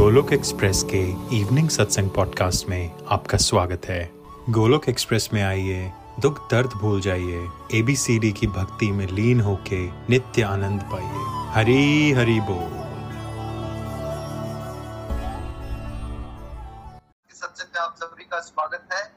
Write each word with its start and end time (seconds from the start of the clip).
Golok 0.00 0.32
express 0.32 0.82
के 0.82 1.10
evening 1.36 1.68
सत्संग 1.68 2.10
podcast 2.10 2.68
में 2.68 3.06
आपका 3.08 3.38
स्वागत 3.38 3.82
है। 3.84 4.10
गोलोक 4.50 4.88
एक्सप्रेस 4.88 5.30
में 5.32 5.42
आइए, 5.42 5.92
दुख 6.20 6.50
दर्द 6.50 6.70
भूल 6.70 7.00
जाइए 7.00 7.50
एबीसीडी 7.74 8.32
की 8.32 8.46
भक्ति 8.46 8.92
में 8.92 9.06
लीन 9.06 9.40
होके 9.40 9.86
नित्य 9.86 10.42
आनंद 10.42 10.82
पाइए। 10.82 11.50
हरी 11.54 12.12
हरी 12.12 12.40
बोल। 12.40 12.70
सत्संग 17.34 17.68
में 17.74 17.82
आप 17.82 17.94
सभी 17.98 18.24
का 18.24 18.40
स्वागत 18.40 18.88
है। 18.92 19.12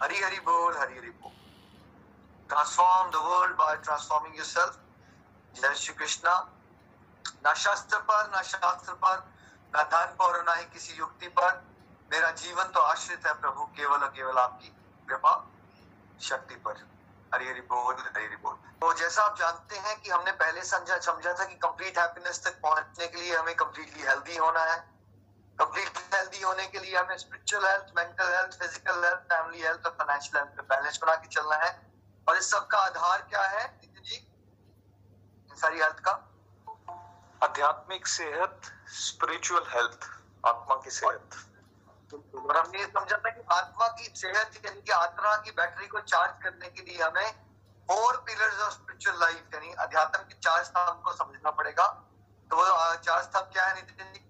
हरि 0.03 0.23
हरि 0.23 0.41
बोल, 0.41 0.79
हरि 0.79 0.99
हरि 0.99 1.11
बोल। 1.11 1.33
Transform 2.53 3.15
the 3.15 3.25
world 3.25 3.61
by 3.61 4.71
जय 5.63 5.75
श्री 5.75 5.95
कृष्णा। 5.95 6.53
ना 7.45 7.55
शास्त्र 7.55 7.99
पर, 7.99 8.31
ना 8.31 8.43
शास्त्र 8.43 8.93
पर, 8.93 9.33
ना 9.77 9.83
धन 9.83 10.07
पर 10.07 10.45
ना 10.45 10.55
ही 10.55 10.65
किसी 10.65 10.95
युक्ति 10.95 11.29
पर। 11.29 11.65
मेरा 12.13 12.31
जीवन 12.31 12.65
तो 12.65 12.81
आश्रित 12.81 13.27
है 13.27 13.41
प्रभु, 13.41 13.65
केवल 13.65 13.99
और 13.99 14.09
केवल 14.09 14.39
आपकी। 14.39 14.76
कृपा 15.09 15.33
शक्ति 16.21 16.55
पर। 16.67 16.85
हरि 17.35 17.49
हरि 17.49 17.61
बोल 17.71 17.95
हरि 17.95 18.25
हरि 18.25 18.37
बोल 18.43 18.55
तो 18.81 18.93
जैसा 18.95 19.23
आप 19.23 19.39
जानते 19.39 19.77
हैं 19.79 20.01
कि 20.01 20.11
हमने 20.11 20.33
पहले 20.35 20.63
समझा 20.65 20.99
समझा 21.05 21.33
था 21.33 21.45
कि 21.45 21.55
कंप्लीट 21.63 21.99
हैप्पीनेस 21.99 22.43
तक 22.45 22.61
पहुँचने 22.63 23.07
के 23.07 23.21
लिए 23.21 23.35
हमें 23.37 23.55
कंप्लीटली 23.57 24.03
हेल्दी 24.03 24.37
होना 24.37 24.61
है। 24.65 24.77
कंप्लीट 25.59 25.99
हेल्दी 26.15 26.43
होने 26.43 26.67
के 26.67 26.79
लिए 26.79 26.97
हमें 26.97 27.17
spiritual 27.19 27.67
health 27.67 27.93
mental 27.97 28.35
health 28.37 28.59
physical 28.61 29.05
health 29.05 29.23
family 29.33 29.63
health 29.63 29.87
और 29.87 29.97
फाइनेंशियल 29.99 30.37
हेल्थ 30.39 30.61
बैलेंस 30.69 30.99
बना 31.03 31.15
के 31.17 31.29
चलना 31.29 31.57
है। 31.57 31.71
और 32.27 32.37
इस 32.37 32.51
सब 32.51 32.67
का 32.67 32.79
आधार 32.81 33.27
क्या 33.31 33.43
है 33.49 33.67
जी? 33.81 34.19
सारी 35.51 35.81
हेल्थ 35.81 36.01
का। 36.09 36.13
आध्यात्मिक 37.41 38.07
सेहत 38.09 38.73
स्पिरिचुअल 38.97 39.67
हेल्थ 39.69 40.09
आत्मा 40.47 40.75
की 40.77 40.91
सेहत। 40.93 41.37
और 42.15 42.57
हमने 42.57 42.79
ये 42.79 42.87
समझा 42.87 43.17
था 43.17 43.31
कि 43.31 43.43
आत्मा 43.53 43.89
की 43.89 44.13
सेहत 44.17 44.65
यानी 44.65 44.81
कि 44.81 44.93
आत्मा 44.93 45.37
की 45.37 45.51
बैटरी 45.51 45.87
को 45.87 46.01
चार्ज 46.01 46.43
करने 46.43 46.69
के 46.69 46.83
लिए 46.83 47.03
हमें 47.03 47.33
four 47.89 48.17
pillars 48.17 48.61
of 48.61 48.73
spiritual 48.73 49.21
life 49.21 49.55
यानी 49.55 49.73
अध्यात्म 49.73 50.19
के 50.19 50.35
चार 50.35 50.65
स्तंभ 50.65 51.03
को 51.05 51.13
समझना 51.13 51.51
पड़ेगा। 51.51 51.87
तो 52.51 52.57
वो 52.57 52.95
चार 52.97 53.23
स्तंभ 53.23 53.53
क्या 53.53 53.67
है 53.67 53.75
नितिन 53.75 54.13
जी? 54.13 54.21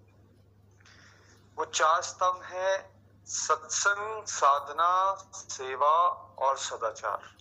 वो 1.57 1.65
चार 1.65 2.01
स्तंभ 2.01 2.43
है 2.43 2.97
सत्संग 3.25 4.25
साधना 4.25 5.15
सेवा 5.35 5.93
और 6.37 6.57
सदाचार। 6.57 7.35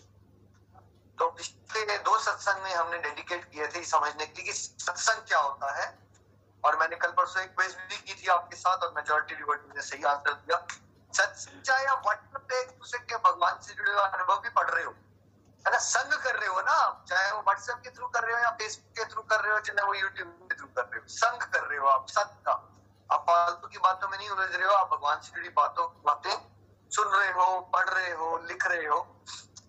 तो 1.18 1.30
पिछले 1.30 1.98
दो 1.98 2.18
सत्संग 2.18 2.62
में 2.62 2.74
हमने 2.74 2.98
डेडिकेट 2.98 3.44
किए 3.44 3.66
थे 3.66 3.84
समझने 3.84 4.26
के 4.26 4.42
लिए 4.42 4.52
कि 4.52 4.58
सत्संग 4.58 5.22
क्या 5.22 5.38
होता 5.38 5.72
है। 5.80 6.05
और 6.66 6.76
मैंने 6.78 6.96
कल 6.96 7.10
परसों 7.16 7.42
एक 7.42 7.54
क्विज 7.54 7.74
भी 7.88 7.96
की 7.98 8.14
थी 8.14 8.28
आपके 8.34 8.56
साथ 8.56 8.84
और 8.84 8.92
मेजोरिटी 8.96 9.34
डिवोटी 9.34 9.76
ने 9.76 9.82
सही 9.84 10.02
आंसर 10.04 10.32
दिया। 10.34 10.58
सत्संग 11.12 11.62
चाहे 11.62 11.84
आप 11.86 12.02
व्हाट्सएप 12.04 12.46
पे 12.48 12.60
एक 12.60 12.70
दूसरे 12.70 12.98
के 13.00 13.16
भगवान 13.26 13.60
से 13.62 13.74
जुड़े 13.74 13.92
हुए 13.92 14.02
अनुभव 14.02 14.40
भी 14.40 14.48
पढ़ 14.56 14.70
रहे 14.70 14.84
हो, 14.84 14.90
है 15.64 15.72
ना? 15.72 15.78
संग 15.80 16.12
कर 16.24 16.34
रहे 16.36 16.48
हो 16.48 16.60
ना 16.62 17.04
चाहे 17.08 17.30
वो 17.32 17.40
व्हाट्सएप 17.40 17.78
के 17.84 17.90
थ्रू 17.90 18.06
कर 18.08 18.24
रहे 18.24 18.34
हो 18.34 18.40
या 18.40 18.50
फेसबुक 18.58 18.98
के 18.98 19.04
थ्रू 19.12 19.22
कर 19.24 19.40
रहे 19.40 19.52
हो, 19.52 19.60
चाहे 19.60 19.86
वो 19.86 19.94
यूट्यूब 19.94 20.28
के 20.50 20.56
थ्रू 20.56 20.66
कर 20.68 20.82
रहे 20.82 21.00
हो, 21.00 21.06
संग 21.14 21.42
कर 21.52 21.62
रहे 21.62 21.78
हो 21.78 21.86
आप 21.88 22.08
सत्य 22.08 22.42
का। 22.46 22.52
आप 23.10 23.24
फालतू 23.26 23.68
की 23.68 23.78
बातों 23.78 24.08
में 24.08 24.18
नहीं 24.18 24.28
उलझ 24.30 24.50
रहे 24.54 24.66
हो, 24.66 24.74
आप 24.74 24.90
भगवान 24.90 25.20
से 25.20 25.34
जुड़ी 25.36 25.48
बातों, 25.56 25.86
बातें 26.04 26.36
सुन 26.90 27.08
रहे 27.08 27.30
हो, 27.32 27.60
पढ़ 27.74 27.88
रहे 27.88 28.12
हो, 28.12 28.36
लिख 28.48 28.66
रहे 28.66 28.86
हो। 28.86 29.00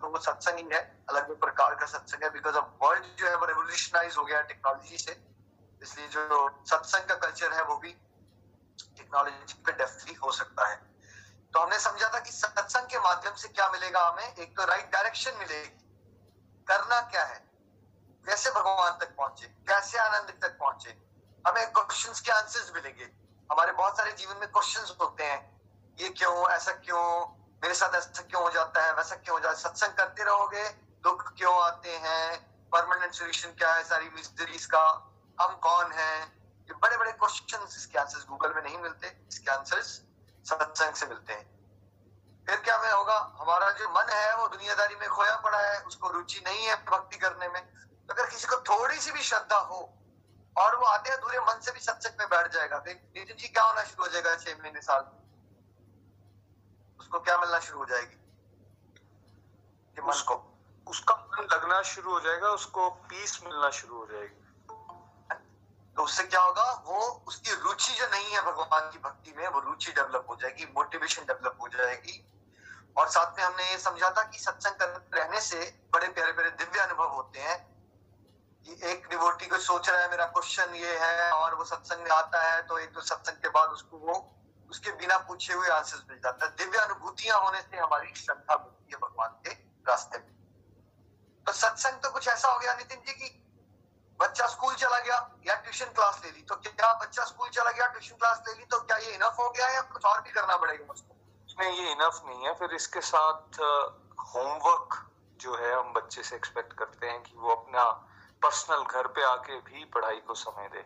तो 0.00 0.08
वो 0.08 0.18
सत्संग 0.20 0.58
ही 0.58 0.68
है 0.72 0.80
अलग 1.10 1.24
अलग 1.24 1.40
प्रकार 1.40 1.74
का 1.74 1.86
सत्संग 1.86 2.22
है 2.24 2.30
बिकॉज़ 2.30 2.56
अब 2.56 2.78
वर्ल्ड 2.82 3.04
जो 3.18 3.26
है, 3.26 3.34
वो 3.36 3.46
रेवोल्यूशनाइज 3.46 4.16
हो 4.18 4.24
गया 4.24 4.40
टेक्नोलॉजी 4.42 4.98
से। 4.98 5.12
इसलिए 5.82 6.08
जो 6.08 6.50
सत्संग 6.70 7.08
का 7.08 7.14
कल्चर 7.14 7.52
है, 7.52 7.62
वो 7.62 7.76
भी 7.76 7.92
टेक्नोलॉजी 8.96 9.54
पे 9.54 9.72
डेफिनेटली 9.72 10.14
हो 10.14 10.32
सकता 10.32 10.68
है। 10.68 10.76
तो 11.54 11.60
हमने 11.60 11.78
समझा 11.78 12.08
था 12.14 12.20
कि 12.20 12.30
सत्संग 12.30 12.86
के 12.86 12.98
माध्यम 12.98 13.34
से 13.34 13.48
क्या 13.48 13.68
मिलेगा 13.68 14.08
हमें? 14.08 14.34
एक 14.34 14.56
तो 14.56 14.64
राइट 14.64 14.92
डायरेक्शन 14.92 15.36
मिलेगी। 15.38 15.68
करना 16.68 17.00
क्या 17.00 17.24
है? 17.24 17.48
कैसे 18.26 18.50
भगवान 18.50 18.98
तक 18.98 19.16
पहुँचे? 19.16 19.46
कैसे 19.46 19.98
आनंद 19.98 20.38
तक 20.42 20.58
पहुँचे? 20.58 20.90
हमें 21.48 21.72
क्वेश्चन 21.72 22.12
के 22.12 22.32
आंसर्स 22.32 22.72
मिलेंगे। 22.74 23.04
हमारे 23.52 23.72
बहुत 23.72 23.96
सारे 23.96 24.12
जीवन 24.12 24.36
में 24.36 24.52
क्वेश्चन 24.52 24.96
होते 25.00 25.24
हैं। 25.24 25.60
ये 26.00 26.08
क्यों? 26.08 26.50
ऐसा 26.50 26.72
क्यों? 26.72 27.26
मेरे 27.62 27.74
साथ 27.74 27.94
ऐसा 27.94 28.22
क्यों 28.22 28.42
हो 28.42 28.50
जाता 28.50 28.84
है? 28.84 28.92
वैसा 28.92 29.16
क्यों 29.16 29.36
हो 29.36 29.40
जाता 29.40 29.58
है? 29.58 29.64
सत्संग 29.64 29.92
करते 29.92 30.24
रहोगे, 30.24 30.68
दुख 31.02 31.32
क्यों 31.36 31.62
आते 31.62 31.96
हैं? 31.96 32.38
परमानेंट 32.70 33.12
सोल्यूशन 33.12 33.48
क्या 33.48 33.74
है? 33.74 33.84
सारी 33.84 34.08
मिस्ट्रीज 34.08 34.66
का 34.66 35.14
हम 35.40 35.56
कौन 35.56 35.92
हैं? 35.92 36.38
ये 36.62 36.74
बड़े 36.74 36.96
बड़े 36.96 37.12
क्वेश्चन 37.12 37.58
इसके 37.76 37.98
आंसर्स 37.98 38.26
गूगल 38.26 38.54
में 38.54 38.62
नहीं 38.62 38.78
मिलते। 38.78 39.24
इसके 39.28 39.50
आंसर्स 39.50 39.86
सत्संग 40.44 40.94
से 40.94 41.06
मिलते 41.06 41.32
हैं। 41.32 41.58
फिर 42.46 42.56
क्या 42.56 42.78
में 42.78 42.92
होगा? 42.92 43.36
हमारा 43.40 43.70
जो 43.70 43.88
मन 43.88 44.12
है, 44.12 44.36
वो 44.36 44.48
दुनियादारी 44.48 44.94
में 44.94 45.08
खोया 45.08 45.36
पड़ा 45.36 45.60
है। 45.60 45.82
उसको 45.82 46.08
रुचि 46.08 46.42
नहीं 46.46 46.66
है 46.66 46.84
भक्ति 46.84 47.16
करने 47.16 47.48
में। 47.48 47.66
तो 47.76 48.14
अगर 48.14 48.30
किसी 48.30 48.46
को 48.46 48.56
थोड़ी 48.56 49.00
सी 49.00 49.12
भी 49.12 49.22
श्रद्धा 49.22 49.56
हो, 49.56 49.94
और 50.56 50.76
वो 50.76 50.86
आधे 50.86 51.10
अधूरे 51.10 51.40
मन 51.40 51.60
से 51.60 51.70
भी 51.72 51.80
सत्संग 51.80 52.12
में 52.18 52.28
बैठ 52.28 52.52
जाएगा 52.52 52.78
फिर 52.78 53.10
नितिन 53.16 53.36
जी 53.36 53.48
क्या 53.48 53.62
होना 53.62 53.82
शुरू 53.82 54.02
हो 54.02 54.08
जाएगा 54.08 54.36
छह 54.36 54.62
महीने 54.62 54.80
साल? 54.80 55.00
उसको 57.00 57.20
क्या 57.20 57.38
मिलना 57.38 57.58
शुरू 57.58 57.78
हो 57.78 57.84
जाएगी? 57.84 58.14
कि 59.94 60.00
मन 60.02 60.24
को 60.28 60.58
उसका 60.86 61.14
मन 61.14 61.48
लगना 61.52 61.82
शुरू 61.82 62.12
हो 62.12 62.20
जाएगा, 62.20 62.48
उसको 62.48 62.90
पीस 62.90 63.40
मिलना 63.44 63.70
शुरू 63.70 63.96
हो 63.96 64.06
जाएगी। 64.06 64.47
तो 65.98 66.04
उससे 66.04 66.24
क्या 66.24 66.40
होगा? 66.40 66.82
वो 66.86 67.24
उसकी 67.26 67.50
रुचि 67.52 67.92
जो 67.92 68.06
नहीं 68.06 68.32
है 68.32 68.42
भगवान 68.42 68.90
की 68.90 68.98
भक्ति 68.98 69.34
में, 69.36 69.48
वो 69.48 69.60
रुचि 69.60 69.92
डेवलप 69.92 70.26
हो 70.28 70.36
जाएगी 70.36 70.64
मोटिवेशन 70.64 71.22
डेवलप 71.22 71.58
हो 71.60 71.68
जाएगी। 71.68 72.32
और 72.96 73.08
साथ 73.08 73.38
में 73.38 73.44
हमने 73.44 73.70
ये 73.70 73.78
समझा 73.78 74.10
था 74.10 74.22
कि 74.22 74.38
सत्संग 74.38 75.04
रहने 75.14 75.40
से 75.40 75.80
बड़े 75.92 76.08
प्यारे 76.08 76.32
प्यारे 76.32 76.50
दिव्य 76.50 76.80
अनुभव 76.80 77.08
होते 77.08 77.38
हैं। 77.38 77.78
कि 78.64 78.80
एक 78.84 79.08
डिवोटी 79.08 79.46
को 79.46 79.58
सोच 79.58 79.88
रहा 79.88 80.00
है, 80.00 80.10
मेरा 80.10 80.26
क्वेश्चन 80.26 80.74
ये 80.74 80.98
है, 80.98 81.32
और 81.32 81.54
वो 81.54 81.64
सत्संग 81.64 81.98
में 81.98 82.10
आता 82.10 82.42
है 82.42 82.62
तो 82.62 82.78
एक 82.78 82.92
दो 82.92 83.00
सत्संग 83.00 83.34
के 83.34 83.48
बाद 83.48 83.68
उसको 83.68 83.96
वो, 83.96 84.36
उसके 84.70 84.90
बिना 84.90 85.18
पूछे 85.18 85.54
हुए 85.54 85.68
आंसर 85.68 86.06
मिल 86.10 86.18
जाता 86.18 86.46
है। 86.46 86.56
दिव्य 86.56 86.78
अनुभूतियाँ 86.78 87.40
होने 87.40 87.60
से 87.60 87.76
हमारी 87.76 88.14
श्रद्धा 88.14 88.56
बढ़ती 88.56 88.90
है 88.92 88.98
भगवान 88.98 89.28
के 89.28 89.50
रास्ते 89.90 90.18
में। 90.18 90.34
तो 91.46 91.52
सत्संग 91.52 91.92
तो 91.92 92.10
कुछ 92.10 92.28
ऐसा 92.28 92.48
हो 92.48 92.58
गया, 92.58 92.74
नितिन 92.74 92.98
जी, 92.98 93.12
की 93.12 93.44
बच्चा 94.20 94.46
स्कूल 94.46 94.74
चला 94.74 94.98
गया 94.98 95.16
या 95.46 95.54
ट्यूशन 95.54 95.84
क्लास 95.84 96.20
ले 96.24 96.30
ली 96.30 96.42
तो 96.42 96.56
क्या 96.56 96.94
बच्चा 96.94 97.24
स्कूल 97.24 97.48
चला 97.48 97.70
गया 97.70 97.86
ट्यूशन 97.86 98.16
क्लास 98.16 98.42
ले 98.48 98.54
ली 98.54 98.64
तो 98.64 98.80
क्या 98.80 98.96
ये 98.96 99.12
इनफ 99.14 99.36
हो 99.38 99.50
गया 99.50 99.68
या 99.68 99.80
कुछ 99.80 100.04
और 100.04 100.20
भी 100.20 100.30
करना 100.30 100.56
पड़ेगा 100.56 100.92
उसको? 100.92 101.16
नहीं 101.60 101.80
ये 101.82 101.92
इनफ 101.92 102.22
नहीं 102.26 102.46
है। 102.46 102.54
फिर 102.54 102.74
इसके 102.74 103.00
साथ 103.00 103.60
होमवर्क 104.34 105.10
जो 105.40 105.56
है 105.56 105.72
हम 105.74 105.92
बच्चे 105.92 106.22
से 106.22 106.36
एक्सपेक्ट 106.36 106.72
करते 106.72 107.06
हैं 107.06 107.22
कि 107.22 107.34
वो 107.36 107.54
अपना 107.54 107.84
पर्सनल 108.42 108.84
घर 108.84 109.06
पे 109.06 109.24
आके 109.24 109.60
भी 109.60 109.84
पढ़ाई 109.84 110.16
को 110.16 110.34
समय 110.34 110.68
दे। 110.68 110.78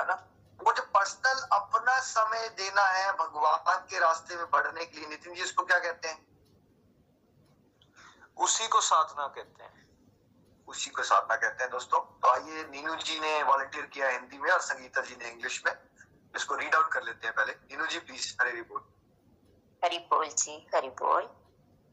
है 0.00 0.06
ना? 0.06 0.14
वो 0.60 0.72
जो 0.72 0.82
पर्सनल 0.82 1.40
अपना 1.52 1.98
समय 2.00 2.48
देना 2.48 2.82
है 2.82 3.12
भगवान 3.12 3.86
के 3.90 3.98
रास्ते 3.98 4.36
में 4.36 4.50
बढ़ने 4.50 4.84
के 4.84 4.98
लिए 4.98 5.08
नितिन 5.08 5.34
जी 5.34 5.42
इसको 5.42 5.64
क्या 5.64 5.78
कहते 5.78 6.08
हैं? 6.08 6.26
उसी 8.36 8.68
को 8.68 8.80
साधना 8.80 9.26
कहते 9.26 9.64
हैं। 9.64 9.85
उसी 10.68 10.90
को 10.90 11.02
साधना 11.02 11.36
कहते 11.36 11.62
हैं 11.64 11.70
दोस्तों। 11.70 12.00
तो 12.00 12.28
आइए 12.28 12.64
नीनू 12.64 12.94
जी 12.94 13.20
ने 13.20 13.42
वॉलंटियर 13.42 13.86
किया 13.86 14.08
हिंदी 14.08 14.38
में 14.38 14.50
और 14.50 14.60
संगीता 14.60 15.00
जी 15.00 15.16
ने 15.16 15.30
इंग्लिश 15.30 15.62
में। 15.66 15.72
इसको 16.36 16.54
रीड 16.54 16.74
आउट 16.74 16.92
कर 16.92 17.02
लेते 17.02 17.26
हैं 17.26 17.34
पहले। 17.36 17.52
नीनू 17.52 17.86
जी 17.86 17.98
प्लीज़ 17.98 18.36
हरे 18.40 18.50
रिपोर्ट 18.50 18.84
हरि 19.84 19.98
बोल 19.98 20.28
जी, 20.28 20.66
हरि 20.74 20.88
बोल। 20.88 21.28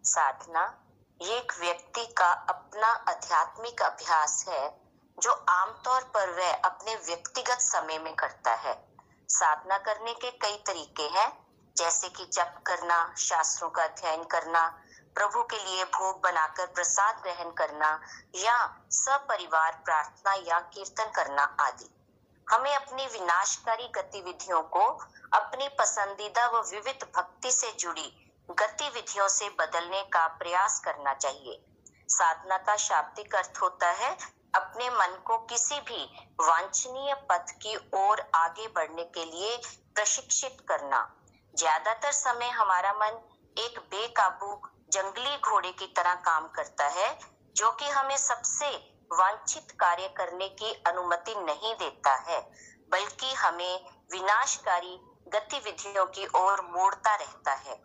साधना, 0.03 0.85
ये 1.21 1.37
एक 1.37 1.53
व्यक्ति 1.59 2.05
का 2.05 2.31
अपना 2.31 2.87
आध्यात्मिक 2.87 3.81
अभ्यास 3.81 4.45
है, 4.47 4.81
जो 5.19 5.31
आमतौर 5.31 6.03
पर 6.03 6.29
वह 6.29 6.53
अपने 6.53 6.95
व्यक्तिगत 6.95 7.57
समय 7.61 7.99
में 7.99 8.15
करता 8.15 8.53
है। 8.53 8.87
साधना 9.29 9.77
करने 9.77 10.13
के 10.13 10.31
कई 10.31 10.63
तरीके 10.67 11.03
हैं, 11.03 11.47
जैसे 11.77 12.09
कि 12.09 12.25
जप 12.25 12.61
करना, 12.67 13.15
शास्त्रों 13.17 13.69
का 13.69 13.83
अध्ययन 13.83 14.23
करना 14.23 14.82
प्रभु 15.15 15.43
के 15.43 15.57
लिए 15.57 15.83
भोग 15.93 16.21
बनाकर 16.21 16.65
प्रसाद 16.75 17.21
ग्रहण 17.23 17.51
करना 17.51 17.89
या 18.35 18.57
सपरिवार 18.91 19.81
प्रार्थना 19.85 20.33
या 20.47 20.59
कीर्तन 20.73 21.11
करना 21.15 21.43
आदि। 21.59 21.89
हमें 22.47 22.73
अपनी 22.75 23.05
विनाशकारी 23.07 23.87
गतिविधियों 23.95 24.61
को 24.69 24.85
अपनी 25.33 25.67
पसंदीदा 25.79 26.47
व 26.47 26.61
विविध 26.71 27.05
भक्ति 27.15 27.51
से 27.51 27.71
जुड़ी 27.79 28.11
गतिविधियों 28.49 29.27
से 29.29 29.49
बदलने 29.59 30.01
का 30.13 30.27
प्रयास 30.39 30.79
करना 30.79 31.13
चाहिए। 31.13 31.61
साधना 32.09 32.57
का 32.57 32.75
शाब्दिक 32.77 33.35
अर्थ 33.35 33.61
होता 33.61 33.89
है 33.91 34.11
अपने 34.55 34.89
मन 34.89 35.17
को 35.25 35.37
किसी 35.45 35.79
भी 35.81 36.03
वांछनीय 36.41 37.13
पथ 37.29 37.51
की 37.61 37.75
ओर 37.95 38.21
आगे 38.35 38.67
बढ़ने 38.67 39.03
के 39.15 39.25
लिए 39.25 39.55
प्रशिक्षित 39.95 40.57
करना। 40.69 40.99
ज़्यादातर 41.53 42.11
समय 42.11 42.49
हमारा 42.51 42.93
मन 42.93 43.19
एक 43.57 43.79
बेकाबू 43.89 44.53
जंगली 44.93 45.37
घोड़े 45.37 45.71
की 45.71 45.85
तरह 45.87 46.13
काम 46.13 46.47
करता 46.47 46.87
है, 46.87 47.19
जो 47.55 47.71
कि 47.71 47.85
हमें 47.85 48.17
सबसे 48.17 48.69
वांछित 49.11 49.71
कार्य 49.71 50.07
करने 50.07 50.49
की 50.49 50.83
अनुमति 50.87 51.35
नहीं 51.35 51.75
देता 51.75 52.15
है, 52.15 52.41
बल्कि 52.91 53.33
हमें 53.33 53.85
विनाशकारी 54.11 54.99
गतिविधियों 55.27 56.05
की 56.05 56.27
ओर 56.27 56.61
मोड़ता 56.61 57.15
रहता 57.15 57.53
है। 57.53 57.81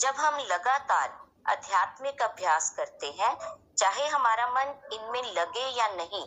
जब 0.00 0.14
हम 0.14 0.38
लगातार 0.38 1.18
आध्यात्मिक 1.46 2.22
अभ्यास 2.22 2.70
करते 2.70 3.06
हैं, 3.06 3.36
चाहे 3.78 4.06
हमारा 4.06 4.46
मन 4.46 4.88
इनमें 4.92 5.22
लगे 5.22 5.66
या 5.68 5.88
नहीं, 5.88 6.26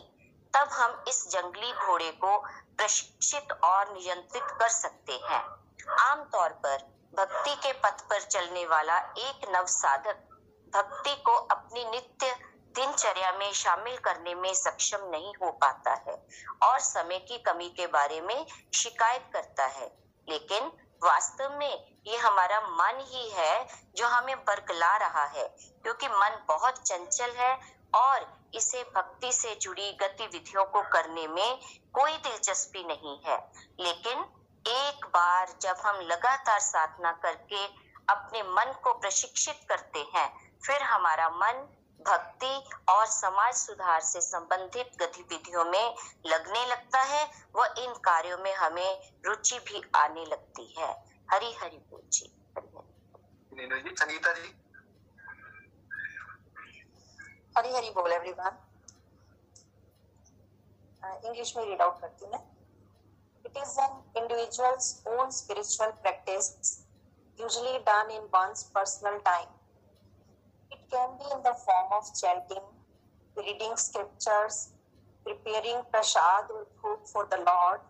तब 0.54 0.68
हम 0.72 1.04
इस 1.08 1.28
जंगली 1.30 1.72
घोड़े 1.72 2.10
को 2.10 2.38
प्रशिक्षित 2.76 3.52
और 3.52 3.92
नियंत्रित 3.92 4.44
कर 4.44 4.68
सकते 4.68 5.12
हैं। 5.12 5.44
आमतौर 5.98 6.48
पर 6.48 6.95
भक्ति 7.16 7.54
के 7.56 7.72
पथ 7.72 8.00
पर 8.02 8.22
चलने 8.22 8.64
वाला 8.66 8.96
एक 9.18 9.48
नव 9.54 9.66
साधक 9.66 10.16
भक्ति 10.72 11.14
को 11.16 11.32
अपनी 11.32 11.84
नित्य 11.84 12.34
दिनचर्या 12.76 13.30
में 13.32 13.52
शामिल 13.52 13.96
करने 13.96 14.34
में 14.34 14.52
सक्षम 14.54 15.08
नहीं 15.10 15.32
हो 15.42 15.50
पाता 15.52 15.94
है 16.08 16.16
और 16.62 16.78
समय 16.78 17.18
की 17.18 17.38
कमी 17.38 17.68
के 17.68 17.86
बारे 17.86 18.20
में 18.20 18.46
शिकायत 18.74 19.30
करता 19.32 19.66
है। 19.66 19.86
लेकिन 20.28 20.70
वास्तव 21.04 21.56
में 21.58 22.02
ये 22.06 22.16
हमारा 22.16 22.60
मन 22.60 23.00
ही 23.08 23.28
है 23.30 23.66
जो 23.96 24.06
हमें 24.06 24.36
बरकला 24.36 24.96
रहा 24.96 25.24
है, 25.24 25.48
क्योंकि 25.82 26.08
मन 26.08 26.44
बहुत 26.48 26.86
चंचल 26.86 27.34
है 27.36 27.52
और 27.94 28.50
इसे 28.54 28.82
भक्ति 28.96 29.32
से 29.32 29.54
जुड़ी 29.54 29.92
गतिविधियों 29.92 30.64
को 30.64 30.82
करने 30.82 31.26
में 31.28 31.58
कोई 31.92 32.12
दिलचस्पी 32.12 32.84
नहीं 32.84 33.18
है। 33.26 33.38
लेकिन 33.80 34.24
बार 35.16 35.54
जब 35.62 35.76
हम 35.86 36.00
लगातार 36.02 36.60
साधना 36.60 37.12
करके 37.22 37.64
अपने 38.08 38.42
मन 38.50 38.72
को 38.84 38.92
प्रशिक्षित 39.00 39.64
करते 39.68 40.04
हैं 40.14 40.28
फिर 40.66 40.82
हमारा 40.82 41.28
मन 41.36 41.66
भक्ति 42.00 42.54
और 42.88 43.06
समाज 43.06 43.54
सुधार 43.54 44.00
से 44.00 44.20
संबंधित 44.20 44.90
गतिविधियों 45.00 45.64
में 45.64 45.94
लगने 46.26 46.64
लगता 46.66 47.00
है। 47.02 47.24
व 47.56 47.64
इन 47.78 47.92
कार्यों 48.04 48.38
में 48.38 48.54
हमें 48.54 49.12
रुचि 49.26 49.58
भी 49.68 49.82
आने 49.96 50.24
लगती 50.24 50.66
है। 50.78 50.90
हरी 51.28 51.52
हरी 51.54 51.78
बोल 51.90 52.02
जी। 52.12 52.32
जी 53.52 53.94
संगीता 53.94 54.32
जी। 54.32 54.54
हरी 57.58 57.72
हरी 57.72 57.90
बोल 57.90 58.12
एवरीवन 58.12 58.58
इंग्लिश 61.24 61.56
में 61.56 61.64
रीड 61.64 61.82
आउट 61.82 62.00
करती 62.00 62.24
हूँ 62.24 62.55
It 63.46 63.56
is 63.62 63.78
an 63.78 63.92
individual's 64.20 65.02
own 65.06 65.30
spiritual 65.30 65.92
practice, 66.02 66.82
usually 67.38 67.78
done 67.86 68.10
in 68.10 68.22
one's 68.32 68.64
personal 68.74 69.20
time. 69.20 69.46
It 70.72 70.80
can 70.90 71.16
be 71.16 71.26
in 71.30 71.42
the 71.44 71.54
form 71.54 71.88
of 71.94 72.10
chanting, 72.20 72.66
reading 73.36 73.76
scriptures, 73.76 74.70
preparing 75.24 75.78
prasad 75.92 76.50
or 76.50 76.66
food 76.82 77.06
for 77.06 77.28
the 77.30 77.36
Lord, 77.36 77.82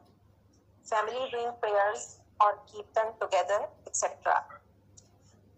family 0.85 1.25
doing 1.33 1.53
prayers 1.59 2.21
or 2.39 2.61
keep 2.71 2.93
them 2.93 3.15
together, 3.19 3.65
etc. 3.87 4.45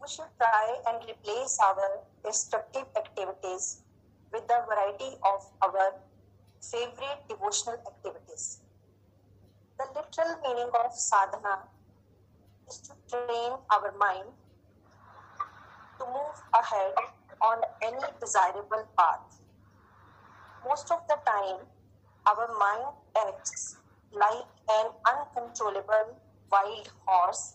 We 0.00 0.06
should 0.06 0.30
try 0.38 0.78
and 0.86 1.02
replace 1.10 1.58
our 1.58 2.06
destructive 2.24 2.86
activities 2.96 3.82
with 4.32 4.44
a 4.44 4.64
variety 4.64 5.18
of 5.26 5.42
our 5.60 5.98
favorite 6.62 7.26
devotional 7.28 7.82
activities. 7.82 8.60
The 9.78 9.86
literal 9.94 10.40
meaning 10.42 10.70
of 10.84 10.92
sadhana 10.92 11.60
is 12.68 12.78
to 12.80 12.94
train 13.08 13.52
our 13.70 13.92
mind 13.96 14.26
to 15.98 16.06
move 16.06 16.38
ahead 16.60 16.94
on 17.40 17.62
any 17.82 18.04
desirable 18.20 18.88
path. 18.98 19.40
Most 20.66 20.90
of 20.90 21.06
the 21.06 21.16
time, 21.24 21.60
our 22.26 22.48
mind 22.58 22.94
acts 23.16 23.76
like 24.10 24.46
an 24.68 24.90
uncontrollable 25.06 26.16
wild 26.50 26.90
horse 27.06 27.54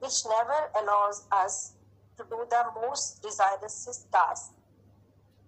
which 0.00 0.24
never 0.26 0.68
allows 0.80 1.28
us 1.30 1.74
to 2.16 2.24
do 2.24 2.44
the 2.50 2.64
most 2.80 3.22
desirous 3.22 4.06
task. 4.12 4.52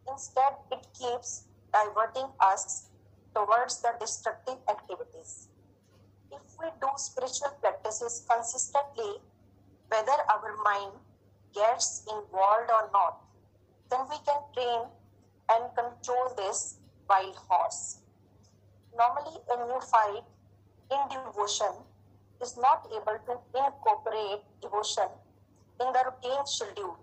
Instead, 0.09 0.55
it 0.71 0.87
keeps 0.97 1.49
diverting 1.73 2.31
us 2.39 2.91
towards 3.35 3.83
the 3.83 3.93
destructive 3.99 4.59
activities. 4.69 5.49
If 6.55 6.61
we 6.61 6.71
do 6.81 6.87
spiritual 6.97 7.51
practices 7.61 8.25
consistently, 8.31 9.19
whether 9.89 10.15
our 10.31 10.55
mind 10.63 10.93
gets 11.53 12.07
involved 12.07 12.71
or 12.71 12.91
not, 12.93 13.19
then 13.91 14.07
we 14.09 14.17
can 14.25 14.39
train 14.55 14.87
and 15.51 15.75
control 15.75 16.33
this 16.37 16.79
wild 17.11 17.35
horse. 17.35 17.99
Normally, 18.97 19.37
a 19.51 19.57
new 19.57 19.67
neophyte 19.67 20.23
in 20.93 21.03
devotion 21.11 21.75
is 22.41 22.57
not 22.57 22.87
able 22.95 23.19
to 23.27 23.35
incorporate 23.59 24.43
devotion 24.63 25.09
in 25.81 25.93
the 25.93 26.05
routine 26.07 26.47
schedule 26.47 26.99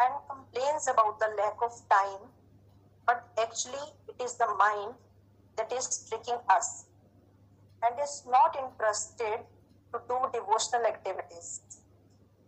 and 0.00 0.14
complains 0.30 0.88
about 0.88 1.18
the 1.20 1.28
lack 1.36 1.60
of 1.60 1.76
time, 1.90 2.24
but 3.06 3.22
actually 3.38 3.92
it 4.08 4.22
is 4.24 4.36
the 4.36 4.48
mind 4.56 4.94
that 5.58 5.70
is 5.72 6.08
tricking 6.08 6.40
us 6.48 6.86
and 7.82 7.98
is 8.02 8.24
not 8.26 8.56
interested 8.56 9.40
to 9.92 10.00
do 10.08 10.16
devotional 10.32 10.86
activities. 10.86 11.60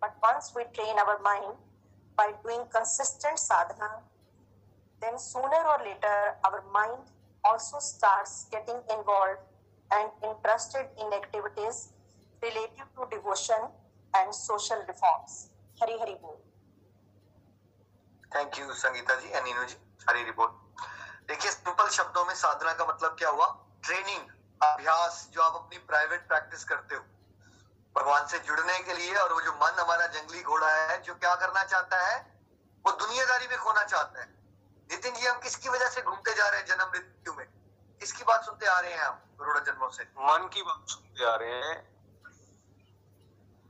But 0.01 0.15
once 0.23 0.53
we 0.55 0.65
train 0.75 0.95
our 0.99 1.19
mind 1.23 1.57
by 2.17 2.33
doing 2.43 2.63
consistent 2.71 3.39
sadhana, 3.39 4.03
then 5.01 5.19
sooner 5.19 5.63
or 5.73 5.79
later 5.85 6.19
our 6.45 6.63
mind 6.73 7.11
also 7.45 7.79
starts 7.79 8.47
getting 8.51 8.81
involved 8.91 9.43
and 9.91 10.09
interested 10.23 10.87
in 11.01 11.13
activities 11.13 11.93
related 12.43 12.87
to 12.97 13.07
devotion 13.11 13.69
and 14.17 14.35
social 14.35 14.79
reforms. 14.87 15.51
Hari 15.81 15.99
Hari 15.99 16.17
Bol. 16.23 16.39
Thank 18.35 18.59
you 18.59 18.73
Sangeeta 18.75 19.15
ji 19.21 19.29
and 19.29 19.47
ji 19.69 19.77
Hari 20.09 20.23
report 20.25 20.87
देखिए 21.29 21.51
simple 21.51 21.89
शब्दों 21.97 22.25
में 22.25 22.35
साधना 22.35 22.73
का 22.75 22.85
मतलब 22.89 23.17
क्या 23.19 23.29
हुआ 23.29 23.47
training 23.85 24.31
अभ्यास 24.63 25.27
जो 25.33 25.43
आप 25.43 25.55
अपनी 25.55 25.79
प्राइवेट 25.87 26.27
प्रैक्टिस 26.29 26.65
करते 26.65 26.95
हो 26.95 27.05
भगवान 27.97 28.27
से 28.27 28.39
जुड़ने 28.41 28.79
के 28.81 28.95
लिए 28.95 29.15
और 29.15 29.33
वो 29.33 29.41
जो 29.41 29.53
मन 29.53 29.81
हमारा 29.81 30.07
जंगली 30.09 30.43
घोड़ा 30.43 30.69
है 30.75 31.01
जो 31.03 31.15
क्या 31.15 31.35
करना 31.37 31.63
चाहता 31.65 31.99
है 32.07 32.21
वो 32.85 32.93
दुनियादारी 32.99 33.49
में 33.49 33.59
खोना 33.59 33.83
चाहता 33.85 34.21
है। 34.21 34.27
नितिन 34.91 35.15
जी 35.15 35.27
हम 35.27 35.39
किसकी 35.41 35.69
वजह 35.69 35.89
से 35.89 36.03
घूमते 36.03 36.35
जा 36.35 36.49
रहे 36.49 36.61
हैं 36.61 36.67
जन्म 36.67 36.89
मृत्यु 36.89 37.35
में? 37.35 37.47
किसकी 38.01 38.25
बात 38.25 38.45
सुनते 38.45 38.67
आ 38.67 38.79
रहे 38.79 38.93
हैं 38.93 39.05
हम 39.05 39.19
करोड़ों 39.41 39.61
जन्मों 39.65 39.91
से? 39.91 40.03
मन 40.03 40.49
की 40.55 40.63
बात 40.63 40.89
सुनते 40.89 41.25
आ 41.25 41.35
रहे 41.35 41.61
हैं। 41.63 41.77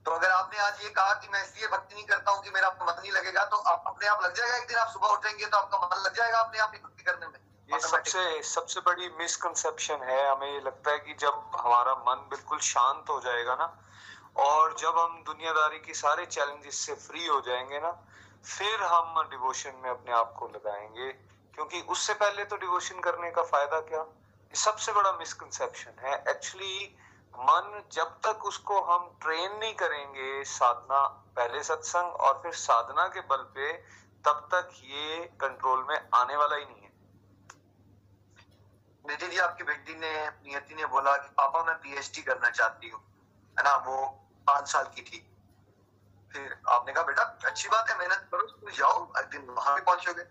तो 0.07 0.11
अगर 0.11 0.31
आपने 0.31 0.59
आज 0.59 0.83
ये 0.83 0.89
कहा 0.91 1.15
कि 1.15 1.29
मैं 1.29 1.43
इसलिए 1.45 1.69
भक्ति 1.69 1.95
नहीं 1.95 2.05
करता 2.07 2.31
हूँ 2.31 2.43
कि 2.43 2.51
मेरा 2.51 2.69
मन 2.83 3.01
नहीं 3.01 3.13
लगेगा 3.13 3.45
तो 3.45 3.57
आप 3.57 3.85
अपने 3.87 4.07
आप 4.09 4.23
लग 4.25 4.35
जाएगा 4.35 4.57
एक 4.57 4.67
दिन 4.69 4.79
आप 4.79 4.89
सुबह 4.93 5.09
उठेंगे 5.09 5.47
तो 5.47 5.57
आपका 5.57 5.79
मन 5.79 6.03
लग 6.03 6.17
जाएगा 6.17 6.39
अपने 6.39 6.59
आप 6.59 6.73
ही 6.75 6.81
भक्ति 6.81 7.03
करने 7.03 7.27
में। 7.27 7.39
ये 7.69 7.79
सबसे 7.81 8.43
सबसे 8.43 8.81
बड़ी 8.81 9.09
मिसकंसेप्शन 9.19 10.03
है 10.03 10.21
हमें 10.31 10.53
ये 10.53 10.61
लगता 10.61 10.91
है 10.91 10.99
कि 10.99 11.15
जब 11.15 11.51
हमारा 11.57 11.95
मन 12.09 12.27
बिल्कुल 12.31 12.59
शांत 12.59 13.11
हो 13.11 13.21
जाएगा 13.21 13.55
ना 13.55 13.69
और 14.39 14.75
जब 14.79 14.99
हम 14.99 15.23
दुनियादारी 15.27 15.79
के 15.79 15.95
सारे 15.95 16.27
चैलेंजेस 16.27 16.79
से 16.87 16.95
फ्री 16.95 17.27
हो 17.27 17.41
जाएँगे 17.41 17.81
ना 17.81 17.93
फिर 18.45 18.83
हम 18.83 19.23
डिवोशन 19.31 19.81
में 19.85 19.91
अपने 19.91 20.13
आप 20.13 20.35
को 20.39 20.49
लगाएँगे। 20.49 21.09
क्योंकि 21.55 21.81
उससे 21.89 22.15
पहले 22.15 22.45
तो 22.45 22.57
डिवोशन 22.57 23.01
करने 23.01 23.31
का 23.31 23.43
फ़ायदा 23.43 23.81
क्या? 23.81 24.01
ये 24.01 24.57
सबसे 24.57 24.93
बड़ा 24.93 25.13
मिसकंसेप्शन 25.13 26.07
है। 26.07 26.15
एक्चुअली 26.29 26.97
मन 27.35 27.83
जब 27.93 28.19
तक 28.27 28.45
उसको 28.45 28.81
हम 28.83 29.11
ट्रेन 29.23 29.57
नहीं 29.57 29.75
करेंगे 29.75 30.45
साधना 30.45 31.03
पहले 31.37 31.63
सत्संग 31.63 32.13
और 32.21 32.41
फिर 32.43 32.53
साधना 32.53 33.07
के 33.09 33.21
बल 33.31 33.45
पे 33.55 33.73
तब 34.25 34.49
तक 34.55 34.71
ये 34.85 35.19
कंट्रोल 35.41 35.85
में 35.89 35.99
आने 36.15 36.37
वाला 36.37 36.57
ही 36.57 36.65
नहीं। 36.65 36.82
नितिन 39.05 39.31
जी 39.31 39.39
आपकी 39.39 39.65
बेटी 39.65 39.95
ने 39.95 40.13
नियति 40.29 40.75
ने 40.75 40.87
बोला 40.87 41.17
कि 41.17 41.29
पापा 41.29 41.63
मैं 41.65 41.75
पीएचडी 41.75 42.23
करना 42.23 42.51
चाहती 42.51 42.89
हूँ। 42.89 43.01
है 43.57 43.65
ना 43.65 43.77
वो 43.77 44.07
पाँच 44.47 44.69
साल 44.69 44.85
की 44.85 45.03
थी। 45.03 45.19
फिर 46.33 46.61
आपने 46.69 46.93
कहा 46.93 47.05
बेटा 47.05 47.23
अच्छी 47.45 47.69
बात 47.69 47.91
है 47.91 47.99
मेहनत 47.99 48.29
करो 48.33 48.47
स्कूल 48.49 48.73
जाओ। 48.73 49.13
एक 49.19 49.27
दिन 49.27 49.51
वहाँ 49.51 49.75
भी 49.75 49.81
पहुंचोगे। 49.81 50.23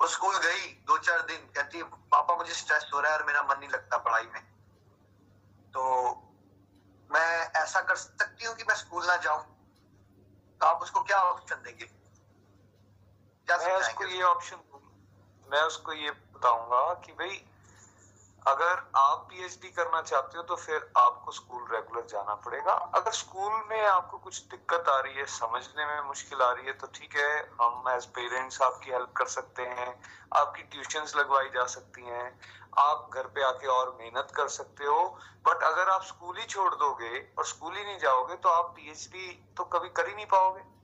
वो 0.00 0.06
स्कूल 0.06 0.38
गई 0.38 0.66
दो 0.86 0.98
चार 0.98 1.20
दिन 1.22 1.46
कहती 1.54 1.78
है 1.78 1.84
पापा 1.84 2.34
मुझे 2.36 2.54
स्ट्रेस 2.54 2.90
हो 2.94 3.00
रहा 3.00 3.12
है 3.12 3.18
और 3.18 3.24
मेरा 3.26 3.42
मन 3.42 3.58
नहीं 3.58 3.68
लगता 3.68 3.96
पढ़ाई 3.96 4.26
में। 4.26 4.42
तो 5.74 5.82
मैं 7.10 7.52
ऐसा 7.62 7.80
कर 7.80 7.96
सकती 7.96 8.44
हूँ 8.44 8.54
कि 8.54 8.64
मैं 8.64 8.74
स्कूल 8.74 9.06
ना 9.06 9.16
जाऊँ। 9.16 9.42
तो 10.60 10.66
आप 10.66 10.82
उसको 10.82 11.02
क्या 11.02 11.18
ऑप्शन 11.22 11.62
देंगे? 11.62 11.84
क्या 13.46 13.56
मैं 13.56 13.74
उसको 13.74 14.04
ये 14.04 14.22
ऑप्शन 14.22 14.56
मैं 15.46 15.62
उसको 15.62 15.92
ये 15.92 16.10
बताऊँगा 16.10 16.94
कि 16.94 17.12
भाई 17.12 17.44
अगर 18.46 18.82
आप 18.96 19.26
पीएचडी 19.30 19.68
करना 19.70 20.00
चाहते 20.02 20.38
हो 20.38 20.42
तो 20.44 20.56
फिर 20.56 20.90
आपको 20.98 21.32
स्कूल 21.32 21.62
रेगुलर 21.70 22.06
जाना 22.10 22.34
पड़ेगा। 22.36 22.72
अगर 22.72 23.10
स्कूल 23.12 23.52
में 23.70 23.86
आपको 23.86 24.18
कुछ 24.18 24.40
दिक्कत 24.44 24.88
आ 24.88 24.98
रही 25.00 25.14
है, 25.14 25.24
समझने 25.28 25.86
में 25.86 26.00
मुश्किल 26.02 26.42
आ 26.42 26.50
रही 26.52 26.66
है 26.66 26.72
तो 26.74 26.86
ठीक 26.94 27.16
है, 27.16 27.32
हम 27.62 27.88
एज 27.90 28.06
पेरेंट्स 28.16 28.60
आपकी 28.62 28.90
हेल्प 28.90 29.12
कर 29.16 29.26
सकते 29.28 29.62
हैं, 29.62 29.88
आपकी 30.34 30.62
ट्यूशंस 30.64 31.16
लगवाई 31.16 31.48
जा 31.54 31.64
सकती 31.66 32.02
हैं, 32.02 32.28
आप 32.78 33.10
घर 33.14 33.26
पे 33.26 33.42
आके 33.42 33.66
और 33.68 33.96
मेहनत 34.00 34.32
कर 34.36 34.48
सकते 34.50 34.84
हो। 34.84 35.04
बट 35.46 35.62
अगर 35.64 35.88
आप 35.90 36.02
स्कूल 36.04 36.38
ही 36.38 36.46
छोड़ 36.46 36.74
दोगे 36.74 37.18
और 37.38 37.44
स्कूल 37.46 37.76
ही 37.76 37.84
नहीं 37.84 37.98
जाओगे 37.98 38.34
तो 38.36 38.48
आप 38.50 38.72
पीएचडी 38.76 39.28
तो 39.56 39.64
कभी 39.66 39.88
कर 39.90 40.08
ही 40.08 40.14
नहीं 40.14 40.26
पाओगे। 40.28 40.75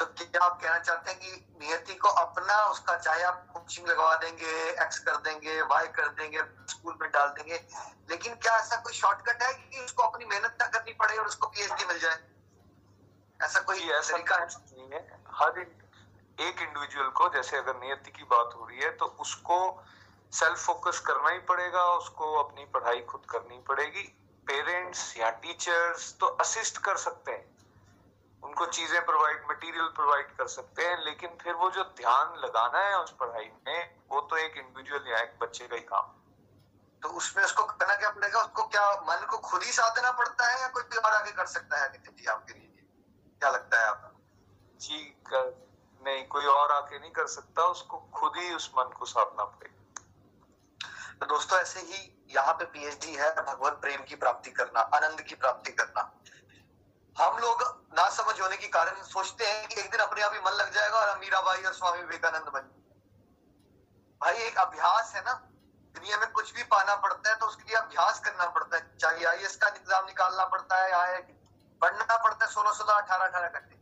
तो 0.00 0.04
क्या 0.06 0.42
आप 0.42 0.60
कहना 0.62 0.78
चाहते 0.78 1.10
हैं 1.10 1.18
कि 1.20 1.56
नियति 1.60 1.94
को 1.94 2.08
अपना 2.08 2.54
उसका 2.66 2.96
चाहे 2.98 3.22
आप 3.22 3.46
कोचिंग 3.52 3.88
लगवा 3.88 4.14
देंगे 4.16 4.52
एक्स 4.82 4.98
कर 4.98 5.16
देंगे 5.16 5.60
वाई 5.62 5.88
कर 5.98 6.08
देंगे 6.20 6.42
स्कूल 6.70 6.96
में 7.02 7.10
डाल 7.10 7.28
देंगे 7.28 7.60
लेकिन 8.10 8.34
क्या 8.36 8.56
ऐसा 8.58 8.76
कोई 8.76 8.92
शॉर्टकट 8.92 9.42
है 9.42 9.52
कि 9.54 9.84
उसको 9.84 10.02
अपनी 10.02 10.24
मेहनत 10.24 10.56
ना 10.60 10.66
करनी 10.68 10.92
पड़े 10.92 11.16
और 11.16 11.26
उसको 11.26 11.46
पीएचडी 11.46 11.84
मिल 11.84 11.98
जाए? 11.98 12.18
ऐसा 13.40 13.60
कोई 13.60 13.88
ऐसा 13.90 14.16
तरीका 14.16 14.38
नहीं 14.38 14.88
है। 14.92 15.20
हर 15.34 15.58
एक 15.58 16.60
इंडिविजुअल 16.60 17.08
को 17.10 17.28
जैसे 17.28 17.56
अगर 17.56 17.76
नियति 17.76 18.10
की 18.10 18.24
बात 18.24 18.54
हो 18.56 18.66
रही 18.66 18.78
है 18.78 18.90
तो 18.96 19.06
उसको 19.20 19.60
सेल्फ 20.32 20.58
फोकस 20.58 21.00
करना 21.00 21.30
ही 21.30 21.38
पड़ेगा 21.46 21.84
उसको 21.92 22.32
अपनी 22.44 22.64
पढ़ाई 22.64 23.00
खुद 23.02 23.22
करनी 23.30 23.58
पड़ेगी। 23.68 24.02
पेरेंट्स 24.46 25.16
या 25.16 25.30
टीचर्स 25.44 26.14
तो 26.20 26.26
असिस्ट 26.26 26.78
कर 26.78 26.96
सकते 26.96 27.32
हैं। 27.32 27.49
उनको 28.42 28.66
चीज़ें 28.66 29.04
प्रोवाइड 29.06 29.42
मटेरियल 29.50 29.88
प्रोवाइड 29.96 30.36
कर 30.36 30.46
सकते 30.48 30.86
हैं 30.86 31.04
लेकिन 31.04 31.36
फिर 31.42 31.54
वो 31.54 31.70
जो 31.70 31.82
ध्यान 31.96 32.38
लगाना 32.40 32.78
है 32.78 32.98
उस 32.98 33.10
पढ़ाई 33.20 33.50
में 33.66 33.98
वो 34.10 34.20
तो 34.20 34.36
एक 34.36 34.56
इंडिविजुअल 34.56 35.08
या 35.08 35.18
एक 35.18 35.38
बच्चे 35.40 35.66
का 35.68 35.76
ही 35.76 35.82
काम। 35.82 36.16
तो 37.02 37.08
उसमें 37.08 37.42
उसको 37.44 37.64
करना 37.64 37.94
क्या 37.96 38.10
पड़ेगा? 38.10 38.40
उसको 38.40 38.62
क्या 38.66 38.90
मन 39.08 39.26
को 39.30 39.38
खुद 39.38 39.62
ही 39.62 39.72
साधना 39.72 40.10
पड़ता 40.12 40.46
है 40.46 40.60
या 40.60 40.68
कोई 40.68 40.98
और 40.98 41.12
आगे 41.12 41.32
कर 41.32 41.46
सकता 41.46 41.82
है 41.82 41.90
नितिन 41.92 42.14
जी 42.16 42.26
आपके 42.26 42.52
लिए? 42.52 42.86
क्या 43.40 43.50
लगता 43.50 43.80
है 43.80 43.88
आपको? 43.88 44.08
जी 44.80 44.98
कर, 45.28 45.68
नहीं 46.00 46.26
कोई 46.26 46.44
और 46.46 46.72
आके 46.72 46.98
नहीं 46.98 47.10
कर 47.10 47.26
सकता 47.26 47.64
उसको 47.66 47.98
खुद 48.14 48.36
ही 48.36 48.54
उस 48.54 48.70
मन 48.78 48.92
को 48.98 49.06
साधना 49.06 49.44
पड़ेगा। 49.44 49.76
तो 51.20 51.26
दोस्तों 51.26 51.58
ऐसे 51.58 51.80
ही 51.80 52.26
यहाँ 52.30 52.52
पे 52.54 52.64
पीएचडी 52.64 53.14
है 53.14 53.34
भगवत 53.36 53.72
प्रेम 53.72 54.04
की 54.04 54.14
प्राप्ति 54.16 54.50
करना 54.50 54.80
आनंद 54.96 55.20
की 55.20 55.34
प्राप्ति 55.34 55.72
करना। 55.72 56.10
हम 57.16 57.38
लोग 57.38 57.62
ना 57.92 58.08
समझ 58.12 58.40
होने 58.40 58.56
के 58.56 58.66
कारण 58.70 59.02
सोचते 59.04 59.46
हैं 59.46 59.68
कि 59.68 59.80
एक 59.80 59.90
दिन 59.90 60.00
अपने 60.00 60.22
आप 60.22 60.32
ही 60.34 60.40
मन 60.40 60.52
लग 60.54 60.72
जाएगा 60.72 60.98
और 60.98 61.08
हम 61.08 61.18
मीराबाई 61.20 61.62
और 61.62 61.72
स्वामी 61.74 62.00
विवेकानंद 62.00 62.48
बन 62.48 62.68
भाई, 64.20 64.36
एक 64.36 64.58
अभ्यास 64.58 65.12
है 65.14 65.22
ना। 65.22 65.32
दुनिया 65.94 66.16
में 66.18 66.30
कुछ 66.32 66.54
भी 66.54 66.62
पाना 66.70 66.94
पड़ता 66.96 67.30
है 67.30 67.36
तो 67.36 67.46
उसके 67.46 67.62
लिए 67.62 67.76
अभ्यास 67.76 68.20
करना 68.20 68.46
पड़ता 68.48 68.76
है। 68.76 68.96
चाहे 68.96 69.24
आई 69.26 69.46
का 69.56 69.68
एग्ज़ाम 69.68 70.04
निकालना 70.06 70.44
पड़ता 70.46 70.76
है, 70.76 70.90
या 70.90 71.20
पढ़ना 71.80 72.16
पड़ता 72.16 72.44
है 72.44 72.50
सोलह 72.52 72.72
सोलह 72.72 72.92
अठारह 72.94 73.24
अठारह 73.24 73.48
घंटे। 73.50 73.76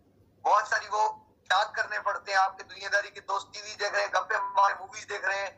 बहुत 0.44 0.68
सारी 0.68 0.88
वो 0.88 1.02
त्याग 1.50 1.74
करने 1.76 1.98
पड़ते 2.00 2.32
हैं। 2.32 2.38
आपके 2.38 2.64
दुनियादारी 2.64 3.10
के 3.10 3.20
दोस्त 3.22 3.50
टीवी 3.54 3.74
देख 3.74 3.92
रहे 3.92 4.02
हैं, 4.02 4.10
गप्पे 4.14 4.38
मारे 4.54 4.74
मूवीज़ 4.76 5.06
देख 5.08 5.24
रहे 5.24 5.38
हैं। 5.38 5.52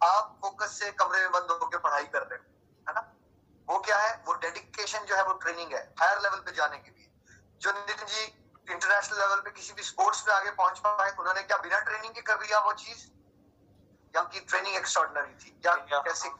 आप 0.00 0.36
फोकस 0.42 0.78
से 0.78 0.90
कमरे 0.94 1.20
में 1.20 1.32
बंद 1.32 1.50
होकर 1.52 1.78
पढ़ाई 1.80 2.04
कर 2.06 2.22
रहे 2.22 2.38
हैं, 2.38 2.46
है 2.86 2.94
ना। 2.94 3.02
वो 3.68 3.78
क्या 3.80 3.98
है? 3.98 4.14
वो 4.26 4.34
डेडिकेशन 4.36 5.04
जो 5.04 5.16
है, 5.16 5.22
वो 5.24 5.32
ट्रेनिंग 5.34 5.72
है 5.72 5.82
हायर 6.00 6.20
लेवल 6.20 6.40
पे 6.40 6.52
जाने 6.54 6.78
के 6.78 6.90
लिए। 6.90 7.05
जो 7.60 7.72
नितिन 7.72 8.06
जी 8.06 8.22
इंटरनेशनल 8.72 9.18
लेवल 9.18 9.40
पे 9.40 9.50
किसी 9.50 9.72
भी 9.72 9.82
स्पोर्ट्स 9.82 10.26
में 10.28 10.34
आगे 10.34 10.50
पहुँच 10.50 10.78
पाए 10.78 11.10
उन्होंने 11.10 11.42
क्या 11.42 11.56
बिना 11.58 11.80
ट्रेनिंग 11.80 12.14
के 12.14 12.20
कर 12.20 12.42
लिया 12.42 12.58
वो 12.58 12.72
चीज़? 12.72 13.06
या 14.14 14.22
उनकी 14.22 14.40
ट्रेनिंग 14.40 14.76
एक्स्ट्रॉर्डनरी 14.76 15.34
थी? 15.34 15.50
क्या 15.62 15.74
कैसे? 16.00 16.30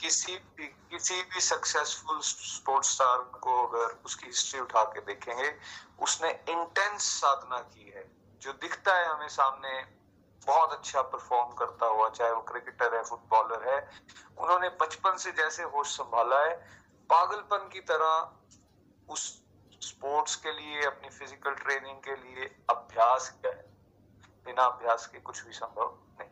किसी 0.00 0.36
भी 0.56 0.66
किसी 0.90 1.22
भी 1.22 1.40
सक्सेसफुल 1.40 2.20
स्पोर्ट्स 2.20 2.90
स्टार 2.94 3.18
को 3.18 3.66
अगर 3.66 3.94
उसकी 4.04 4.26
हिस्ट्री 4.26 4.60
उठा 4.60 4.84
के 4.84 5.00
देखेंगे 5.00 5.54
उसने 5.98 6.30
इंटेंस 6.48 7.02
साधना 7.02 7.58
की 7.58 7.90
है। 7.96 8.04
जो 8.42 8.52
दिखता 8.52 8.94
है 8.94 9.06
हमें 9.06 9.28
सामने 9.28 9.82
बहुत 10.46 10.72
अच्छा 10.72 11.02
परफॉर्म 11.02 11.52
करता 11.52 11.86
हुआ 11.86 12.08
चाहे 12.10 12.30
वो 12.30 12.40
क्रिकेटर 12.40 12.94
है 12.94 13.02
फुटबॉलर 13.04 13.68
है 13.68 13.78
उन्होंने 14.38 14.68
बचपन 14.68 15.16
से 15.16 15.32
जैसे 15.32 15.62
होश 15.62 15.88
संभाला 15.88 16.40
है 16.40 16.54
पागलपन 17.10 17.68
की 17.72 17.80
तरह 17.80 19.12
उस 19.12 19.26
स्पोर्ट्स 19.82 20.34
के 20.36 20.52
लिए, 20.52 20.84
अपनी 20.86 21.08
फ़िज़िकल 21.08 21.54
ट्रेनिंग 21.54 21.98
के 22.02 22.14
लिए 22.16 22.44
अभ्यास 22.70 23.28
क्या 23.40 23.52
है 23.52 23.66
बिना 24.46 24.64
अभ्यास 24.64 25.06
के 25.06 25.20
कुछ 25.20 25.42
भी 25.44 25.52
संभव 25.52 25.98
नहीं। 26.20 26.28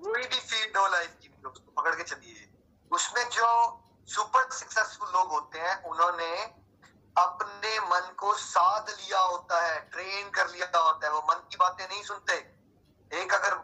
कोई 0.00 0.22
भी 0.22 0.40
फ़ील्ड 0.40 0.76
हो 0.76 0.86
लाइफ 0.86 1.16
की 1.22 1.28
उसको 1.46 1.80
पकड़ 1.80 1.94
के 1.94 2.02
चलिए। 2.04 2.48
उसमें 2.90 3.28
जो 3.30 3.48
सुपर 4.08 4.50
सक्सेसफुल 4.50 5.08
लोग 5.08 5.30
होते 5.30 5.58
हैं, 5.58 5.82
उन्होंने 5.84 6.32
अपने 7.16 7.78
मन 7.80 8.12
को 8.18 8.32
साध 8.34 8.90
लिया 8.90 9.20
होता 9.20 9.60
है 9.62 9.78
ट्रेन 9.90 10.30
कर 10.30 10.48
लिया 10.48 10.66
होता 10.78 11.06
है। 11.06 11.12
वो 11.12 11.20
मन 11.30 11.46
की 11.50 11.56
बातें 11.56 11.86
नहीं 11.88 12.02
सुनते। 12.02 12.34
एक 13.12 13.34
अगर 13.34 13.56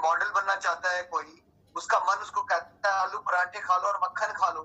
मॉडल 0.00 0.30
बनना 0.30 0.56
चाहता 0.56 0.90
है 0.90 1.02
कोई, 1.02 1.42
उसका 1.76 1.98
मन 1.98 2.22
उसको 2.22 2.42
कहता 2.42 2.92
है, 2.92 3.00
आलू 3.00 3.18
पराठे 3.20 3.60
खा 3.60 3.76
लो 3.76 3.88
और 3.88 4.00
मक्खन 4.02 4.32
खा 4.32 4.48
लो। 4.48 4.62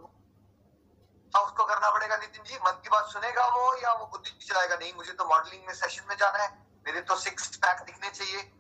हाँ 1.36 1.44
उसको 1.44 1.66
करना 1.66 1.90
पड़ेगा 1.90 2.18
नितिन 2.18 2.44
जी। 2.44 2.56
मन 2.56 2.72
की 2.72 2.90
बात 2.90 3.06
सुनेगा 3.06 3.48
वो 3.48 3.76
या 3.78 3.94
वो 3.94 4.06
बुद्धि 4.06 4.46
चलाएगा 4.46 4.76
नहीं 4.76 4.94
मुझे 4.94 5.14
तो 5.14 5.26
मॉडलिंग 5.26 5.66
में 5.68 5.74
सेशन 5.74 6.06
में 6.10 6.16
जाना 6.18 6.44
है। 6.44 6.50
मेरे 6.86 7.02
तो 7.02 7.16
सिक्स 7.16 7.56
पैक 7.56 7.84
दिखने 7.86 8.10
चाहिए। 8.10 8.52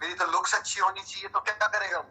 मेरी 0.00 0.14
तो 0.14 0.26
लुक्स 0.26 0.54
अच्छी 0.54 0.80
होनी 0.80 1.02
चाहिए। 1.02 1.28
तो 1.28 1.40
क्या 1.40 1.66
करेगा 1.66 1.98
वो? 1.98 2.10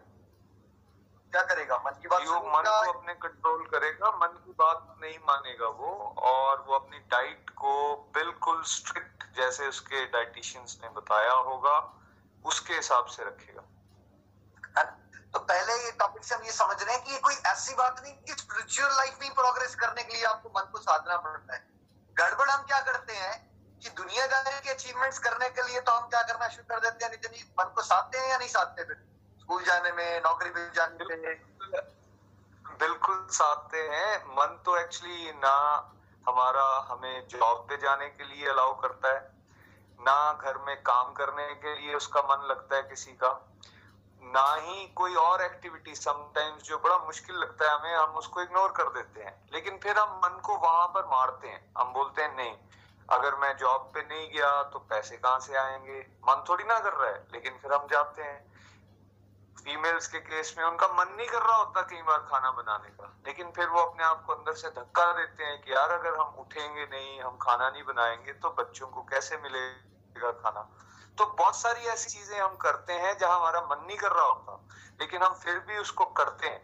क्या 1.32 1.42
करेगा? 1.44 1.78
मन 1.86 1.92
की 1.92 2.08
बात 2.08 2.22
वो 2.22 2.36
मन 2.36 2.64
को 2.64 2.92
अपने 2.92 3.14
कंट्रोल 3.14 3.66
करेगा 3.66 4.12
मन 4.12 4.28
की 4.28 4.52
बात 4.52 4.96
नहीं 5.02 5.18
मानेगा 5.20 5.68
वो 5.68 6.16
और 6.18 6.62
वो 6.62 6.74
अपनी 6.74 7.00
डाइट 7.00 7.50
को 7.50 7.74
बिल्कुल 8.14 8.64
स्ट्रिक्ट 8.64 9.24
जैसे 9.36 9.68
उसके 9.68 10.06
डाइटिशियंस 10.06 10.78
ने 10.84 10.90
बताया 10.90 11.32
होगा 11.32 11.78
उसके 12.46 12.74
हिसाब 12.74 13.06
से 13.06 13.24
रखेगा। 13.24 13.62
तो 15.34 15.40
पहले 15.42 15.74
ये 15.86 15.92
टॉपिक 16.00 16.24
से 16.24 16.36
हम 16.36 16.44
ये 16.44 16.52
समझ 16.52 16.82
रहे 16.84 16.96
हैं 16.96 17.04
कि 17.04 17.12
ये 17.12 17.20
कोई 17.20 17.36
ऐसी 17.48 17.74
बात 17.76 18.02
नहीं 18.04 18.14
कि 18.16 18.34
स्पिरिचुअल 18.34 18.96
लाइफ 18.98 19.18
में 19.22 19.34
प्रोग्रेस 19.34 19.76
करने 19.76 20.04
के 20.04 20.14
लिए 20.14 20.24
आपको 20.26 20.50
मन 20.50 20.72
को 20.72 20.80
साधना 20.80 21.18
पड़ता 21.18 21.54
है। 21.56 21.68
गड़बड़ 22.18 22.50
हम 22.50 22.64
क्या 22.64 22.80
करते 22.82 23.14
हैं 23.14 23.36
कि 23.80 23.90
दुनियादारी 23.92 24.60
के 24.60 24.70
अचीवमेंट्स 24.70 25.20
करने 25.20 25.50
के 25.50 25.68
लिए 25.68 25.82
तो 25.82 25.92
हम 25.92 26.08
क्या 26.10 26.22
करना 26.24 26.48
शुरू 26.48 26.64
कर 26.70 26.80
देते 26.80 27.06
हैं? 27.06 27.12
नितिन 27.12 27.32
जी, 27.32 27.44
मन 27.60 27.72
को 27.76 27.82
साधते 27.82 28.18
हैं 28.18 28.30
या 28.30 28.38
नहीं 28.38 28.50
साधते 28.50 28.84
फिर? 28.84 28.98
स्कूल 29.40 29.64
जाने 29.64 29.92
में, 29.92 30.22
नौकरी 30.22 30.50
पे 30.50 30.70
जाने 30.72 31.06
में 31.06 31.48
बिल्कुल 32.80 33.28
साधते 33.32 33.78
हैं। 33.90 34.18
मन 34.26 34.62
तो 34.66 34.78
एक्चुअली 34.78 35.32
ना 35.38 35.56
हमारा 36.28 36.66
हमें 36.90 37.28
जॉब 37.28 37.66
पे 37.70 37.78
जाने 37.78 38.08
के 38.10 38.24
लिए 38.24 38.50
अलाउ 38.50 38.74
करता 38.82 39.14
है, 39.14 39.20
ना 40.00 40.34
घर 40.34 40.58
में 40.58 40.76
काम 40.84 41.14
करने 41.14 41.48
के 41.56 41.76
लिए 41.76 41.96
उसका 41.96 42.22
मन 42.22 42.48
लगता 42.48 42.76
है 42.76 42.84
किसी 42.84 43.12
का। 43.14 43.30
ना 44.30 44.56
ही 44.56 44.88
कोई 44.88 45.16
और 45.16 45.42
एक्टिविटी 45.42 45.96
समटाइम्स 45.96 46.64
जो 46.64 46.78
बड़ा 46.78 46.98
मुश्किल 46.98 47.36
लगता 47.36 47.72
है 47.72 47.80
हमें, 47.80 47.96
हम 47.96 48.10
उसको 48.10 48.42
इग्नोर 48.42 48.72
कर 48.72 48.84
देते 48.84 49.22
हैं। 49.22 49.50
लेकिन 49.54 49.78
फिर 49.78 49.98
हम 49.98 50.22
मन 50.26 50.42
को 50.42 50.58
वहाँ 50.58 50.88
पर 50.88 51.06
मारते 51.06 51.48
हैं। 51.48 51.74
हम 51.78 51.94
बोलते 51.94 52.22
हैं, 52.22 52.36
नहीं, 52.36 52.58
अगर 53.10 53.36
मैं 53.36 53.58
जॉब 53.58 53.92
पे 53.94 54.02
नहीं 54.02 54.32
गया 54.32 54.64
तो 54.64 54.80
पैसे 54.80 55.18
कहाँ 55.18 55.40
से 55.40 55.56
आएँगे? 55.56 56.08
मन 56.30 56.44
थोड़ी 56.50 56.64
ना 56.64 56.80
कर 56.80 56.94
रहा 56.94 57.10
है, 57.10 57.28
लेकिन 57.34 57.58
फिर 57.58 57.74
हम 57.74 57.88
जाते 57.88 58.22
हैं। 58.22 58.50
फीमेल्स 59.64 60.08
के 60.08 60.20
केस 60.20 60.56
में 60.58 60.66
उनका 60.66 60.88
मन 60.88 61.16
नहीं 61.18 61.28
कर 61.28 61.42
रहा 61.42 61.58
होता 61.58 61.82
कई 61.82 62.02
बार 62.02 62.18
खाना 62.18 62.52
बनाने 62.52 62.90
का। 62.90 63.18
लेकिन 63.28 63.52
फिर 63.52 63.68
वो 63.68 63.80
अपने 63.82 64.04
आप 64.04 64.26
को 64.26 64.34
अंदर 64.34 64.54
से 64.54 64.70
धक्का 64.70 65.12
देते 65.12 65.44
हैं 65.44 65.62
कि 65.62 65.74
यार, 65.74 65.92
अगर 65.92 66.14
हम 66.14 66.36
उठेंगे 66.36 66.86
नहीं, 66.86 67.22
हम 67.22 67.38
खाना 67.38 67.70
नहीं 67.70 67.84
बनाएँगे 67.84 68.34
तो 68.34 68.50
बच्चों 68.50 68.88
को 68.88 69.02
कैसे 69.02 69.38
मिलेगा 69.38 70.32
खाना? 70.32 70.70
तो 71.20 71.26
बहुत 71.38 71.56
सारी 71.58 71.86
ऐसी 71.88 72.10
चीज़ें 72.10 72.40
हम 72.40 72.56
करते 72.58 72.94
हैं 72.96 73.18
जहाँ 73.18 73.38
हमारा 73.38 73.62
मन 73.62 73.86
नहीं 73.88 73.98
कर 73.98 74.12
रहा 74.12 74.26
होता, 74.26 74.54
लेकिन 75.00 75.24
हम 75.24 75.34
फिर 75.36 75.58
भी 75.62 75.78
उसको 75.78 76.06
करते 76.18 76.48
हैं। 76.48 76.62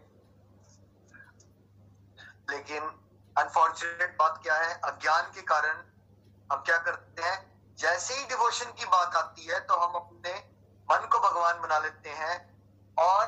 लेकिन 2.49 2.83
अनफॉर्चुनेट 3.35 4.15
बात 4.19 4.39
क्या 4.43 4.55
है? 4.55 4.73
अज्ञान 4.83 5.31
के 5.31 5.41
कारण 5.43 5.83
हम 6.49 6.61
क्या 6.61 6.77
करते 6.79 7.21
हैं? 7.21 7.37
जैसे 7.77 8.13
ही 8.13 8.25
डिवोशन 8.25 8.71
की 8.73 8.85
बात 8.87 9.15
आती 9.15 9.45
है 9.45 9.59
तो 9.61 9.77
हम 9.77 9.93
अपने 9.95 10.33
मन 10.89 11.07
को 11.11 11.19
भगवान 11.19 11.61
बना 11.61 11.79
लेते 11.79 12.09
हैं 12.11 12.37
और 12.97 13.23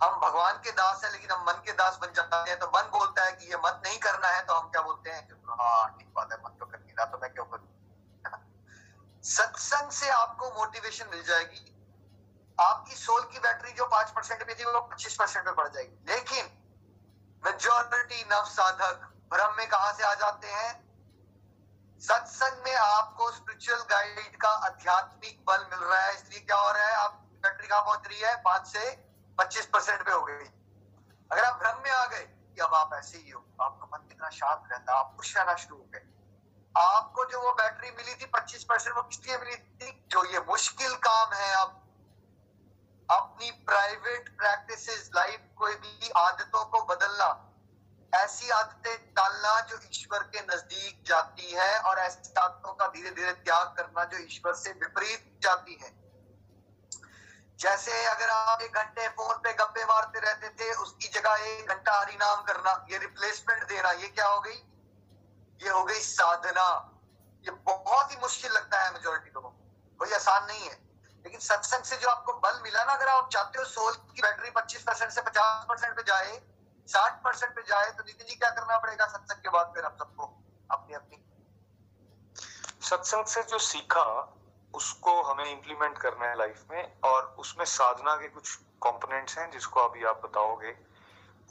हम 0.00 0.20
भगवान 0.20 0.60
के 0.64 0.70
दास 0.72 1.04
है, 1.04 1.10
लेकिन 1.12 1.30
हम 1.30 1.44
मन 1.46 1.60
के 1.66 1.72
दास 1.74 1.98
बन 2.02 2.12
जाते 2.14 2.50
हैं। 2.50 2.58
तो 2.58 2.66
मन 2.68 2.88
बोलता 2.92 3.24
है 3.24 3.32
कि 3.32 3.50
ये 3.50 3.56
मत 3.64 3.82
नहीं 3.86 3.98
करना 4.00 4.28
है 4.28 4.44
तो 4.46 4.54
हम 4.54 4.70
क्या 4.70 4.82
बोलते 4.82 5.10
हैं? 5.10 5.28
हाँ 5.50 5.88
ठीक 5.98 6.12
बात 6.14 6.32
है, 6.32 6.38
मन 6.38 6.56
तो 6.58 6.66
कर 6.66 6.78
नहीं 6.78 6.92
रहा 6.92 7.06
तो 7.06 7.18
मैं 7.18 7.32
क्यों 7.32 7.44
करूँ? 7.46 7.68
सत्संग 9.22 9.90
से 9.90 10.08
आपको 10.08 10.50
मोटिवेशन 10.50 11.06
मिल 11.10 11.22
जाएगी। 11.22 11.76
आपकी 12.60 12.94
सोल 12.94 13.22
की 13.32 13.38
बैटरी 13.38 13.72
जो 13.72 13.86
पाँच 13.86 14.10
परसेंट 14.10 14.46
पे 14.46 14.54
थी, 14.54 14.64
वो 14.64 14.80
पच्चीस 14.80 15.16
परसेंट 15.16 15.44
पे 15.44 15.52
बढ़ 15.52 15.68
जाएगी। 15.68 16.12
लेकिन 16.12 16.44
मेजोरिटी 17.46 18.24
नव 18.24 18.44
साधक 18.44 19.14
भ्रम 19.32 19.54
में 19.58 19.68
कहा 19.68 19.92
से 19.92 20.02
आ 20.02 20.14
जाते 20.14 20.48
हैं? 20.48 20.90
सत्संग 22.00 22.64
में 22.64 22.74
आपको 22.74 23.30
स्पिरिचुअल 23.30 23.80
गाइड 23.80 24.36
का 24.36 24.48
आध्यात्मिक 24.48 25.44
बल 25.46 25.58
मिल 25.58 25.78
रहा 25.78 26.00
है। 26.00 26.14
इसलिए 26.14 26.40
क्या 26.40 26.56
हो 26.56 26.72
रहा 26.72 26.84
है? 26.84 26.92
आप 26.92 27.12
बैटरी 27.12 27.68
कहाँ 27.68 27.82
पहुँच 27.82 28.02
रही 28.06 28.20
है? 28.20 28.42
पाँच 28.42 28.66
से 28.66 28.90
पच्चीस 29.38 29.66
परसेंट 29.66 30.04
पे 30.06 30.12
हो 30.12 30.22
गई। 30.22 30.50
अगर 31.32 31.44
आप 31.44 31.58
भ्रम 31.58 31.82
में 31.82 31.90
आ 31.90 32.06
गए 32.06 32.24
कि 32.24 32.60
अब 32.60 32.74
आप 32.74 32.90
ऐसे 32.94 33.18
ही 33.18 33.30
हो, 33.30 33.44
आपका 33.60 33.98
मन 33.98 34.08
कितना 34.08 34.30
शांत 34.30 34.62
रहता 34.72 34.94
आप 34.94 35.16
खुश 35.16 35.36
रहना 35.36 35.54
शुरू 35.54 35.76
हो 35.76 35.84
गए। 35.94 36.09
आपको 36.78 37.24
जो 37.24 37.40
वो 37.40 37.52
बैटरी 37.52 37.90
मिली 37.90 38.14
थी, 38.14 38.26
पच्चीस 38.26 38.64
परसेंट 38.64 38.96
वो 38.96 39.02
किस 39.02 39.28
मिली 39.30 39.56
थी? 39.56 40.08
जो 40.10 40.24
ये 40.24 40.38
मुश्किल 40.38 40.94
काम 40.94 41.32
है, 41.32 41.54
अब 41.54 41.76
अपनी 43.10 43.50
प्राइवेट 43.50 44.28
प्रैक्टिस 44.38 45.10
लाइफ 45.14 45.40
कोई 45.56 45.74
भी 45.74 46.10
आदतों 46.10 46.64
को 46.64 46.82
बदलना, 46.82 47.46
ऐसी 48.14 48.50
आदतें 48.50 49.14
डालना 49.14 49.60
जो 49.60 49.76
ईश्वर 49.90 50.18
के 50.18 50.40
नज़दीक 50.40 51.02
जाती 51.06 51.50
है 51.50 51.80
और 51.80 51.98
ऐसी 51.98 52.34
आदतों 52.40 52.72
का 52.72 52.86
धीरे 52.86 53.10
धीरे 53.10 53.32
त्याग 53.32 53.66
करना 53.66 54.04
जो 54.04 54.18
ईश्वर 54.18 54.54
से 54.54 54.70
विपरीत 54.70 55.38
जाती 55.42 55.78
है। 55.82 56.00
जैसे 57.58 58.06
अगर 58.06 58.30
आप 58.30 58.62
एक 58.62 58.72
घंटे 58.72 59.08
फ़ोन 59.08 59.36
पे 59.36 59.52
गप्पे 59.52 59.84
मारते 59.84 60.20
रहते 60.20 60.48
थे, 60.48 60.72
उसकी 60.72 61.08
जगह 61.08 61.30
एक 61.30 61.68
घंटा 61.68 62.00
हरि 62.00 62.16
नाम 62.16 62.42
करना, 62.42 62.86
ये 62.90 62.98
रिप्लेसमेंट 62.98 63.64
देना, 63.64 63.90
ये 63.90 64.08
क्या 64.08 64.26
हो 64.26 64.40
गई? 64.40 64.69
ये 65.62 65.70
हो 65.70 65.84
गई 65.84 66.00
साधना। 66.00 66.90
ये 67.44 67.50
बहुत 67.50 68.10
ही 68.10 68.16
मुश्किल 68.16 68.52
लगता 68.52 68.80
है 68.80 68.92
मेजोरिटी 68.92 69.30
लोगों 69.30 69.50
को। 69.50 69.96
कोई 69.98 70.12
आसान 70.12 70.44
नहीं 70.44 70.68
है। 70.68 70.90
लेकिन 71.24 71.40
सत्संग 71.40 71.82
से 71.82 71.96
जो 71.96 72.08
आपको 72.08 72.32
बल 72.32 72.60
मिला 72.62 72.84
ना, 72.84 72.92
अगर 72.92 73.08
आप 73.08 73.30
चाहते 73.32 73.58
हो 73.58 73.64
सोल 73.64 73.94
की 73.94 74.22
बैटरी 74.22 74.50
25 74.50 74.82
परसेंट 74.82 75.10
से 75.10 75.22
50 75.22 75.66
परसेंट 75.68 75.96
पे 75.96 76.02
जाए 76.02 76.42
60 76.88 77.12
परसेंट 77.24 77.56
पे 77.56 77.62
जाए 77.62 77.90
तो 77.90 78.02
नितिन 78.02 78.26
जी 78.26 78.34
क्या 78.34 78.50
करना 78.50 78.78
पड़ेगा 78.78 79.06
सत्संग 79.06 79.42
के 79.42 79.48
बाद 79.48 79.72
फिर 79.74 79.84
हम 79.84 79.96
सबको? 79.98 80.24
अपनी 80.70 80.94
अपनी। 80.94 81.16
सत्संग 82.82 83.24
से 83.24 83.42
जो 83.42 83.58
सीखा, 83.58 84.34
उसको 84.74 85.22
हमें 85.22 85.44
इम्प्लीमेंट 85.44 85.98
करना 85.98 86.26
है 86.26 86.38
लाइफ 86.38 86.64
में, 86.70 87.00
और 87.04 87.34
उसमें 87.38 87.64
साधना 87.64 88.16
के 88.16 88.28
कुछ 88.28 88.56
कंपोनेंट्स 88.56 89.38
हैं, 89.38 89.50
जिसको 89.50 89.80
अभी 89.80 90.04
आप 90.04 90.20
बताओगे, 90.24 90.70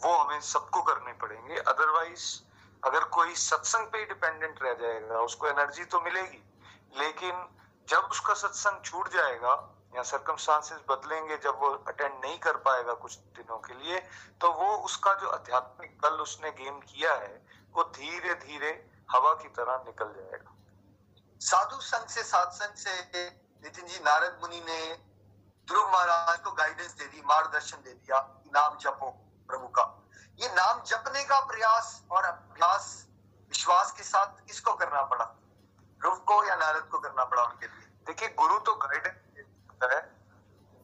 वो 0.01 0.17
हमें 0.17 0.41
सबको 0.41 0.81
करने 0.81 1.13
पड़ेंगे। 1.13 1.57
अदरवाइज़ 1.57 2.48
अगर 2.83 3.03
कोई 3.12 3.36
सत्संग 3.38 3.88
पे 3.88 4.05
डिपेंडेंट 4.05 4.62
रह 4.63 4.74
जाएगा, 4.75 5.19
उसको 5.21 5.48
एनर्जी 5.48 5.86
तो 5.86 6.01
मिलेगी, 6.01 6.43
लेकिन 6.98 7.48
जब 7.88 8.07
उसका 8.12 8.33
सत्संग 8.36 8.83
छूट 8.86 9.09
जाएगा 9.09 9.53
या 9.95 10.03
सरकमस्टांसेस 10.03 10.79
बदलेंगे, 10.89 11.38
जब 11.38 11.59
वो 11.59 11.69
अटेंड 11.88 12.13
नहीं 12.15 12.38
कर 12.39 12.57
पाएगा 12.65 12.93
कुछ 12.95 13.17
दिनों 13.36 13.57
के 13.59 13.74
लिए 13.75 14.00
तो 14.41 14.51
वो 14.53 14.77
उसका 14.86 15.13
जो 15.13 15.29
आध्यात्मिक 15.29 15.98
बल 16.01 16.21
उसने 16.21 16.51
गेन 16.53 16.79
किया 16.81 17.13
है, 17.15 17.41
वो 17.74 17.83
धीरे 17.95 18.33
धीरे 18.38 18.71
हवा 19.12 19.33
की 19.33 19.48
तरह 19.50 19.83
निकल 19.86 20.13
जाएगा। 20.13 20.55
साधु 21.41 21.79
संघ 21.81 22.07
से 22.07 22.24
सत्संग 22.24 22.75
से 22.77 23.27
नितिन 23.63 23.86
जी, 23.88 24.00
नारद 24.00 24.38
मुनि 24.41 24.59
ने 24.62 24.81
ध्रुव 25.67 25.88
महाराज 25.88 26.39
को 26.39 26.51
गाइडेंस 26.53 26.91
दे 26.93 27.05
दी, 27.05 27.21
मार्गदर्शन 27.24 27.77
दे 27.83 27.91
दिया 27.91 28.19
नाम 28.48 28.77
जपो 28.77 29.09
प्रभु 29.50 29.67
का। 29.69 29.83
ये 30.39 30.48
नाम 30.48 30.84
जपने 30.84 31.24
का 31.24 31.39
प्रयास 31.39 32.03
और 32.12 32.24
अभ्यास 32.24 33.08
विश्वास 33.50 33.91
के 33.91 34.03
साथ 34.03 34.46
किसको 34.48 34.74
करना 34.74 35.01
पड़ा? 35.01 35.25
ध्रुव 36.00 36.15
को 36.15 36.43
या 36.46 36.55
नारद 36.55 36.84
को 36.84 37.00
करना 37.00 37.25
पड़ा 37.25 37.43
उनके 37.43 37.65
लिए? 37.65 37.88
देखिए, 38.08 38.29
गुरु 38.29 38.60
तो 38.60 38.75
गाइडेंस 38.75 39.13
दे 39.13 39.43
सकता 39.43 39.96
है। 39.96 40.15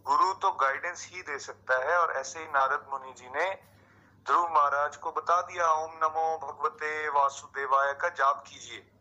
गुरु 0.06 0.34
तो 0.34 0.52
गाइडेंस 0.52 1.08
ही 1.12 1.22
दे 1.22 1.40
सकता 1.40 1.78
है 1.78 2.00
और 2.00 2.14
ऐसे 2.14 2.40
ही 2.40 2.46
नारद 2.46 2.88
मुनि 2.90 3.14
जी 3.14 3.30
ने 3.30 3.64
ध्रुव 4.26 4.48
महाराज 4.48 4.98
को 4.98 5.12
बता 5.12 5.42
दिया, 5.42 5.72
ओम 5.72 5.92
नमो 6.04 6.38
भगवते 6.38 7.10
वासुदेवाय 7.10 7.94
का 7.94 8.10
जाप 8.10 8.44
कीजिए। 8.48 8.92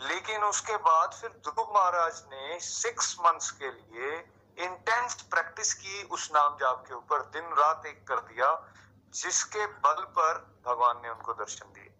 लेकिन 0.00 0.44
उसके 0.44 0.76
बाद 0.76 1.12
फिर 1.12 1.30
ध्रुव 1.30 1.72
महाराज 1.74 2.22
ने 2.26 2.60
सिक्स 2.60 3.16
मंथ्स 3.20 3.50
के 3.50 3.70
लिए 3.70 4.16
इंटेंस 4.58 5.22
प्रैक्टिस 5.22 5.74
की 5.74 6.02
उस 6.02 6.30
नाम 6.34 6.56
जाप 6.56 6.84
के 6.88 6.94
ऊपर। 6.94 7.18
दिन 7.20 7.44
रात 7.44 7.86
एक 7.86 8.06
कर 8.08 8.16
दिया। 8.16 8.75
जिसके 9.14 9.66
बल 9.66 10.04
पर 10.18 10.38
भगवान 10.66 11.00
ने 11.02 11.08
उनको 11.08 11.32
दर्शन 11.32 11.72
दिए। 11.72 11.92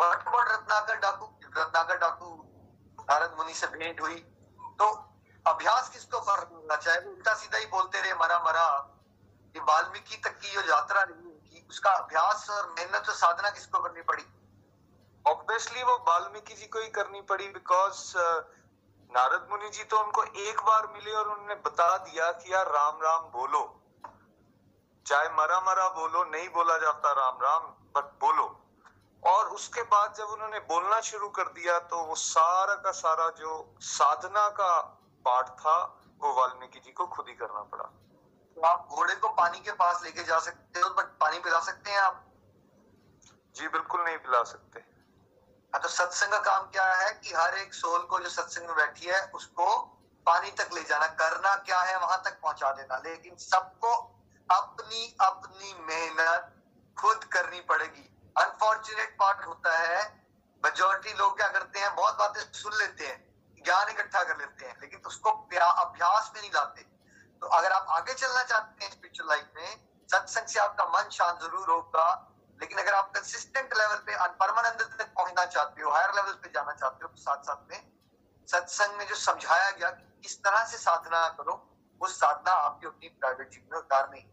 रत्नाकर 0.00 0.96
डाकू 0.96 1.26
रत्नाकर 1.56 1.98
डाकू 1.98 2.28
नारद 3.00 3.34
मुनि 3.38 3.54
से 3.54 3.66
भेंट 3.66 4.00
हुई। 4.00 4.14
तो 4.78 4.86
अभ्यास 5.46 5.88
किसको 5.88 6.20
करना 6.20 6.76
चाहे 6.76 6.98
उल्टा 6.98 7.34
सीधा 7.34 7.58
ही 7.58 7.66
बोलते 7.66 8.00
रहे 8.00 8.14
मरा 8.14 8.38
मरा। 8.38 8.66
ये 9.54 9.60
वाल्मीकि 9.60 10.16
तक 10.16 10.38
की 10.38 10.50
जो 10.50 10.60
यात्रा 10.60 11.04
नहीं 11.04 11.32
की 11.32 11.66
उसका 11.70 11.90
अभ्यास 11.90 12.50
और 12.50 12.74
मेहनत 12.78 13.08
और 13.08 13.14
साधना 13.14 13.50
किसको 13.50 13.78
करनी 13.78 14.02
पड़ी? 14.02 14.24
ऑब्वियसली 15.26 15.82
वो 15.82 15.96
वाल्मीकि 16.08 16.54
जी 16.54 16.66
को 16.66 16.78
ही 16.78 16.88
करनी 16.88 17.20
पड़ी 17.20 17.48
बिकॉज़ 17.48 18.16
uh, 18.18 18.42
नारद 19.10 19.46
मुनि 19.50 19.68
जी 19.68 19.84
तो 19.84 19.98
उनको 19.98 20.22
एक 20.24 20.60
बार 20.60 20.86
मिले 20.86 21.12
और 21.12 21.28
उन्होंने 21.28 21.54
बता 21.54 21.96
दिया 21.98 22.32
कि 22.32 22.52
यार 22.52 22.66
राम 22.66 23.02
राम 23.02 23.20
बोलो। 23.20 23.81
चाहे 25.12 25.28
मरा 25.28 25.60
मरा 25.60 25.88
बोलो 25.94 26.22
नहीं 26.26 26.48
बोला 26.48 26.76
जाता 26.78 27.12
राम 27.12 27.38
राम 27.42 27.62
बट 27.94 28.04
बोलो। 28.20 28.44
और 29.22 29.48
उसके 29.48 29.82
बाद 29.88 30.14
जब 30.14 30.28
उन्होंने 30.28 30.58
बोलना 30.68 31.00
शुरू 31.00 31.28
कर 31.28 31.48
दिया 31.52 31.78
तो 31.90 31.96
वो 32.04 32.14
सारा 32.18 32.74
का 32.76 32.92
सारा 32.92 33.28
जो 33.38 33.56
साधना 33.80 34.48
का 34.50 34.70
पार्ट 35.24 35.48
था 35.58 35.74
वो 36.22 36.32
वाल्मीकि 36.34 36.80
जी 36.80 36.92
को 36.92 37.06
खुद 37.06 37.28
ही 37.28 37.34
करना 37.34 37.62
पड़ा। 37.72 37.84
तो 38.56 38.60
आप 38.62 38.88
घोड़े 38.90 39.14
को 39.16 39.28
पानी 39.34 39.60
के 39.60 39.72
पास 39.74 40.00
लेके 40.04 40.24
जा 40.24 40.38
सकते 40.38 40.80
हो 40.80 40.88
बट 40.90 41.12
पानी 41.20 41.38
पिला 41.40 41.60
सकते 41.60 41.90
हैं 41.90 41.98
आप? 41.98 42.24
जी 43.56 43.68
बिल्कुल 43.68 44.04
नहीं 44.04 44.16
पिला 44.18 44.42
सकते। 44.44 44.80
हाँ, 44.80 45.80
तो 45.82 45.88
सत्संग 45.88 46.32
का 46.32 46.38
काम 46.40 46.66
क्या 46.70 46.86
है 46.94 47.12
कि 47.14 47.34
हर 47.34 47.58
एक 47.58 47.74
सोल 47.74 48.00
को 48.06 48.18
जो 48.20 48.30
सत्संग 48.30 48.66
में 48.66 48.76
बैठी 48.76 49.06
है 49.06 49.20
उसको 49.34 49.68
पानी 50.26 50.50
तक 50.58 50.74
ले 50.74 50.82
जाना 50.84 51.06
करना 51.20 51.54
क्या 51.68 51.80
है 51.82 51.98
वहाँ 51.98 52.20
तक 52.24 52.40
पहुँचा 52.42 52.72
देना। 52.72 53.00
लेकिन 53.04 53.36
सबको 53.44 53.94
अपनी 54.48 55.16
अपनी 55.20 55.74
मेहनत 55.86 56.52
खुद 56.96 57.24
करनी 57.32 57.60
पड़ेगी। 57.68 58.08
अनफॉर्चुनेट 58.36 59.16
पार्ट 59.20 59.46
होता 59.46 59.76
है 59.78 60.00
मेजोरिटी 60.62 61.12
लोग 61.14 61.36
क्या 61.36 61.48
करते 61.48 61.78
हैं, 61.78 61.94
बहुत 61.94 62.14
बातें 62.16 62.40
सुन 62.52 62.72
लेते 62.74 63.06
हैं, 63.06 63.18
ज्ञान 63.64 63.88
इकट्ठा 63.90 64.22
कर 64.24 64.36
लेते 64.38 64.66
हैं, 64.66 64.76
लेकिन 64.80 65.00
उसको 65.06 65.30
अभ्यास 65.30 66.30
में 66.34 66.40
नहीं 66.40 66.50
लाते। 66.50 66.82
तो 67.42 67.46
अगर 67.48 67.72
आप 67.72 67.86
आगे 67.90 68.14
चलना 68.14 68.42
चाहते 68.42 68.84
हैं 68.84 68.90
स्पिरिचुअल 68.92 69.28
लाइफ 69.28 69.50
में, 69.56 69.88
सत्संग 70.08 70.46
से 70.46 70.60
आपका 70.60 70.84
मन 70.88 71.08
शांत 71.10 71.40
ज़रूर 71.40 71.70
होगा, 71.70 72.06
लेकिन 72.60 72.78
अगर 72.78 72.94
आप 72.94 73.10
कंसिस्टेंट 73.14 73.74
लेवल 73.78 73.96
पे 74.06 74.16
परमानंद 74.38 74.82
तक 74.98 75.12
पहुँचना 75.16 75.44
चाहते 75.46 75.82
हो 75.82 75.90
हायर 75.90 76.14
लेवल 76.14 76.32
पे 76.32 76.50
जाना 76.54 76.72
चाहते 76.72 77.04
हो 77.04 77.08
तो 77.08 77.20
साथ 77.20 77.42
साथ 77.42 77.70
में 77.70 77.90
सत्संग 78.48 78.96
में 78.98 79.06
जो 79.06 79.14
समझाया 79.16 79.70
गया 79.70 79.90
कि 79.90 80.04
किस 80.22 80.38
तरह 80.44 80.64
से 80.64 80.78
साधना 80.78 81.28
करो 81.38 81.54
वो 82.02 82.08
साधना 82.08 82.52
आपकी 82.52 82.86
अपनी 82.86 83.08
प्राइवेट 83.08 83.50
जीवन 83.50 83.68
में 83.72 83.78
उतारनी 83.78 84.28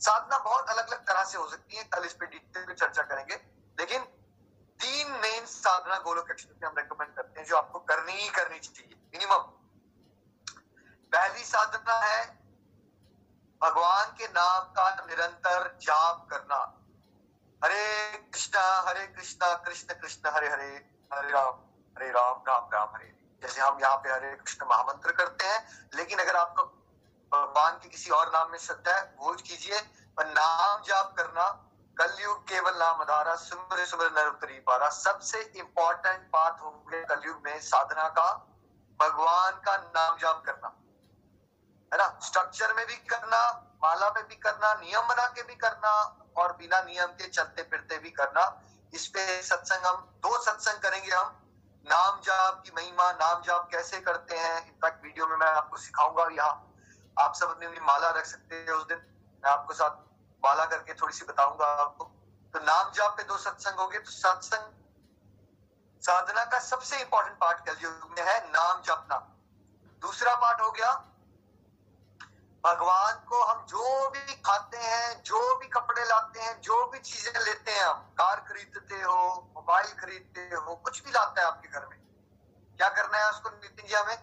साधना 0.00 0.38
बहुत 0.38 0.68
अलग 0.68 0.88
अलग 0.88 1.00
तरह 1.00 1.24
से 1.24 1.38
हो 1.38 1.48
सकती 1.48 1.76
है, 1.76 1.84
कल 1.84 2.04
इस 2.04 2.12
पे 2.12 2.26
डिटेल 2.26 2.64
में 2.68 2.74
चर्चा 2.74 3.02
करेंगे। 3.02 3.34
लेकिन 3.80 4.02
तीन 4.80 5.10
मेन 5.12 5.44
साधना 5.46 5.98
गोलोक 5.98 6.28
में 6.30 6.68
हम 6.68 6.74
रेकमेंड 6.78 7.14
करते 7.14 7.40
हैं, 7.40 7.46
जो 7.46 7.56
आपको 7.56 7.78
करनी 7.78 8.12
ही 8.12 8.28
करनी 8.28 8.58
चाहिए 8.58 8.96
मिनिमम 9.14 9.42
पहली 11.12 11.44
साधना 11.44 11.98
है, 11.98 12.24
भगवान 13.62 14.06
के 14.18 14.26
नाम 14.28 14.62
का 14.72 14.88
निरंतर 15.06 15.78
जाप 15.82 16.26
करना। 16.30 16.56
हरे 17.64 18.16
कृष्णा 18.32 18.62
हरे 18.88 19.06
कृष्णा, 19.06 19.54
कृष्ण 19.54 19.94
कृष्ण, 19.94 20.30
हरे 20.30 20.48
हरे 20.48 20.70
हरे 21.12 21.30
राम 21.30 21.54
हरे 21.96 22.10
राम 22.10 22.42
राम 22.48 22.68
राम, 22.74 22.88
हरे। 22.94 23.12
जैसे 23.42 23.60
हम 23.60 23.78
यहाँ 23.80 23.96
पे 23.96 24.10
हरे 24.10 24.34
कृष्ण 24.36 24.66
महामंत्र 24.66 25.12
करते 25.12 25.44
हैं, 25.44 25.88
लेकिन 25.94 26.18
अगर 26.18 26.36
आपको 26.36 26.62
भगवान 27.34 27.72
के 27.72 27.88
किसी 27.88 28.10
और 28.10 28.28
नाम 28.28 28.50
में 28.50 28.58
श्रद्धा 28.58 28.96
है। 28.96 29.14
वो 29.18 29.32
कीजिए, 29.32 29.80
पर 30.16 30.26
नाम 30.26 30.82
जाप 30.82 31.14
करना 31.16 31.70
कलयुग 31.98 32.48
केवल 32.48 32.76
नाम 32.76 33.00
आधारा 33.00 33.34
सुमर 33.34 33.86
सुमर 33.86 34.04
नर 34.04 34.60
पारा। 34.60 34.88
सबसे 34.88 35.40
इंपॉर्टेंट 35.56 36.28
बात 36.28 36.60
हो 36.60 36.70
गया 36.70 37.14
कलयुग 37.14 37.42
में 37.44 37.60
साधना 37.60 38.08
का, 38.08 38.46
भगवान 39.00 39.52
का 39.52 39.76
नाम 39.76 40.18
जाप 40.18 40.42
करना। 40.46 40.68
है 41.94 41.98
ना? 41.98 42.18
स्ट्रक्चर 42.22 42.72
में 42.72 42.86
भी 42.86 42.96
करना, 42.96 43.70
माला 43.84 44.10
में 44.10 44.28
भी 44.28 44.34
करना, 44.34 44.74
नियम 44.74 45.02
बना 45.02 45.26
के 45.26 45.42
भी 45.42 45.54
करना, 45.54 46.18
और 46.36 46.52
बिना 46.52 46.80
नियम 46.80 47.06
के 47.06 47.28
चलते 47.28 47.62
फिरते 47.62 47.98
भी 47.98 48.10
करना। 48.10 48.62
इस 48.94 49.06
पे 49.06 49.42
सत्संग 49.42 49.86
हम, 49.86 49.96
दो 49.96 50.42
सत्संग 50.42 50.82
करेंगे 50.82 51.12
हम। 51.12 51.40
नाम 51.86 52.20
जाप 52.20 52.62
की 52.64 52.72
महिमा, 52.76 53.12
नाम 53.12 53.42
जाप 53.42 53.68
कैसे 53.70 54.00
करते 54.00 54.36
हैं, 54.36 54.66
इनफैक्ट 54.66 55.04
वीडियो 55.04 55.26
में 55.26 55.36
मैं 55.36 55.46
आपको 55.46 55.76
सिखाऊँगा 55.76 56.28
यहाँ। 56.42 56.63
आप 57.16 57.34
सब 57.34 57.50
अपनी 57.50 57.80
माला 57.82 58.10
रख 58.10 58.26
सकते 58.26 58.56
हैं 58.56 58.72
उस 58.72 58.86
दिन। 58.86 58.98
मैं 59.42 59.50
आपको 59.50 59.74
साथ 59.74 60.02
माला 60.42 60.64
करके 60.66 60.94
थोड़ी 60.94 61.14
सी 61.14 61.24
बताऊँगा 61.24 61.66
आपको। 61.78 62.04
तो 62.54 62.60
नाम 62.62 62.90
जाप 62.92 63.16
पे 63.16 63.22
दो 63.24 63.36
सत्संग 63.38 63.78
हो 63.78 63.86
गए 63.88 63.98
तो 63.98 64.10
सत्संग 64.12 64.72
साधना 66.02 66.44
का 66.44 66.58
सबसे 66.60 67.00
इंपॉर्टेंट 67.00 67.36
पार्ट 67.38 67.64
कलयुग 67.66 68.10
में 68.10 68.24
है 68.24 68.38
नाम 68.48 68.82
जपना 68.82 69.16
दूसरा 70.02 70.34
पार्ट 70.36 70.60
हो 70.60 70.70
गया, 70.70 70.90
भगवान 72.64 73.14
को 73.28 73.42
हम 73.44 73.64
जो 73.66 74.10
भी 74.10 74.34
खाते 74.42 74.78
हैं, 74.78 75.22
जो 75.22 75.40
भी 75.58 75.66
कपड़े 75.68 76.04
लाते 76.04 76.40
हैं, 76.40 76.60
जो 76.60 76.84
भी 76.86 76.98
चीज़ें 77.00 77.40
लेते 77.40 77.70
हैं 77.70 77.84
आप 77.84 78.04
कार 78.18 78.40
खरीदते 78.48 79.02
हो, 79.02 79.16
मोबाइल 79.54 79.92
खरीदते 79.94 80.40
हो, 80.56 80.74
कुछ 80.76 81.02
भी 81.04 81.10
लाता 81.10 81.40
है 81.40 81.46
आपके 81.46 81.68
घर 81.68 81.86
में। 81.86 81.98
क्या 82.78 82.88
करना 82.90 83.18
है 83.18 83.30
उसको 83.30 83.50
नितिन 83.50 83.86
जी 83.86 83.94
हमें 83.94 84.16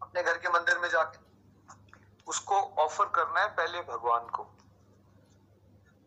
अपने 0.00 0.22
घर 0.22 0.38
के 0.38 0.48
मंदिर 0.48 0.78
में 0.78 0.88
जाके। 0.88 1.18
उसको 2.26 2.60
ऑफ़र 2.78 3.04
करना 3.14 3.40
है 3.40 3.48
पहले 3.56 3.80
भगवान 3.84 4.28
को। 4.28 4.44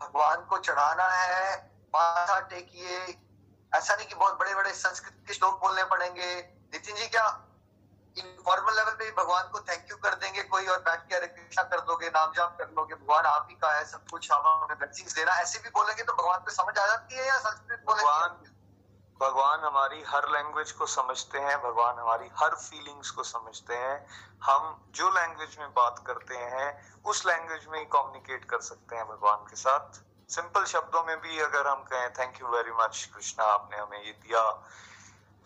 भगवान 0.01 0.45
को 0.45 0.57
चढ़ाना 0.59 1.07
है 1.07 1.57
माथा 1.95 2.39
टेकिए। 2.47 2.97
ऐसा 3.71 3.95
नहीं 3.95 4.07
कि 4.07 4.15
बहुत 4.15 4.39
बड़े 4.39 4.55
बड़े 4.55 4.73
संस्कृत 4.75 5.23
के 5.27 5.33
श्लोक 5.33 5.59
बोलने 5.61 5.83
पड़ेंगे। 5.85 6.35
नितिन 6.73 6.95
जी 6.95 7.07
क्या 7.07 7.27
इनफॉर्मल 8.17 8.75
लेवल 8.75 8.91
पे 8.91 9.09
भगवान 9.13 9.49
को 9.51 9.59
थैंक 9.61 9.91
यू 9.91 9.97
कर 9.97 10.15
देंगे 10.15 10.43
कोई 10.45 10.67
और 10.67 10.79
बैठ 10.79 11.01
के 11.03 11.27
कृष्णा 11.27 11.63
कर 11.63 11.79
दोगे 11.81 12.09
नाम 12.09 12.33
जाप 12.33 12.57
कर 12.57 12.69
लोगे 12.69 12.95
भगवान 12.95 13.25
आप 13.25 13.47
ही 13.49 13.55
का 13.55 13.71
है 13.73 13.85
सब 13.85 14.05
कुछ 14.11 14.31
हमें 14.31 14.77
देना। 15.09 15.39
ऐसे 15.41 15.59
भी 15.59 15.69
बोलेंगे 15.69 16.03
तो 16.03 16.13
भगवान 16.13 16.39
पे 16.39 16.51
समझ 16.51 16.77
आ 16.77 16.85
जाती 16.85 17.15
है 17.15 17.27
या 17.27 17.37
संस्कृत 17.39 17.83
बोलेंगे? 17.85 18.48
भगवान 19.21 19.59
हमारी 19.59 20.03
हर 20.07 20.27
लैंग्वेज 20.29 20.71
को 20.71 20.85
समझते 20.85 21.39
हैं, 21.39 21.57
भगवान 21.61 21.97
हमारी 21.99 22.29
हर 22.35 22.55
फीलिंग्स 22.55 23.09
को 23.11 23.23
समझते 23.23 23.75
हैं। 23.75 24.05
हम 24.43 24.75
जो 24.95 25.09
लैंग्वेज 25.09 25.57
में 25.59 25.73
बात 25.73 26.03
करते 26.07 26.35
हैं, 26.35 26.67
उस 27.03 27.25
लैंग्वेज 27.25 27.65
में 27.67 27.79
ही 27.79 27.85
कम्युनिकेट 27.85 28.45
कर 28.45 28.61
सकते 28.61 28.95
हैं 28.95 29.07
भगवान 29.07 29.45
के 29.49 29.55
साथ। 29.55 30.01
सिंपल 30.29 30.65
शब्दों 30.65 31.03
में 31.03 31.19
भी 31.21 31.39
अगर 31.39 31.67
हम 31.67 31.83
कहें 31.83 32.09
thank 32.13 32.41
you 32.41 32.47
very 32.47 32.71
much 32.81 33.09
Krishna 33.15 33.45
आपने 33.45 33.77
हमें 33.77 34.03
ये 34.03 34.11
दिया। 34.13 34.43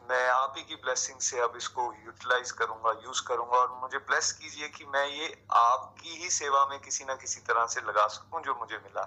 मैं 0.02 0.28
आप 0.30 0.54
ही 0.58 0.64
की 0.64 0.76
ब्लेसिंग 0.76 1.20
से 1.22 1.40
अब 1.40 1.54
इसको 1.58 1.92
यूटिलाइज 2.06 2.52
करूँगा 2.52 2.92
यूज़ 3.04 3.24
करूँगा 3.28 3.58
और 3.58 3.72
मुझे 3.82 3.98
ब्लेस 3.98 4.32
कीजिए 4.32 4.68
कि 4.70 4.86
मैं 4.86 5.06
ये 5.08 5.46
आपकी 5.58 6.16
ही 6.16 6.30
सेवा 6.30 6.66
में 6.66 6.80
किसी 6.80 7.06
ना 7.06 7.16
किसी 7.16 7.42
तरह 7.42 7.66
से 7.66 7.82
लगा 7.82 8.08
सकूँ 8.16 8.42
जो 8.42 8.56
मुझे 8.56 8.78
मिला 8.78 9.04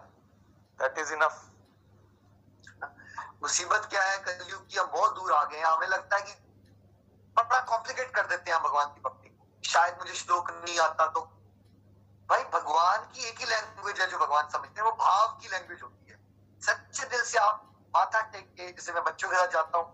दैट 0.79 0.99
इज़ 0.99 1.13
इनफ 1.15 1.45
मुसीबत 3.47 3.87
क्या 3.91 4.03
है? 4.03 4.19
कलयुग 4.19 4.69
की 4.69 4.77
हम 4.77 4.87
बहुत 4.87 5.15
दूर 5.15 5.33
आ 5.33 5.45
गए 5.45 5.57
हैं। 5.57 5.65
हमें 5.65 5.87
लगता 5.87 6.17
है 6.17 6.23
कि 6.23 6.33
बड़ा 7.37 7.61
कॉम्प्लिकेट 7.61 8.15
कर 8.15 8.27
देते 8.27 8.51
हैं 8.51 8.63
भगवान 8.63 8.87
की 8.87 9.01
भक्ति 9.01 9.29
को। 9.29 9.69
शायद 9.69 9.99
मुझे 9.99 10.15
श्लोक 10.15 10.51
नहीं 10.51 10.79
आता 10.79 11.07
तो। 11.07 11.21
भाई, 12.31 12.45
भगवान 12.45 12.99
की 12.99 13.25
एक 13.25 13.39
ही 13.39 13.45
लैंग्वेज 13.45 14.01
है 14.01 14.11
जो 14.11 14.19
भगवान 14.19 14.49
समझते 14.49 14.81
हैं। 14.81 14.83
वो 14.83 14.93
भाव 14.93 15.29
की 15.29 15.49
लैंग्वेज 15.49 15.83
होती 15.83 16.13
है। 16.13 16.21
सच्चे 16.63 17.07
दिल 17.07 17.23
से 17.23 17.39
आप 17.39 17.73
माथा 17.97 18.21
टेक 18.21 18.55
के, 18.55 18.73
जैसे 18.73 18.93
मैं 18.93 19.05
बच्चों 19.05 19.29
के 19.29 19.37
साथ 19.37 19.49
जाता 19.49 19.79
हूँ। 19.79 19.87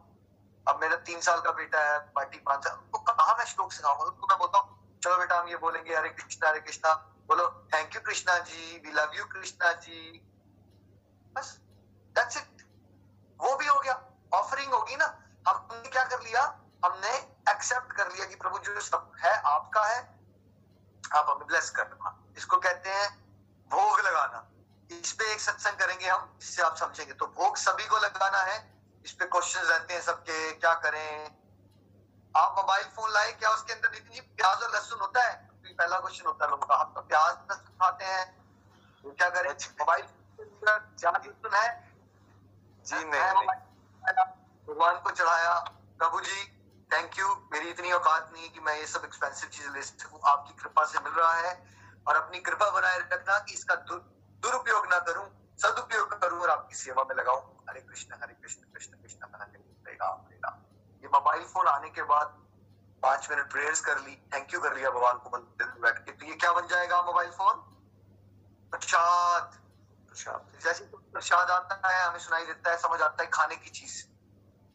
अब 0.68 0.80
मेरा 0.80 0.96
तीन 0.96 1.20
साल 1.20 1.40
का 1.40 1.50
बेटा 1.50 1.80
है, 1.80 1.98
पार्टी 1.98 2.38
पाँच 2.38 2.64
साल। 2.64 2.76
तो 2.76 2.98
कहा 2.98 3.34
मैं 3.34 3.44
श्लोक 3.44 3.72
सिखाऊँगा? 3.72 4.04
उसको 4.04 4.26
मैं 4.26 4.38
बोलता 4.38 4.58
हूँ, 4.58 5.00
चलो 5.04 5.16
बेटा, 5.16 5.40
हम 5.40 5.48
ये 5.48 5.56
बोलेंगे, 5.56 5.96
हरे 5.96 6.08
कृष्णा 6.08 6.48
हरे 6.48 6.60
कृष्णा। 6.60 6.94
बोलो 7.28 7.68
thank 7.74 7.94
you 7.94 8.00
Krishna 8.00 8.38
ji. 8.38 8.82
We 8.86 8.92
love 8.92 9.10
you 9.14 9.24
Krishna 9.24 9.72
ji. 9.72 10.26
बस। 11.32 11.61
चीज़ 49.52 49.68
ले 49.70 49.82
सकूँ 49.82 50.20
आपकी 50.28 50.54
कृपा 50.62 50.84
से 50.86 51.00
मिल 51.00 51.12
रहा 51.12 51.32
है 51.38 51.52
और 52.08 52.16
अपनी 52.16 52.40
कृपा 52.40 52.70
बनाए 52.70 52.98
रखना 52.98 53.38
कि 53.38 53.54
इसका 53.54 53.74
दुरुपयोग 53.88 54.86
ना 54.86 54.98
करूँ, 55.00 55.26
सदुपयोग 55.58 56.20
करूँ 56.22 56.40
और 56.40 56.50
आपकी 56.50 56.74
सेवा 56.76 57.04
में 57.04 57.14
लगाऊँ। 57.16 57.42
हरे 57.68 57.80
कृष्ण 57.80 58.14
हरे 58.22 58.34
कृष्ण 58.34 58.62
कृष्ण 58.64 58.92
कृष्ण, 58.92 59.26
हरे 59.34 59.58
हरे 59.58 59.94
राम 59.94 60.20
हरे 60.20 60.40
राम। 60.44 60.60
ये 61.02 61.08
मोबाइल 61.08 61.44
फ़ोन 61.46 61.66
आने 61.68 61.90
के 61.90 62.02
बाद 62.04 62.38
पाँच 63.02 63.30
मिनट 63.30 63.50
प्रेयर्स 63.52 63.80
कर 63.80 63.98
ली 64.00 64.16
थैंक 64.34 64.54
यू 64.54 64.60
कर 64.60 64.74
लिया 64.76 64.90
भगवान 64.90 65.18
को 65.18 65.30
मंदिर 65.30 65.66
में 65.66 65.80
बैठ 65.82 65.98
के। 65.98 66.12
तो 66.12 66.26
ये 66.26 66.34
क्या 66.34 66.52
बन 66.52 66.66
जाएगा 66.66 67.02
मोबाइल 67.02 67.30
फ़ोन 67.30 67.60
प्रसाद। 68.72 69.58
प्रसाद। 70.08 70.60
जैसे 70.62 70.84
प्रसाद 70.94 71.50
आता 71.50 71.88
है, 71.88 72.02
हमें 72.04 72.18
सुनाई 72.18 72.46
देता 72.46 72.70
है, 72.70 72.76
समझ 72.78 73.00
आता 73.00 73.22
है 73.22 73.28
खाने 73.30 73.56
की 73.56 73.70
चीज़। 73.70 74.02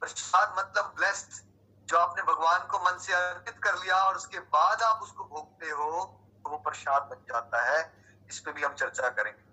प्रसाद 0.01 0.55
मतलब 0.57 0.93
ब्लेस्ड 0.97 1.31
जो 1.87 1.97
आपने 1.97 2.23
भगवान 2.23 2.67
को 2.67 2.79
मन 2.79 2.97
से 2.97 3.13
अर्पित 3.13 3.63
कर 3.63 3.75
लिया 3.75 3.95
और 3.95 4.15
उसके 4.15 4.39
बाद 4.39 4.81
आप 4.81 5.01
उसको 5.03 5.23
भोगते 5.23 5.69
हो 5.69 6.21
तो 6.43 6.49
वो 6.49 6.57
प्रसाद 6.57 7.03
बन 7.03 7.15
जाता 7.15 7.63
है। 7.63 8.03
इस 8.29 8.39
पे 8.39 8.51
भी 8.51 8.63
हम 8.63 8.73
चर्चा 8.73 9.09
करेंगे। 9.09 9.47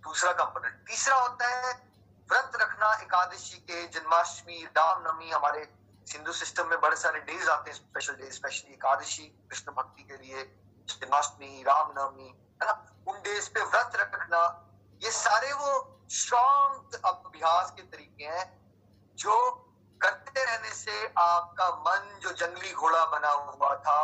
दूसरा 0.00 0.32
कंपोनेंट। 0.32 0.86
तीसरा 0.86 1.16
होता 1.16 1.48
है, 1.48 1.92
व्रत 2.30 2.52
रखना 2.56 2.94
एकादशी 2.94 3.58
के 3.58 3.88
जन्माष्टमी, 3.88 4.64
रामनवमी। 4.64 5.30
हमारे 5.30 5.74
हिंदू 6.12 6.32
सिस्टम 6.32 6.66
में 6.66 6.80
बड़े 6.80 6.96
सारे 6.96 7.20
डेज़ 7.20 7.50
आते 7.50 7.70
हैं 7.70 7.76
special 7.76 8.14
day 8.14 8.30
specially 8.30 8.72
Ekadashi, 8.72 9.22
Krishna 9.22 9.72
भक्ति 9.72 10.02
के 10.02 10.16
लिए 10.16 10.60
जन्माष्टमी, 10.88 11.62
रामनवमी, 11.62 12.28
है 12.62 12.66
ना? 12.66 13.02
उन 13.08 13.22
डेज़ 13.22 13.50
पे 13.50 13.62
व्रत 13.62 13.90
रखना, 13.94 14.70
ये 15.02 15.10
सारे 15.10 15.52
वो 15.52 16.00
स्ट्रॉन्ग 16.10 17.02
अभ्यास 17.04 17.70
के 17.70 17.82
तरीके 17.82 18.24
हैं, 18.24 18.74
जो 19.16 19.60
करते 20.04 20.44
रहने 20.44 20.70
से 20.70 21.12
आपका 21.18 21.68
मन 21.80 22.18
जो 22.20 22.32
जंगली 22.32 22.72
घोड़ा 22.72 23.04
बना 23.06 23.30
हुआ 23.30 23.74
था, 23.76 24.00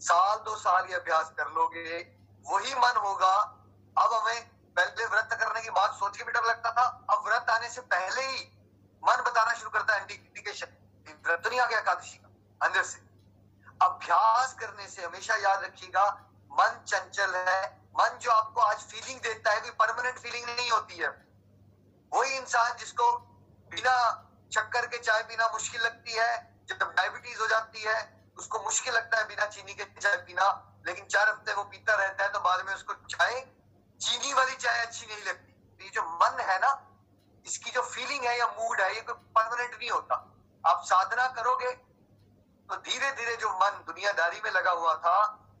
साल 0.00 0.36
दो 0.38 0.56
साल 0.56 0.86
ये 0.90 0.94
अभ्यास 0.94 1.32
कर 1.36 1.50
लोगे, 1.50 1.98
वही 2.46 2.74
मन 2.76 2.96
होगा। 2.98 3.34
अब 3.96 4.12
हमें 4.14 4.48
पहले 4.76 5.06
व्रत 5.06 5.36
करने 5.40 5.60
की 5.60 5.70
बात 5.70 5.94
सोच 5.94 6.16
के 6.16 6.24
भी 6.24 6.32
डर 6.32 6.44
लगता 6.44 6.70
था। 6.70 6.84
अब 7.10 7.24
व्रत 7.26 7.50
आने 7.50 7.68
से 7.68 7.80
पहले 7.88 8.22
ही 8.22 8.38
मन 9.02 9.22
बताना 9.26 9.54
शुरू 9.54 9.70
करता 9.70 9.94
है 9.94 10.00
इंडिकेशन 10.02 10.76
व्रत 11.26 11.46
नहीं 11.46 11.60
आ 11.60 11.66
गया 11.66 11.78
एकादशी 11.78 12.16
का, 12.16 12.28
अंदर 12.60 12.82
से। 12.82 12.98
अभ्यास 13.82 14.54
करने 14.60 14.86
से 14.88 15.02
हमेशा 15.02 15.34
याद 15.34 15.64
रखिएगा, 15.64 16.06
मन 16.52 16.82
चंचल 16.88 17.36
है। 17.36 17.62
मन 17.98 18.18
जो 18.18 18.30
आपको 18.30 18.60
आज 18.60 18.82
फीलिंग 18.84 19.20
देता 19.20 19.52
है 19.52 19.60
कोई 19.60 19.70
परमानेंट 19.78 20.18
फीलिंग 20.18 20.46
नहीं 20.46 20.70
होती 20.70 20.96
है। 20.96 21.08
वही 22.12 22.36
इंसान 22.36 22.76
जिसको 22.76 23.10
बिना 23.70 23.96
शक्कर 24.50 24.86
के 24.86 24.98
चाय 25.00 25.22
पीना 25.22 25.48
मुश्किल 25.52 25.80
लगती 25.80 26.12
है, 26.12 26.30
जब 26.68 26.92
डायबिटीज़ 26.92 27.40
हो 27.40 27.46
जाती 27.46 27.82
है, 27.82 27.98
उसको 28.38 28.58
मुश्किल 28.64 28.94
लगता 28.94 29.18
है 29.18 29.26
बिना 29.28 29.46
चीनी 29.48 29.74
के 29.74 29.84
चाय 30.00 30.16
पीना, 30.18 30.46
लेकिन 30.86 31.06
चार 31.06 31.28
हफ़्ते 31.28 31.54
वो 31.54 31.62
पीता 31.64 31.94
रहता 31.96 32.24
है 32.24 32.32
तो 32.32 32.40
बाद 32.40 32.64
में 32.66 32.74
उसको 32.74 32.94
चाय, 33.06 33.40
चीनी 34.00 34.32
वाली 34.34 34.56
चाय 34.56 34.80
अच्छी 34.80 35.06
नहीं 35.06 35.24
लगती। 35.24 35.52
तो 35.52 35.84
ये 35.84 35.90
जो 35.90 36.02
मन 36.02 36.40
है 36.42 36.58
ना, 36.58 36.70
इसकी 37.46 37.70
जो 37.70 37.82
फीलिंग 37.84 38.24
है 38.24 38.38
या 38.38 38.46
मूड 38.48 38.80
है, 38.80 38.94
ये 38.94 39.00
कोई 39.02 39.14
परमानेंट 39.36 39.74
नहीं 39.74 39.90
होता। 39.90 40.14
आप 40.64 40.82
साधना 40.86 41.26
करोगे 41.36 41.70
तो 42.68 42.76
धीरे 42.78 43.10
धीरे 43.12 43.36
जो 43.36 43.48
मन 43.52 43.82
दुनियादारी 43.86 44.40
में 44.44 44.50
लगा 44.50 44.70
हुआ 44.72 44.94
था, 44.96 45.16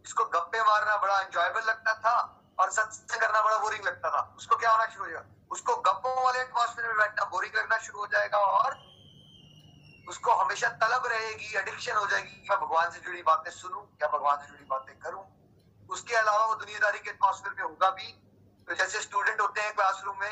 इसको 0.06 0.24
गप्पे 0.26 0.60
मारना 0.62 0.96
बड़ा 0.96 1.20
एंजॉयबल 1.20 1.62
लगता 1.62 1.94
था, 1.96 2.16
और 2.58 2.70
सत्संग 2.72 3.20
करना 3.20 3.42
बड़ा 3.42 3.58
बोरिंग 3.58 3.84
लगता 3.84 4.10
था। 4.10 4.20
उसको 4.36 4.56
क्या 4.56 4.70
होना 4.70 4.86
शुरू 4.86 5.04
हो 5.04 5.10
जाएगा 5.10 5.28
उसको 5.50 5.74
गप्पों 5.78 6.24
वाले 6.24 6.40
एटमॉस्फेयर 6.40 6.88
में 6.88 6.96
बैठना 6.96 7.24
बोरिंग 7.26 7.49
शुरू 7.90 8.00
हो 8.00 8.06
जाएगा 8.06 8.38
और 8.38 8.74
उसको 10.08 10.32
हमेशा 10.32 10.68
तलब 10.82 11.06
रहेगी 11.06 11.56
एडिक्शन 11.58 11.96
हो 11.96 12.06
जाएगी 12.06 12.30
कि 12.32 12.48
मैं 12.50 12.58
भगवान 12.60 12.90
से 12.90 13.00
जुड़ी 13.00 13.22
बातें 13.22 13.50
सुनूं 13.50 13.82
या 14.02 14.08
भगवान 14.08 14.38
से 14.38 14.46
जुड़ी 14.46 14.64
बातें 14.64 14.98
करूँ। 15.00 15.24
उसके 15.90 16.14
अलावा 16.14 16.44
वो 16.46 16.54
दुनियादारी 16.54 16.98
के 16.98 17.10
एटमॉस्फेयर 17.10 17.54
में 17.54 17.62
होगा 17.62 17.90
भी। 17.90 18.12
तो 18.68 18.74
जैसे 18.74 19.00
स्टूडेंट 19.00 19.40
होते 19.40 19.60
हैं 19.60 19.74
क्लासरूम 19.74 20.20
में 20.20 20.30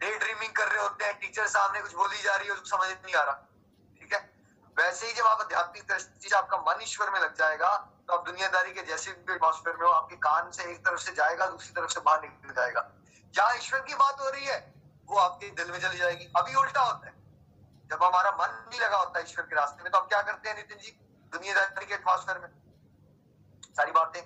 डे 0.00 0.18
ड्रीमिंग 0.18 0.52
कर 0.52 0.68
रहे 0.68 0.82
होते 0.82 1.04
हैं 1.04 1.18
टीचर 1.20 1.46
सामने 1.48 1.80
कुछ 1.80 1.94
बोली 1.94 2.22
जा 2.22 2.36
रही 2.36 2.48
है, 2.48 2.54
उसको 2.54 2.66
समझ 2.66 2.88
नहीं 2.90 3.14
आ 3.14 3.22
रहा। 3.22 3.34
ठीक 4.00 4.12
है? 4.12 4.20
वैसे 4.76 5.06
ही 5.06 5.12
जब 5.14 5.26
आप 5.26 5.40
आध्यात्मिक 5.40 5.86
दृष्टि 5.88 6.28
से 6.28 6.36
आपका 6.36 6.56
मन 6.68 6.82
ईश्वर 6.82 7.10
में 7.10 7.20
लग 7.20 7.34
जाएगा 7.36 7.74
तो 8.08 8.14
आप 8.14 8.24
दुनियादारी 8.26 8.72
के 8.72 8.82
जैसे 8.84 9.12
भी 9.12 9.32
एटमॉस्फेयर 9.34 9.76
में 9.76 9.86
हो, 9.86 9.92
आपके 9.92 10.16
कान 10.18 10.50
से 10.52 10.70
एक 10.70 10.84
तरफ़ 10.86 11.00
से 11.00 11.12
जाएगा, 11.14 11.46
दूसरी 11.48 11.72
तरफ़ 11.72 11.92
से 11.92 12.00
बाहर 12.00 12.22
निकल 12.22 12.54
जाएगा। 12.54 12.90
जहाँ 13.34 13.56
ईश्वर 13.56 13.80
की 13.80 13.94
बात 13.96 14.20
हो 14.20 14.30
रही 14.30 14.44
है 14.46 14.73
वो 15.06 15.18
आपके 15.18 15.50
दिल 15.50 15.70
में 15.72 15.80
चली 15.80 15.98
जाएगी। 15.98 16.24
अभी 16.36 16.54
उल्टा 16.54 16.80
होता 16.80 17.06
है। 17.06 17.14
जब 17.90 18.04
हमारा 18.04 18.30
मन 18.30 18.68
नहीं 18.70 18.80
लगा 18.80 18.96
होता 18.96 19.18
है 19.18 19.24
ईश्वर 19.24 19.44
के 19.44 19.54
रास्ते 19.54 19.82
में 19.82 19.92
तो 19.92 19.98
हम 19.98 20.06
क्या 20.06 20.22
करते 20.22 20.48
हैं 20.48 20.56
नितिन 20.56 20.78
जी? 20.78 20.90
दुनियादारी 21.32 21.86
के 21.86 21.94
एटमॉस्फेयर 21.94 22.38
में। 22.38 22.48
सारी 23.74 23.92
बातें। 23.92 24.20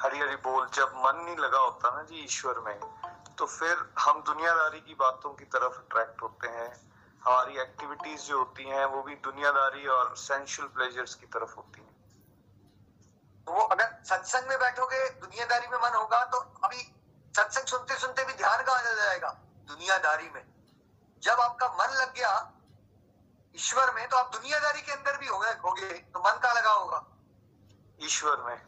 हरी 0.00 0.18
हरी 0.18 0.36
बोल 0.36 0.68
जब 0.68 0.92
मन 0.96 1.16
नहीं 1.24 1.36
लगा 1.36 1.58
होता 1.58 1.90
ना 1.90 2.02
जी 2.02 2.24
ईश्वर 2.24 2.58
में 2.58 2.80
तो 3.38 3.46
फिर 3.46 3.92
हम 3.98 4.22
दुनियादारी 4.22 4.80
की 4.80 4.94
बातों 4.94 5.30
की 5.34 5.44
तरफ़ 5.44 5.72
अट्रैक्ट 5.72 6.22
होते 6.22 6.48
हैं। 6.48 6.68
हमारी 7.22 7.58
एक्टिविटीज़ 7.58 8.20
जो 8.20 8.38
होती 8.38 8.64
हैं 8.64 8.84
वो 8.84 9.02
भी 9.02 9.14
दुनियादारी 9.14 9.86
और 9.86 10.16
सेंशुअल 10.16 10.68
प्लेजर्स 10.68 11.14
की 11.14 11.26
तरफ़ 11.26 11.54
होती 11.56 11.80
हैं। 11.80 11.94
तो 13.46 13.52
वो 13.52 13.60
अगर 13.60 14.02
सत्संग 14.04 14.48
में 14.48 14.58
बैठोगे 14.58 15.08
दुनियादारी 15.10 15.66
में 15.66 15.78
मन 15.78 15.94
होगा 15.94 16.24
तो 16.24 16.38
अभी 16.38 16.82
सत्संग 17.38 17.64
सुनते 17.64 17.94
सुनते 17.94 18.24
भी 18.24 18.32
ध्यान 18.32 18.62
कहाँ 18.62 18.82
चला 18.82 19.04
जाएगा? 19.04 19.28
दुनियादारी 19.66 20.30
में। 20.30 20.46
जब 21.22 21.40
आपका 21.40 21.66
मन 21.68 21.94
लग 21.94 22.14
गया 22.14 22.52
ईश्वर 23.56 23.94
में 23.94 24.08
तो 24.08 24.16
आप 24.16 24.30
दुनियादारी 24.32 24.82
के 24.82 24.92
अंदर 24.92 25.18
भी 25.18 25.26
होगे 25.26 25.48
होगे 25.48 25.92
तो 25.92 26.20
मन 26.20 26.38
कहाँ 26.38 26.54
लगा 26.54 26.70
होगा? 26.70 27.04
ईश्वर 28.02 28.36
में। 28.36 28.66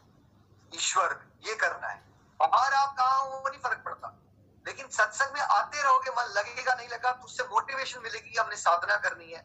ईश्वर 0.75 1.27
ये 1.47 1.55
करना 1.55 1.89
है। 1.89 1.97
बाहर 2.41 2.73
आप 2.75 2.97
कहा 2.99 3.17
हो 3.17 3.31
वो 3.31 3.49
नहीं 3.49 3.61
फ़र्क 3.61 3.83
पड़ता। 3.85 4.19
लेकिन 4.67 4.89
सत्संग 4.89 5.35
में 5.35 5.41
आते 5.41 5.83
रहोगे 5.83 6.11
मन 6.11 6.25
लगेगा 6.25 6.75
नहीं 6.75 6.89
लगा 6.89 7.13
तो 7.13 7.25
उससे 7.25 7.43
मोटिवेशन 7.43 8.01
मिलेगी 8.01 8.39
हमने 8.39 8.57
साधना 8.57 8.97
करनी 8.97 9.33
है। 9.33 9.41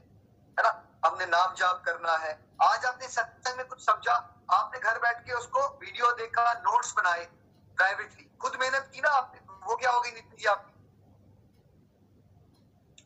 है 0.59 0.63
ना? 0.63 0.83
हमने 1.05 1.25
नाम 1.25 1.55
जाप 1.55 1.83
करना 1.85 2.17
है। 2.17 2.45
आज 2.61 2.85
आपने 2.85 3.07
सत्संग 3.07 3.57
में 3.57 3.67
कुछ 3.67 3.85
समझा? 3.85 4.45
आपने 4.53 4.79
घर 4.79 4.99
बैठ 4.99 5.25
के 5.25 5.33
उसको 5.33 5.67
वीडियो 5.67 6.11
देखा 6.11 6.53
नोट्स 6.53 6.93
बनाए। 6.93 7.29
प्राइवेटली 7.75 8.29
खुद 8.41 8.55
मेहनत 8.61 8.91
की 8.93 9.01
ना 9.01 9.09
आपने 9.09 9.39
वो 9.67 9.75
क्या 9.75 9.91
होगी 9.91 10.11
नितिन 10.11 10.37
जी 10.37 10.45
आपकी? 10.45 10.71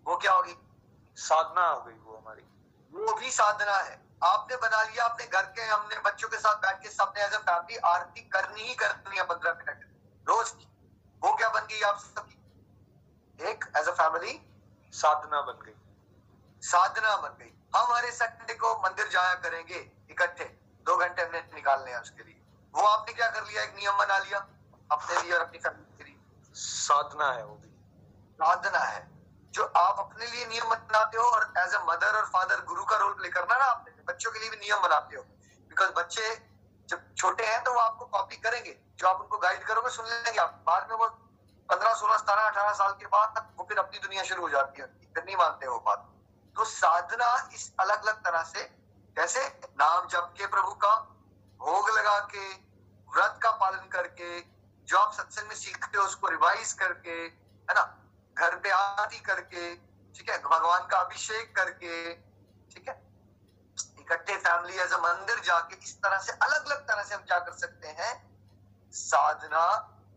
वो 0.08 0.18
क्या 0.18 0.34
होगी 0.34 0.56
साधना 1.18 1.68
हो 1.68 1.82
गई 1.82 1.94
वो 1.94 2.18
हमारी। 2.18 2.42
वो 2.94 3.14
भी 3.14 3.32
साधना 3.32 3.78
है। 3.78 4.10
आपने 4.24 4.56
बना 4.56 4.84
लिया 4.84 5.06
अपने 5.06 5.26
घर 5.26 5.42
के 5.42 5.62
हमने 5.62 6.00
बच्चों 6.00 6.30
के 6.30 6.38
साथ 6.38 6.56
बैठ 6.56 6.82
के 6.84 6.90
सबने 6.90 7.24
एज 7.26 7.34
अ 7.34 7.40
फैमिली 7.40 7.78
आरती 7.78 8.22
करनी 8.22 8.62
ही 8.62 8.76
करनी 8.76 9.18
है 9.18 9.24
पंद्रह 9.24 9.54
मिनट। 9.54 9.84
रोज 10.30 10.50
की। 10.50 10.68
वो 11.22 11.36
क्या 11.36 11.50
बन 11.50 11.60
गई 11.60 11.82
आप 11.82 12.00
सबकी? 12.00 12.36
एक 13.40 13.66
एज 13.78 13.88
अ 13.88 13.92
फैमिली 13.92 14.34
साधना 14.94 15.42
बन 15.42 15.66
गई। 15.66 15.76
साधना 16.62 17.16
बन 17.18 17.30
गई। 17.30 17.54
हम 17.76 17.94
हरे 17.94 18.12
संडे 18.12 18.54
को 18.54 18.76
मंदिर 18.84 19.08
जाया 19.08 19.34
करेंगे 19.34 19.80
इकट्ठे। 20.12 20.46
दो 20.86 20.98
घंटे 20.98 21.22
हमने 21.22 21.40
निकालने 21.54 21.92
हैं 21.92 22.00
उसके 22.00 22.24
लिए। 22.24 22.42
वो 22.74 22.82
आपने 22.82 23.14
क्या 23.14 23.30
कर 23.30 23.46
लिया? 23.46 23.64
एक 23.64 23.76
नियम 23.76 23.98
बना 23.98 24.18
लिया। 24.18 24.48
अपने 24.92 25.22
लिए 25.22 25.34
और 25.34 25.42
अपनी 25.42 25.60
फैमिली 25.60 25.98
के 25.98 26.04
लिए। 26.04 26.18
साधना 26.54 27.32
है 27.32 27.46
वो 27.46 27.56
भी। 27.56 27.70
साधना 28.34 28.80
है। 28.80 29.08
जो 29.52 29.64
आप 29.64 30.00
अपने 30.00 30.26
लिए 30.26 30.46
नियम 30.46 30.70
बनाते 30.70 31.18
हो 31.18 31.24
और 31.24 31.54
एज 31.58 31.74
अ 31.74 31.84
मदर 31.86 32.16
और 32.16 32.26
फादर 32.26 32.64
गुरु 32.66 32.84
का 32.84 32.98
रोल 32.98 33.14
प्ले 33.14 33.30
करना 33.30 33.58
ना 33.58 33.66
आपने 33.66 34.04
बच्चों 34.04 34.32
के 34.32 34.40
लिए 34.40 34.50
भी 34.50 34.58
नियम 34.58 34.82
बनाते 34.82 35.16
हो। 35.16 35.24
बिकॉज़ 35.70 35.90
बच्चे 35.90 36.36
जब 36.90 37.14
छोटे 37.16 37.46
हैं 37.46 37.64
तो 37.64 37.74
वो 37.74 37.80
आपको 37.80 38.06
कॉपी 38.06 38.36
करेंगे। 38.36 38.78
जो 38.98 39.08
आप 39.08 39.22
उनको 39.22 39.38
गाइड 39.38 39.64
करोगे 39.64 39.90
सुन 39.90 40.06
लेंगे 40.06 40.40
आप। 40.40 40.64
बाद 40.68 40.88
में 40.90 40.98
वो 40.98 41.08
पंद्रह 41.70 41.94
सोलह 41.94 42.18
सतारह 42.18 42.42
अठारह 42.42 42.74
साल 42.74 42.92
के 42.92 43.06
बाद 43.06 43.34
तक 43.38 43.50
वो 43.58 43.66
फिर 43.70 43.80
अपनी 43.80 44.00
दुनिया 44.00 44.24
शुरू 44.24 44.42
हो 44.42 44.50
जाती 44.50 44.82
है। 44.82 44.88
फिर 44.88 45.24
नहीं 45.24 45.36
मानते 45.36 45.68
वो 45.68 45.80
बात। 45.80 46.10
तो 46.56 46.64
साधना 46.66 47.50
इस 47.54 47.74
अलग 47.80 48.04
अलग 48.04 48.16
तरह 48.16 48.44
से 48.44 48.64
कैसे 49.16 49.62
नाम 49.66 50.08
जप 50.08 50.34
के 50.38 50.48
प्रभु 50.48 50.72
का 50.72 50.96
भोग 51.60 51.90
लगा 51.90 52.20
के 52.20 52.54
व्रत 53.14 53.40
का 53.44 53.52
पालन 53.52 53.88
करके 53.88 54.40
जो 54.90 54.98
आप 54.98 55.14
सत्संग 55.14 55.48
में 55.48 55.56
सीखते 55.56 55.98
हो 55.98 56.04
उसको 56.04 56.28
रिवाइज 56.30 56.72
करके 56.78 57.18
है 57.68 57.74
ना 57.76 57.84
घर 58.38 58.56
पे 58.64 58.70
आरती 58.72 59.20
करके 59.28 59.76
ठीक 60.16 60.30
है 60.30 60.38
भगवान 60.44 60.88
का 60.92 60.98
अभिषेक 61.00 61.56
करके 61.56 61.98
ठीक 62.72 62.90
है 62.90 62.96
इकट्ठे 64.00 64.38
फैमिली 64.40 64.82
एज 64.86 64.94
अ 64.94 64.98
मंदिर 65.04 65.40
जाके 65.46 65.78
इस 65.78 65.96
तरह 66.02 66.20
से 66.22 66.34
अलग 66.40 66.66
अलग 66.66 66.88
तरह 66.88 67.04
से 67.04 67.16
हम 67.16 67.22
क्या 67.24 67.40
कर 67.40 67.58
सकते 67.58 67.94
हैं 68.00 68.12
साधना 68.94 69.68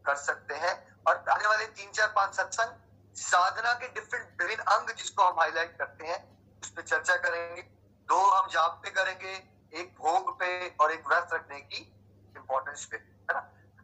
कर 0.04 0.16
सकते 0.18 0.54
हैं 0.64 0.74
और 1.08 1.24
आने 1.30 1.46
वाले 1.46 1.66
तीन 1.76 1.92
चार 1.92 2.12
पाँच 2.16 2.34
सत्संग 2.36 2.80
साधना 3.16 3.72
के 3.74 3.88
डिफरेंट 3.94 4.42
विभिन्न 4.42 4.62
अंग 4.72 4.96
जिसको 4.96 5.24
हम 5.24 5.40
हाईलाइट 5.40 5.78
करते 5.78 6.06
हैं 6.06 6.20
उस 6.62 6.70
पर 6.70 6.82
चर्चा 6.84 7.16
करेंगे 7.24 7.62
दो 8.08 8.24
हम 8.30 8.48
जाप 8.50 8.80
पे 8.84 8.90
करेंगे 8.92 9.38
एक 9.80 9.94
भोग 9.98 10.36
पे 10.38 10.52
और 10.80 10.92
एक 10.92 11.06
व्रत 11.06 11.28
रखने 11.32 11.60
की 11.62 11.82
इंपॉर्टेंस 12.36 12.84
पे 12.84 13.04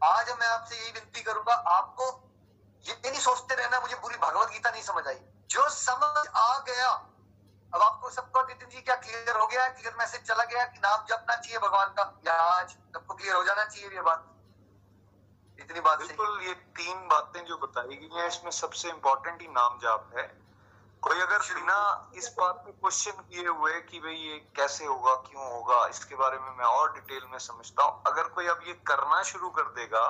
आज 0.05 0.31
मैं 0.31 0.47
आपसे 0.47 0.77
यही 0.77 0.91
विनती 0.91 1.23
करूँगा, 1.23 1.53
आपको 1.53 2.05
ये 2.85 3.11
नहीं 3.11 3.21
सोचते 3.21 3.55
रहना, 3.55 3.81
मुझे 3.81 3.95
पूरी 3.95 4.17
भगवत 4.17 4.49
गीता 4.49 4.71
नहीं 4.71 4.83
समझ 4.83 5.07
आई। 5.07 5.21
जो 5.51 5.69
समझ 5.69 6.27
आ 6.27 6.59
गया, 6.59 6.89
अब 7.75 7.83
आपको 7.83 8.11
सबको 8.11 8.43
नितिन 8.43 8.69
जी 8.69 8.81
क्या 8.81 8.95
क्लियर 8.97 9.37
हो 9.37 9.47
गया? 9.47 9.69
क्लियर 9.69 9.95
मैसेज 9.99 10.23
चला 10.23 10.45
गया 10.45 10.65
कि 10.65 10.79
नाम 10.79 11.05
जपना 11.05 11.37
चाहिए 11.37 11.59
भगवान 11.59 11.89
का? 11.89 12.21
या 12.27 12.35
आज 12.35 12.71
सबको 12.71 13.15
क्लियर 13.15 13.37
हो 13.37 13.45
जाना 13.45 13.65
चाहिए 13.65 13.89
ये 13.89 14.01
बात? 14.01 14.25
इतनी 15.61 15.81
बात 15.81 15.99
बिल्कुल, 15.99 16.41
ये 16.43 16.55
तीन 16.55 17.09
बातें 17.09 17.45
जो 17.45 17.57
बताई 17.57 17.97
गई 17.97 18.19
हैं, 18.19 18.29
इसमें 18.29 18.51
सबसे 18.51 18.89
इम्पोर्टेंट 18.89 19.43
ही 19.43 19.49
नाम 19.49 19.79
जाप 19.79 20.11
है। 20.17 20.48
कोई 21.09 21.21
अगर 21.21 21.39
बिना 21.51 21.77
इस 22.17 22.27
बात 22.39 22.57
पे 22.65 22.73
क्वेश्चन 22.73 23.21
किए 23.23 23.47
हुए 23.49 23.81
कि 23.83 23.99
भाई 24.01 24.15
ये 24.15 24.39
कैसे 24.57 24.85
होगा, 24.85 25.15
क्यों 25.27 25.45
होगा, 25.45 25.87
इसके 25.89 26.15
बारे 26.17 26.39
में 26.39 26.51
मैं 26.57 26.65
और 26.67 26.93
डिटेल 26.95 27.23
में 27.33 27.39
समझता 27.41 27.85
हूँ। 27.85 28.03
अगर 28.07 28.29
कोई 28.31 28.47
अब 28.47 28.65
ये 28.67 28.73
करना 28.89 29.23
शुरू 29.31 29.49
कर 29.51 29.71
देगा 29.79 30.07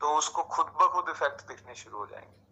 तो 0.00 0.16
उसको 0.16 0.42
खुद 0.46 0.72
ब 0.80 0.88
खुद 0.92 1.08
इफ़ेक्ट 1.10 1.46
दिखने 1.48 1.74
शुरू 1.74 1.98
हो 1.98 2.06
जाएँगे। 2.06 2.42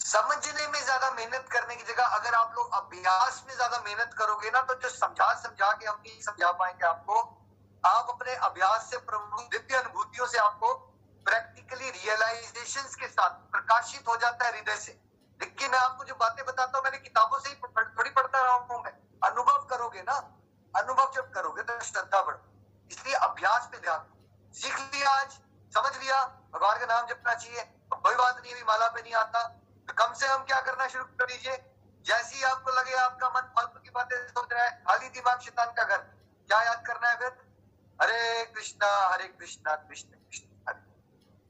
समझने 0.00 0.66
में 0.68 0.80
ज़्यादा 0.80 1.10
मेहनत 1.12 1.46
करने 1.52 1.76
की 1.76 1.84
जगह 1.84 2.16
अगर 2.16 2.34
आप 2.34 2.54
लोग 2.56 2.72
अभ्यास 2.74 3.42
में 3.48 3.54
ज़्यादा 3.54 3.82
मेहनत 3.86 4.14
करोगे 4.18 4.50
ना 4.50 4.62
तो 4.62 4.74
जो 4.76 4.88
समझा 4.90 5.32
समझा 5.42 5.70
के 5.72 5.86
हम 5.86 6.02
नहीं 6.06 6.20
समझा 6.22 6.50
पाएँगे 6.54 6.86
आपको। 6.86 7.20
आप 7.84 8.10
अपने 8.10 8.34
अभ्यास 8.48 8.90
से 8.90 8.98
प्रभु 9.06 9.42
दिव्य 9.52 9.76
अनुभूतियों 9.76 10.26
से 10.26 10.38
आपको 10.38 10.74
प्रैक्टिकली 11.26 11.90
रियलाइजेशन 11.92 12.90
के 13.00 13.08
साथ 13.08 13.40
प्रकाशित 13.52 14.08
हो 14.08 14.16
जाता 14.16 14.46
है 14.46 14.52
हृदय 14.52 14.76
से। 14.78 14.98
देखिए 15.42 15.68
मैं 15.68 15.78
आपको 15.78 16.04
जो 16.04 16.14
बातें 16.16 16.44
बताता 16.46 16.78
हूँ, 16.78 16.84
मैंने 16.84 16.98
किताबों 16.98 17.38
से 17.38 17.50
ही 17.50 17.54
थोड़ी 17.56 18.10
पढ़ता 18.10 18.42
रहा 18.42 18.52
हूँ, 18.52 18.82
मैं 18.84 18.92
अनुभव 19.22 19.64
करोगे 19.70 20.02
ना, 20.02 20.14
अनुभव 20.74 21.10
जब 21.14 21.30
करोगे 21.32 21.62
तो 21.62 21.78
श्रद्धा 21.84 22.20
बढ़। 22.22 22.36
इसलिए 22.90 23.14
अभ्यास 23.22 23.68
पे 23.72 23.78
ध्यान 23.80 24.04
सीख 24.54 24.78
लिया 24.94 25.10
आज, 25.12 25.38
समझ 25.72 25.96
लिया, 25.96 26.22
भगवान 26.54 26.78
का 26.78 26.86
नाम 26.86 27.06
जपना 27.08 27.34
चाहिए 27.34 27.62
कोई 27.92 28.14
बात 28.14 28.36
नहीं, 28.36 28.52
अभी 28.52 28.62
माला 28.64 28.86
पे 28.88 29.02
नहीं 29.02 29.14
आता। 29.14 29.42
तो 29.88 29.94
कम 29.94 30.12
से 30.14 30.28
कम 30.28 30.44
क्या 30.44 30.60
करना 30.60 30.86
शुरू 30.88 31.04
कर 31.04 31.26
दीजिए। 31.26 31.56
जैसे 32.06 32.36
ही 32.36 32.42
आपको 32.44 32.70
लगे 32.70 32.94
आपका 32.98 33.28
मन 33.30 33.50
फालतू 33.56 33.80
की 33.80 33.90
बातें 33.90 34.16
सोच 34.28 34.52
रहा 34.52 34.62
है, 34.62 34.70
खाली 34.86 35.08
दिमाग 35.10 35.40
शैतान 35.40 35.72
का 35.72 35.84
घर। 35.84 35.98
क्या 35.98 36.62
याद 36.62 36.86
करना 36.86 37.08
है 37.08 37.18
फिर? 37.18 37.36
हरे 37.98 38.44
कृष्णा 38.46 38.88
हरे 39.08 39.28
कृष्णा, 39.28 39.74
कृष्ण 39.74 40.08
कृष्ण 40.08 40.46
हरे 40.68 40.80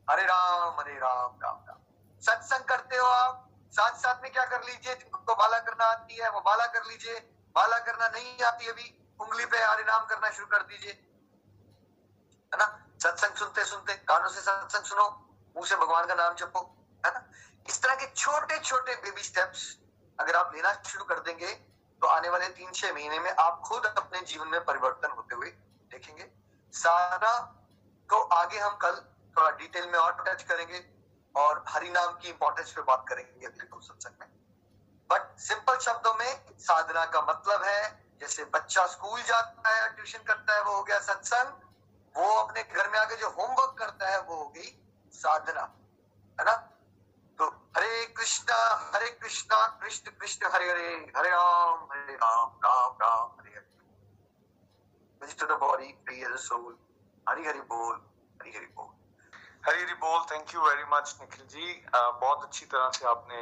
हरे 0.08 0.24
राम 0.24 0.80
हरे 0.80 0.98
राम 0.98 1.38
राम 1.42 1.64
राम 1.68 1.80
सत्संग 2.22 2.64
करते 2.66 2.96
हो 2.96 3.06
आप 3.06 3.48
साथ 3.72 3.94
साथ 3.98 4.21
में 4.21 4.21
क्या 4.32 4.44
कर 4.44 4.62
लीजिए? 4.64 4.94
जिनको 4.94 5.32
माला 5.32 5.58
करना 5.60 5.84
आती 5.84 6.16
है, 6.16 6.30
वो 6.30 6.40
माला 6.40 6.66
कर 6.66 6.84
लीजिए। 6.84 7.18
माला 7.56 7.78
करना 7.78 8.08
नहीं 8.08 8.42
आती 8.42 8.68
अभी, 8.68 9.16
उंगली 9.20 9.46
पे 9.46 9.58
हरे 9.58 9.84
नाम 9.84 10.04
करना 10.06 10.30
शुरू 10.30 10.46
कर 10.46 10.62
दीजिए। 10.62 10.92
है 12.52 12.58
ना? 12.58 12.66
सत्संग 13.02 13.34
सुनते 13.34 13.64
सुनते, 13.64 13.94
कानों 13.94 14.28
से 14.28 14.40
सत्संग 14.40 14.84
सुनो, 14.84 15.08
मुँह 15.56 15.66
से 15.66 15.76
भगवान 15.76 16.06
का 16.06 16.14
नाम 16.14 16.34
जपो, 16.34 16.60
है 17.06 17.12
ना? 17.14 17.24
इस 17.68 17.82
तरह 17.82 17.94
के 17.94 18.06
छोटे 18.06 18.58
छोटे 18.58 18.94
बेबी 18.96 19.22
स्टेप्स 19.22 19.76
अगर 20.18 20.36
आप 20.36 20.54
लेना 20.54 20.72
शुरू 20.86 21.04
कर 21.04 21.20
देंगे 21.20 21.52
तो 22.02 22.06
आने 22.06 22.28
वाले 22.28 22.48
तीन 22.48 22.70
छह 22.72 22.92
महीने 22.92 23.18
में 23.18 23.30
आप 23.30 23.60
खुद 23.60 23.84
अपने 23.86 24.20
जीवन 24.20 24.48
में 24.48 24.64
परिवर्तन 24.64 25.10
होते 25.10 25.34
हुए 25.34 25.50
देखेंगे। 25.90 26.26
सारा 26.72 27.34
को 28.08 28.20
आगे 28.34 28.58
हम 28.58 28.76
कल 28.76 28.96
थोड़ा 29.36 29.50
डिटेल 29.50 29.86
में 29.86 29.98
और 29.98 30.24
टच 30.24 30.42
करेंगे। 30.42 30.78
और 31.36 31.64
हरि 31.68 31.90
नाम 31.90 32.18
की 32.18 32.28
इंपॉर्टेंस 32.28 32.72
पे 32.72 32.82
बात 32.82 33.04
करेंगे 33.08 33.46
अगले 33.46 33.64
दो 33.64 33.80
सत्संग 33.80 34.12
में। 34.20 34.28
बट 35.10 35.38
सिंपल 35.38 35.78
शब्दों 35.78 36.14
में 36.14 36.44
साधना 36.58 37.04
का 37.04 37.20
मतलब 37.20 37.62
है 37.62 38.10
जैसे 38.20 38.44
बच्चा 38.44 38.86
स्कूल 38.86 39.22
जाता 39.22 39.70
है 39.70 39.94
ट्यूशन 39.94 40.18
करता 40.18 40.54
है 40.54 40.62
वो 40.62 40.72
हो 40.72 40.82
गया 40.82 41.00
सत्संग 41.00 41.52
वो 42.16 42.34
अपने 42.34 42.62
घर 42.62 42.90
में 42.90 42.98
आके 42.98 43.16
जो 43.16 43.30
होमवर्क 43.30 43.76
करता 43.78 44.08
है 44.08 44.20
वो 44.20 44.36
हो 44.36 44.48
गई 44.48 44.82
साधना 45.12 45.62
है 46.40 46.44
ना? 46.44 46.56
तो 47.38 47.48
हरे 47.76 48.06
कृष्णा 48.06 48.90
हरे 48.94 49.10
कृष्णा 49.10 49.66
कृष्ण 49.66 50.10
कृष्ण 50.10 50.46
हरे 50.52 50.70
हरे 50.70 51.12
हरे 51.16 51.30
राम 51.30 51.88
हरे 51.92 52.14
Ram 52.14 52.48
Ram 52.64 52.92
Ram 53.02 53.40
Hare 53.40 53.50
Hare. 53.50 53.72
The 55.22 55.48
body, 55.48 55.88
free 56.06 56.20
as 56.24 56.36
a 56.36 56.52
soul. 56.52 56.72
Hari 57.28 57.46
Hari 57.46 57.60
बोल 57.60 57.96
हरि 58.42 58.50
हरि 58.56 58.66
बोल। 58.66 59.01
हरी 59.66 59.80
हरी 59.80 59.94
बोल 59.94 60.22
thank 60.30 60.52
you 60.54 60.60
very 60.60 60.84
much 60.92 61.14
Nikhil 61.20 61.46
ji 61.46 61.66
uh, 61.88 62.20
बहुत 62.20 62.42
अच्छी 62.44 62.64
तरह 62.66 62.88
से 62.90 63.04
आपने 63.06 63.36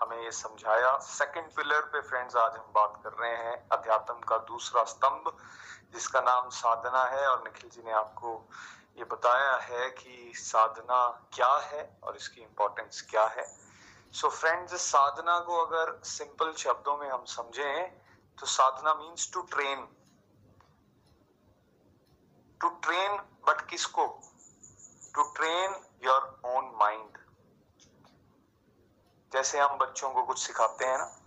हमें 0.00 0.22
ये 0.24 0.30
समझाया। 0.32 0.90
सेकंड 1.06 1.50
पिलर 1.54 1.80
पे 1.94 2.00
फ्रेंड्स 2.00 2.36
आज 2.36 2.52
हम 2.56 2.68
बात 2.74 3.00
कर 3.04 3.12
रहे 3.12 3.30
हैं 3.36 3.56
अध्यात्म 3.76 4.14
का 4.28 4.36
दूसरा 4.50 4.84
स्तंभ 4.84 5.32
जिसका 5.94 6.20
नाम 6.20 6.48
साधना 6.58 7.02
है। 7.14 7.26
और 7.28 7.42
निखिल 7.44 7.70
जी 7.70 7.82
ने 7.86 7.92
आपको 7.92 8.34
ये 8.98 9.04
बताया 9.14 9.56
है 9.62 9.88
कि 9.90 10.32
साधना 10.36 11.00
क्या 11.34 11.50
है 11.72 11.82
और 12.04 12.16
इसकी 12.16 12.40
इम्पोर्टेंस 12.42 13.00
क्या 13.10 13.26
है। 13.38 13.46
सो 14.12 14.26
so 14.28 14.32
फ्रेंड्स 14.34 14.74
साधना 14.84 15.38
को 15.48 15.58
अगर 15.64 15.92
सिंपल 16.12 16.52
शब्दों 16.58 16.96
में 16.98 17.08
हम 17.10 17.24
समझें 17.34 17.90
तो 18.38 18.46
साधना 18.54 18.94
means 18.94 19.32
to 19.32 19.42
train 19.56 19.84
to 22.60 22.68
train 22.86 23.18
but 23.48 23.68
किसको? 23.70 24.08
To 25.16 25.22
train 25.22 25.74
your 26.04 26.40
own 26.44 26.72
mind 26.80 27.18
जैसे 29.32 29.58
हम 29.58 29.78
बच्चों 29.78 30.10
को 30.10 30.22
कुछ 30.22 30.38
सिखाते 30.38 30.84
हैं 30.84 30.98
ना 30.98 31.20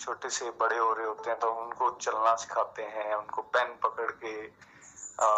छोटे 0.00 0.30
से 0.30 0.50
बड़े 0.50 0.78
हो 0.78 0.92
रहे 0.92 1.06
होते 1.06 1.30
हैं 1.30 1.38
तो 1.38 1.52
उनको 1.52 1.90
चलना 1.90 2.34
सिखाते 2.36 2.82
हैं 2.82 3.14
उनको 3.14 3.42
पेन 3.42 3.78
पकड़ 3.82 4.10
के 4.10 4.48
आ, 5.20 5.28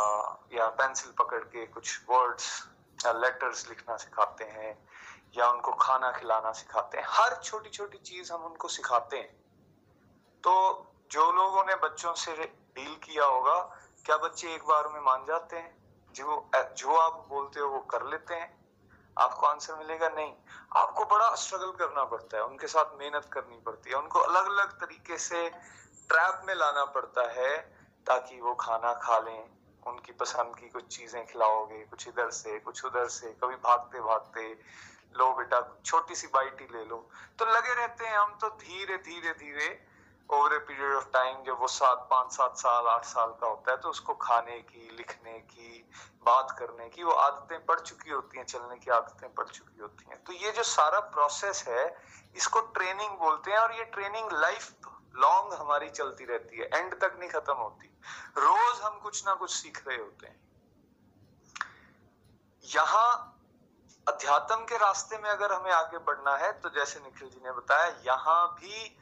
या 0.53 0.69
पेंसिल 0.69 1.13
पकड़ 1.19 1.43
के 1.45 1.67
कुछ 1.67 2.01
वर्ड्स 2.11 2.69
या 3.07 3.13
लेटर्स 3.13 3.69
लिखना 3.69 3.97
सिखाते 3.97 4.45
हैं 4.45 4.89
या 5.39 5.51
उनको 5.51 5.73
खाना 5.73 6.13
खिलाना 6.13 6.53
सिखाते 6.53 6.99
हैं। 6.99 7.05
हर 7.09 7.41
छोटी 7.43 7.71
छोटी 7.71 7.99
चीज़ 7.99 8.33
हम 8.33 8.45
उनको 8.45 8.69
सिखाते 8.69 9.17
हैं। 9.17 9.33
तो 10.45 10.87
जो 11.11 11.33
लोगों 11.33 11.65
ने 11.65 11.75
बच्चों 11.75 12.15
से 12.15 12.33
डील 12.75 12.95
किया 12.97 13.25
होगा 13.25 13.61
क्या 14.05 14.17
बच्चे 14.17 14.55
एक 14.55 14.65
बार 14.65 14.89
में 14.89 15.01
मान 15.01 15.25
जाते 15.25 15.57
हैं? 15.57 15.84
जो 16.15 16.51
जो 16.79 16.97
आप 16.97 17.25
बोलते 17.29 17.61
हो 17.61 17.69
वो 17.69 17.79
कर 17.91 18.07
लेते 18.07 18.35
हैं। 18.35 18.53
आपको 19.17 19.47
आंसर 19.47 19.75
मिलेगा 19.75 20.09
नहीं। 20.09 20.33
आपको 20.77 21.05
बड़ा 21.05 21.35
स्ट्रगल 21.35 21.73
करना 21.73 22.05
पड़ता 22.05 22.37
है। 22.37 22.45
उनके 22.45 22.67
साथ 22.67 22.99
मेहनत 22.99 23.29
करनी 23.33 23.59
पड़ती 23.67 23.91
है। 23.91 23.97
उनको 23.97 24.21
अलग 24.21 24.47
अलग 24.47 24.73
तरीके 24.81 25.19
से 25.19 25.49
ट्रैप 26.09 26.43
में 26.45 26.55
लाना 26.55 26.85
पड़ता 26.85 27.31
है 27.33 27.57
ताकि 28.07 28.41
वो 28.41 28.55
खाना 28.55 28.93
खा 28.95 29.19
लें। 29.19 29.45
उनकी 29.87 30.13
पसंद 30.13 30.57
की 30.57 30.69
कुछ 30.69 30.97
चीज़ें 30.97 31.27
खिलाओगे, 31.27 31.85
कुछ 31.85 32.09
इधर 32.09 32.31
से, 32.31 32.59
कुछ 32.59 32.85
उधर 32.85 33.09
से। 33.09 33.33
कभी 33.43 33.57
भागते 33.65 34.01
भागते 34.01 34.53
लो 35.17 35.33
बेटा 35.33 35.61
छोटी 35.85 36.15
सी 36.15 36.27
बाइट 36.27 36.61
ही 36.61 36.67
ले 36.67 36.85
लो। 36.85 36.97
तो 37.39 37.45
लगे 37.45 37.75
रहते 37.75 38.07
हैं 38.07 38.19
हम 38.19 38.39
तो 38.41 38.49
धीरे 38.49 38.97
धीरे 38.99 39.33
धीरे 39.33 39.69
over 40.31 40.55
a 40.55 40.59
period 40.59 40.95
of 40.97 41.09
time 41.13 41.43
जब 41.45 41.59
वो 41.61 41.67
सात, 41.69 42.07
पाँच, 42.11 42.33
सात 42.33 42.57
साल, 42.59 42.87
आठ 42.89 43.05
साल 43.05 43.33
का 43.41 43.47
होता 43.47 43.71
है 43.71 43.77
तो 43.77 43.89
उसको 43.89 44.15
खाने 44.17 44.59
की, 44.63 44.89
लिखने 44.97 45.39
की, 45.41 45.91
बात 46.27 46.57
करने 46.59 46.89
की 46.89 47.03
वो 47.05 47.13
आदतें 47.13 47.65
पड़ 47.67 47.79
चुकी 47.81 48.11
होती 48.11 48.39
हैं, 48.39 48.45
चलने 48.47 48.79
की 48.79 48.91
आदतें 48.91 49.35
पड़ 49.35 49.47
चुकी 49.49 49.81
होती 49.81 50.11
हैं। 50.11 50.23
तो 50.25 50.33
ये 50.35 50.53
जो 50.53 50.63
सारा 50.65 51.01
प्रोसेस 51.13 51.65
है, 51.69 51.85
इसको 52.37 52.61
ट्रेनिंग 52.73 53.19
बोलते 53.19 53.51
हैं 53.51 53.59
और 53.59 53.75
ये 53.75 53.85
ट्रेनिंग 53.93 54.33
लाइफ 54.35 54.89
लॉन्ग 55.17 55.53
हमारी 55.55 55.89
चलती 55.91 56.25
रहती 56.25 56.59
है 56.59 56.69
एंड 56.69 56.95
तक 57.01 57.17
नहीं 57.19 57.29
खत्म 57.31 57.55
होती। 57.55 57.87
रोज 58.39 58.81
हम 58.83 58.99
कुछ 59.01 59.25
ना 59.27 59.35
कुछ 59.35 59.51
सीख 59.53 59.87
रहे 59.89 59.97
होते 59.99 60.27
हैं। 60.27 60.41
यहाँ 62.65 63.31
अध्यात्म 64.07 64.65
के 64.65 64.77
रास्ते 64.79 65.19
में 65.19 65.29
अगर 65.31 65.53
हमें 65.53 65.73
आगे 65.73 65.99
बढ़ना 66.01 66.37
है 66.37 66.53
तो 66.61 66.69
जैसे 66.71 67.01
निखिल 67.01 67.29
जी 67.29 67.41
ने 67.45 67.53
बताया, 67.53 67.87
यहाँ 68.07 68.47
भी 68.55 68.97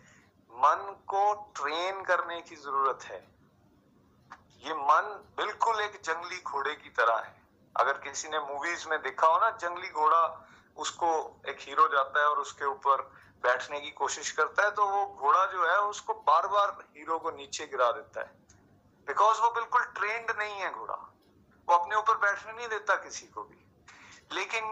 मन 0.55 1.01
को 1.07 1.53
ट्रेन 1.57 2.03
करने 2.03 2.43
की 2.43 2.57
ज़रूरत 2.57 2.99
है। 3.03 3.29
ये 4.59 4.75
मन 4.75 5.31
बिल्कुल 5.37 5.81
एक 5.81 6.01
जंगली 6.05 6.41
घोड़े 6.41 6.75
की 6.75 6.89
तरह 6.89 7.17
है। 7.17 7.43
अगर 7.77 7.93
किसी 7.93 8.29
ने 8.29 8.39
मूवीज़ 8.39 8.89
में 8.89 9.03
देखा 9.03 9.27
हो 9.27 9.39
ना, 9.39 9.51
जंगली 9.51 9.89
घोड़ा 9.89 10.49
उसको 10.77 11.41
एक 11.49 11.57
हीरो 11.61 11.89
जाता 11.89 12.21
है 12.21 12.27
और 12.27 12.39
उसके 12.39 12.65
ऊपर 12.65 13.03
बैठने 13.43 13.81
की 13.81 13.91
कोशिश 13.91 14.33
करता 14.33 14.63
है 14.63 14.71
तो 14.71 14.87
वो 14.87 15.07
घोड़ा 15.07 15.47
जो 15.47 15.67
है, 15.67 15.79
उसको 15.79 16.15
बार 16.15 16.47
बार 16.47 16.85
हीरो 16.97 17.19
को 17.19 17.31
नीचे 17.31 17.67
गिरा 17.67 17.93
देता 17.93 18.21
है। 18.21 18.31
बिकॉज़ 19.07 19.41
वो 19.41 19.51
बिल्कुल 19.51 19.85
ट्रेंड 19.85 20.31
नहीं 20.39 20.55
है 20.55 20.73
घोड़ा। 20.73 21.15
वो 21.69 21.75
अपने 21.75 21.97
ऊपर 21.97 22.15
बैठने 22.15 22.53
नहीं 22.53 22.69
देता 22.69 22.95
किसी 22.97 23.27
को 23.27 23.43
भी। 23.43 23.67
लेकिन 24.33 24.65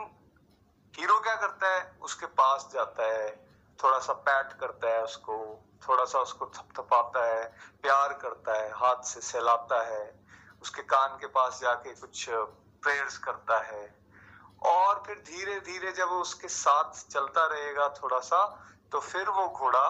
हीरो 0.97 1.21
क्या 1.21 1.35
करता 1.35 1.69
है? 1.69 1.99
उसके 2.03 2.27
पास 2.27 2.71
जाता 2.73 3.03
है। 3.03 3.50
थोड़ा 3.83 3.99
सा 3.99 4.13
पैट 4.25 4.53
करता 4.61 4.89
है 4.89 5.03
उसको 5.05 5.37
थोड़ा 5.83 6.05
सा 6.05 6.19
उसको 6.21 6.47
थपथपाता 6.49 7.25
है, 7.27 7.45
प्यार 7.83 8.13
करता 8.15 8.55
है, 8.55 8.71
हाथ 8.73 9.03
से 9.05 9.21
सहलाता 9.23 9.83
है, 9.87 10.05
उसके 10.63 10.83
कान 10.85 11.17
के 11.19 11.27
पास 11.29 11.61
जाके 11.61 11.95
कुछ 11.95 12.27
प्रेयर्स 12.29 13.17
करता 13.19 13.59
है। 13.63 13.85
और 14.67 15.03
फिर 15.07 15.19
धीरे 15.27 15.59
धीरे 15.63 15.93
जब 15.93 16.09
वो 16.11 16.21
उसके 16.21 16.49
साथ 16.51 17.07
चलता 17.09 17.47
रहेगा 17.47 17.89
थोड़ा 17.95 18.19
सा 18.21 18.45
तो 18.93 19.01
फिर 19.01 19.29
वो 19.31 19.47
घोड़ा 19.49 19.87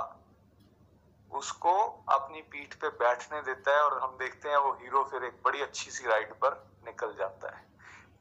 उसको 1.30 1.72
अपनी 2.10 2.40
पीठ 2.52 2.74
पे 2.74 2.88
बैठने 2.98 3.40
देता 3.42 3.70
है 3.70 3.82
और 3.82 3.98
हम 4.02 4.16
देखते 4.18 4.48
हैं 4.48 4.56
वो 4.58 4.72
हीरो 4.74 5.02
फिर 5.10 5.24
एक 5.24 5.40
बड़ी 5.44 5.62
अच्छी 5.62 5.90
सी 5.90 6.06
राइड 6.06 6.32
पर 6.34 6.56
निकल 6.86 7.14
जाता 7.18 7.54
है। 7.56 7.68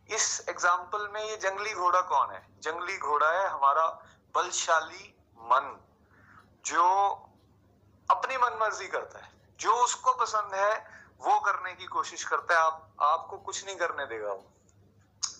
इस 0.09 0.45
एग्ज़ाम्पल 0.49 1.07
में 1.13 1.23
ये 1.23 1.37
जंगली 1.37 1.73
घोड़ा 1.73 2.01
कौन 2.03 2.31
है? 2.31 2.41
जंगली 2.61 2.97
घोड़ा 2.97 3.31
है 3.31 3.47
हमारा 3.47 3.87
बलशाली 4.35 5.15
मन, 5.41 5.79
जो 6.65 7.13
अपनी 8.11 8.37
मन 8.37 8.57
मर्ज़ी 8.61 8.87
करता 8.87 9.19
है, 9.19 9.31
जो 9.59 9.73
उसको 9.73 10.13
पसंद 10.13 10.55
है, 10.55 10.99
वो 11.17 11.39
करने 11.39 11.73
की 11.73 11.85
कोशिश 11.85 12.23
करता 12.23 12.53
है। 12.53 12.59
आप, 12.59 12.89
आपको 13.01 13.37
कुछ 13.37 13.65
नहीं 13.65 13.75
करने 13.75 14.05
देगा 14.05 14.33
वो। 14.33 14.45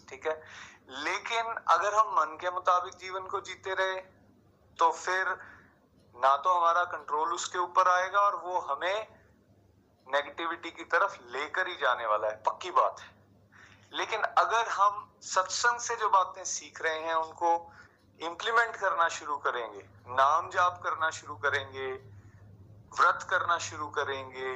ठीक 0.10 0.28
है? 0.28 0.44
लेकिन 0.90 1.46
अगर 1.68 1.94
हम 1.94 2.08
मन 2.08 2.38
के 2.42 2.52
मुताबिक 2.52 2.94
जीवन 2.94 3.28
को 3.28 3.42
जीते 3.42 3.74
रहे 3.74 4.02
तो 4.80 4.92
फिर 4.92 5.28
ना 6.16 6.38
तो 6.38 6.54
हमारा 6.54 6.84
कंट्रोल 6.84 7.34
उसके 7.34 7.58
ऊपर 7.58 7.88
आएगा 7.88 8.20
और 8.20 8.36
वो 8.36 8.60
हमें 8.60 9.20
नेगेटिविटी 10.08 10.72
की 10.72 10.84
तरफ़ 10.84 11.18
लेकर 11.22 11.68
ही 11.68 11.76
जाने 11.76 12.06
वाला 12.06 12.28
है। 12.28 12.44
पक्की 12.44 12.72
बात 12.72 13.00
है। 13.00 13.16
लेकिन 13.94 14.22
अगर 14.22 14.68
हम 14.68 15.14
सत्संग 15.22 15.80
से 15.80 15.96
जो 15.96 16.10
बातें 16.10 16.44
सीख 16.44 16.82
रहे 16.82 17.00
हैं, 17.00 17.14
उनको 17.14 17.74
इम्प्लीमेंट 18.22 18.76
करना 18.76 19.08
शुरू 19.10 19.38
करेंगे, 19.38 19.84
नाम 20.10 20.50
जाप 20.50 20.82
करना 20.84 21.10
शुरू 21.12 21.36
करेंगे, 21.38 21.92
व्रत 22.92 23.26
करना 23.30 23.58
शुरू 23.60 23.88
करेंगे, 23.90 24.52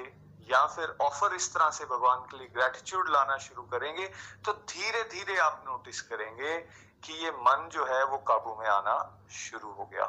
या 0.49 0.65
फिर 0.67 0.95
ऑफ़र 1.02 1.34
इस 1.36 1.54
तरह 1.54 1.69
से 1.69 1.86
भगवान 1.86 2.19
के 2.21 2.38
लिए 2.38 2.47
ग्रेटिट्यूड 2.56 3.10
लाना 3.10 3.38
शुरू 3.39 3.62
करेंगे 3.63 4.08
तो 4.45 4.54
धीरे 4.69 5.04
धीरे 5.12 5.38
आप 5.39 5.63
नोटिस 5.67 6.02
करेंगे 6.02 6.58
कि 7.04 7.13
ये 7.23 7.32
मन 7.32 7.69
जो 7.73 7.86
है 7.86 8.04
वो 8.06 8.17
काबू 8.28 8.56
में 8.56 8.67
आना 8.67 8.95
शुरू 9.32 9.71
हो 9.71 9.86
गया। 9.86 10.06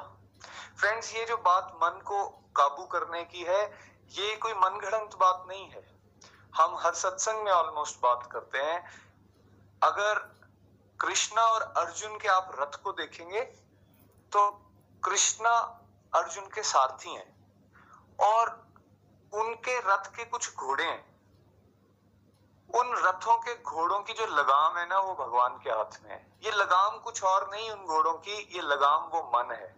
फ्रेंड्स 0.78 1.14
ये 1.14 1.24
जो 1.24 1.36
बात 1.44 1.72
मन 1.76 2.00
को 2.04 2.26
काबू 2.56 2.84
करने 2.86 3.22
की 3.24 3.42
है, 3.42 3.62
ये 4.10 4.36
कोई 4.36 4.52
मनगढ़ंत 4.54 5.14
बात 5.14 5.44
नहीं 5.48 5.68
है। 5.70 5.84
हम 6.52 6.76
हर 6.76 6.94
सत्संग 6.94 7.44
में 7.44 7.52
ऑलमोस्ट 7.52 8.00
बात 8.00 8.28
करते 8.32 8.58
हैं। 8.60 8.78
अगर 9.82 10.22
कृष्णा 11.00 11.42
और 11.42 11.62
अर्जुन 11.76 12.18
के 12.18 12.28
आप 12.28 12.50
रथ 12.60 12.82
को 12.82 12.92
देखेंगे 12.92 13.40
तो 14.32 14.50
कृष्णा, 15.02 15.50
अर्जुन 16.12 16.44
के 16.44 16.62
सारथी 16.62 17.14
हैं 17.14 17.34
और 18.18 18.50
उनके 19.32 19.78
रथ 19.80 20.06
के 20.16 20.24
कुछ 20.24 20.54
घोड़े 20.54 20.84
हैं। 20.84 21.14
उन 22.70 22.94
रथों 22.98 23.36
के 23.38 23.54
घोड़ों 23.62 24.00
की 24.00 24.12
जो 24.12 24.26
लगाम 24.26 24.78
है 24.78 24.86
ना, 24.88 24.98
वो 24.98 25.14
भगवान 25.14 25.58
के 25.58 25.70
हाथ 25.70 25.98
में 26.04 26.10
है। 26.10 26.38
ये 26.44 26.50
लगाम 26.50 26.98
कुछ 26.98 27.22
और 27.24 27.48
नहीं, 27.50 27.70
उन 27.70 27.84
घोड़ों 27.86 28.14
की 28.18 28.36
ये 28.56 28.62
लगाम 28.62 29.02
वो 29.02 29.22
मन 29.34 29.52
है, 29.52 29.74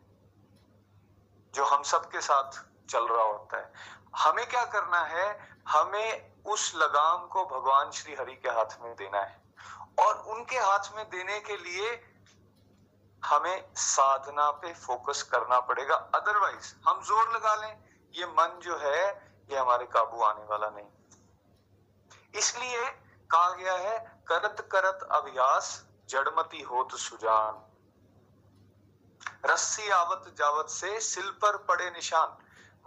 जो 1.54 1.64
हम 1.64 1.82
सबके 1.82 2.20
साथ 2.20 2.62
चल 2.90 3.08
रहा 3.08 3.24
होता 3.24 3.56
है। 3.56 3.72
हमें 4.16 4.46
क्या 4.46 4.64
करना 4.64 5.00
है? 5.00 5.26
हमें 5.68 6.42
उस 6.44 6.72
लगाम 6.76 7.26
को 7.26 7.44
भगवान 7.46 7.90
श्री 7.90 8.14
हरि 8.14 8.36
के 8.36 8.48
हाथ 8.48 8.80
में 8.82 8.94
देना 8.96 9.20
है। 9.20 9.45
और 10.00 10.14
उनके 10.14 10.56
हाथ 10.56 10.96
में 10.96 11.04
देने 11.10 11.40
के 11.40 11.56
लिए 11.56 12.12
हमें 13.24 13.74
साधना 13.76 14.50
पे 14.50 14.74
फोकस 14.74 15.22
करना 15.22 15.60
पड़ेगा। 15.60 15.94
अदरवाइज़ 15.94 16.74
हम 16.88 17.02
ज़ोर 17.02 17.34
लगा 17.34 17.54
लें, 17.54 17.78
ये 18.14 18.26
मन 18.26 18.60
जो 18.62 18.76
है, 18.76 19.04
ये 19.50 19.56
हमारे 19.58 19.86
काबू 19.86 20.22
आने 20.22 20.44
वाला 20.44 20.70
नहीं। 20.70 20.86
इसलिए 22.34 22.90
कहा 23.30 23.50
गया 23.50 23.72
है, 23.72 24.22
करत 24.28 24.68
करत 24.72 25.08
अभ्यास, 25.12 25.84
जड़मती 26.08 26.60
होत 26.62 26.92
सुजान। 26.92 27.62
रस्सी 29.44 29.88
आवत 29.88 30.34
जावत 30.38 30.66
से 30.66 31.00
सिल 31.00 31.30
पर 31.30 31.56
पड़े 31.56 31.90
निशान। 31.90 32.36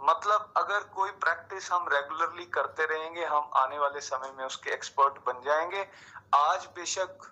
मतलब 0.02 0.52
अगर 0.56 0.80
कोई 0.80 1.10
प्रैक्टिस 1.10 1.72
हम 1.72 1.88
रेगुलरली 1.88 2.44
करते 2.46 2.86
रहेंगे, 2.86 3.24
हम 3.24 3.50
आने 3.54 3.78
वाले 3.78 4.00
समय 4.00 4.32
में 4.32 4.44
उसके 4.44 4.70
एक्सपर्ट 4.70 5.12
बन 5.12 5.42
जाएँगे। 5.42 5.88
आज 6.32 6.66
बेशक 6.74 7.26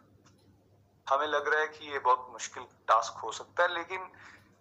हमें 1.06 1.26
लग 1.26 1.48
रहा 1.48 1.60
है 1.60 1.66
कि 1.68 1.90
ये 1.92 1.98
बहुत 1.98 2.26
मुश्किल 2.32 2.62
टास्क 2.88 3.18
हो 3.18 3.30
सकता 3.32 3.62
है, 3.62 3.74
लेकिन 3.74 4.00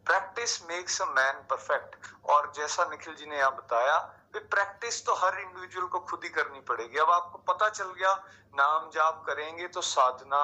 practice 0.06 0.62
makes 0.64 1.02
a 1.02 1.06
man 1.08 1.42
perfect 1.50 1.96
और 2.30 2.52
जैसा 2.56 2.86
निखिल 2.90 3.16
जी 3.16 3.26
ने 3.26 3.38
यहाँ 3.38 3.56
बताया 3.56 3.98
प्रैक्टिस 4.36 5.06
तो 5.06 5.14
हर 5.16 5.40
इंडिविजुअल 5.40 5.88
को 5.88 6.00
खुद 6.02 6.24
ही 6.24 6.30
करनी 6.30 6.60
पड़ेगी। 6.62 6.98
अब 7.00 7.10
आपको 7.12 7.38
पता 7.48 7.70
चल 7.70 7.92
गया, 7.92 8.14
नाम 8.56 8.90
जाप 8.92 9.24
करेंगे 9.28 9.68
तो 9.68 9.82
साधना 9.82 10.42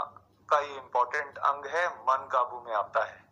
का 0.50 0.60
ये 0.60 0.76
इंपॉर्टेंट 0.76 1.38
अंग 1.40 1.66
है, 1.66 1.88
मन 1.88 2.28
काबू 2.32 2.62
में 2.62 2.74
आता 2.76 3.04
है। 3.06 3.24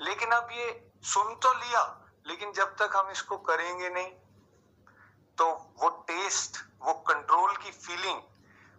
लेकिन 0.00 0.30
अब 0.32 0.48
ये 0.52 0.66
सुन 1.04 1.34
तो 1.36 1.52
लिया, 1.54 1.82
लेकिन 2.26 2.52
जब 2.52 2.76
तक 2.76 2.96
हम 2.96 3.10
इसको 3.10 3.36
करेंगे 3.50 3.90
नहीं 3.90 4.10
तो 5.38 5.50
वो 5.80 5.88
टेस्ट 6.08 6.64
वो 6.82 6.92
कंट्रोल 7.08 7.56
की 7.56 7.70
फीलिंग 7.72 8.20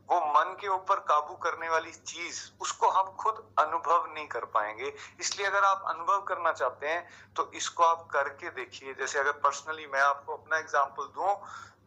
वो 0.10 0.20
मन 0.28 0.56
के 0.60 0.68
ऊपर 0.70 1.00
काबू 1.08 1.36
करने 1.38 1.70
वाली 1.70 1.92
चीज़, 1.92 2.40
उसको 2.62 2.90
हम 2.90 3.16
खुद 3.16 3.44
अनुभव 3.60 4.06
नहीं 4.08 4.28
कर 4.28 4.46
पाएँगे। 4.48 4.94
इसलिए 5.20 5.48
अगर 5.48 5.64
आप 5.66 5.84
अनुभव 5.88 6.22
करना 6.24 6.52
चाहते 6.54 6.88
हैं 6.88 7.34
तो 7.36 7.50
इसको 7.56 7.84
आप 7.86 8.08
करके 8.12 8.50
देखिए। 8.52 8.94
जैसे 8.94 9.20
अगर 9.20 9.32
पर्सनली 9.40 9.88
मैं 9.88 10.02
आपको 10.02 10.36
अपना 10.36 10.58
एग्ज़ाम्पल 10.58 11.12
दू 11.16 11.34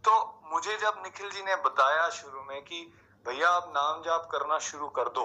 तो 0.04 0.12
मुझे 0.52 0.76
जब 0.78 1.02
निखिल 1.02 1.30
जी 1.30 1.42
ने 1.42 1.56
बताया 1.58 2.08
शुरू 2.10 2.42
में 2.42 2.62
कि, 2.62 2.80
भैया, 3.26 3.48
आप 3.50 3.72
नाम 3.74 4.02
जाप 4.02 4.28
करना 4.32 4.58
शुरू 4.60 4.88
कर 4.90 5.08
दो। 5.10 5.22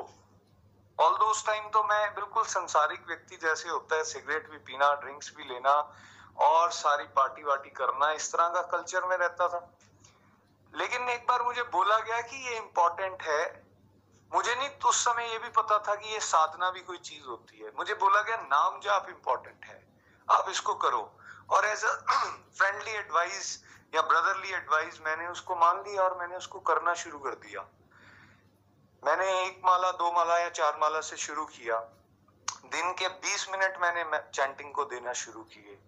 ऑल 0.98 1.16
दो 1.16 1.26
उस 1.26 1.46
टाइम 1.46 1.70
तो 1.70 1.84
मैं 1.84 2.14
बिल्कुल 2.16 2.44
संसारिक 2.48 3.08
व्यक्ति 3.08 3.38
जैसे 3.38 3.70
होता 3.70 3.96
है 3.96 4.04
सिगरेट 4.06 4.50
भी 4.52 4.58
पीना 4.60 4.94
ड्रिंक्स 4.96 5.34
भी 5.38 5.44
लेना, 5.44 5.74
और 6.40 6.72
सारी 6.74 7.04
पार्टी 7.16 7.44
वार्टी 7.44 7.70
करना, 7.72 8.12
इस 8.12 8.32
तरह 8.32 8.48
का 8.50 8.62
कल्चर 8.72 9.06
में 9.06 9.18
रहता 9.18 9.48
था। 9.48 9.60
लेकिन 10.76 11.10
एक 11.10 11.28
बार 11.28 11.42
मुझे 11.42 11.64
बोला 11.64 12.00
गया 12.00 12.22
कि 12.22 12.48
ये 12.48 12.58
इम्पोर्टेंट 12.58 13.22
है। 13.22 13.68
मुझे 14.34 14.56
नहीं 14.56 14.70
तो 14.70 14.90
उस 14.90 15.06
समय 15.06 15.32
ये 15.32 15.40
भी 15.40 15.50
पता 15.50 15.80
था 15.80 15.96
कि 15.96 16.10
ये 16.10 16.20
साधना 16.20 16.72
भी 16.72 16.82
कोई 16.82 16.98
चीज़ 16.98 17.26
होती 17.26 17.60
है। 17.60 17.72
मुझे 17.78 17.94
बोला 17.94 18.22
गया, 18.22 18.38
नाम 18.38 18.80
जाप 18.80 19.10
इंपॉर्टेंट 19.10 19.66
है। 19.66 19.88
आप 20.32 20.50
इसको 20.50 20.76
करो। 20.76 21.20
और 21.50 21.66
एज 21.66 21.84
अ 21.84 21.96
फ्रेंडली 22.58 22.92
एडवाइस 22.92 23.64
या 23.96 24.02
ब्रदरली 24.02 24.52
एडवाइस 24.52 25.02
मैंने 25.02 25.28
उसको 25.28 25.56
मान 25.56 25.84
लिया 25.88 26.02
और 26.02 26.18
मैंने 26.18 26.36
उसको 26.36 26.60
करना 26.60 26.94
शुरू 26.94 27.20
कर 27.20 27.30
दिया। 27.30 27.62
मैंने 29.06 29.46
एक 29.46 29.62
माला, 29.66 29.92
दो 29.92 30.12
माला 30.12 30.38
या 30.38 30.50
चार 30.50 30.78
माला 30.78 31.02
से 31.02 31.18
शुरू 31.18 31.46
किया। 31.46 31.80
दिन 32.66 32.94
के 32.94 33.08
20 33.08 33.50
मिनट 33.50 33.78
मैंने 33.82 34.32
चैंटिंग 34.32 34.74
को 34.74 34.86
देना 34.86 35.14
शुरू 35.14 35.44
किए। 35.44 35.80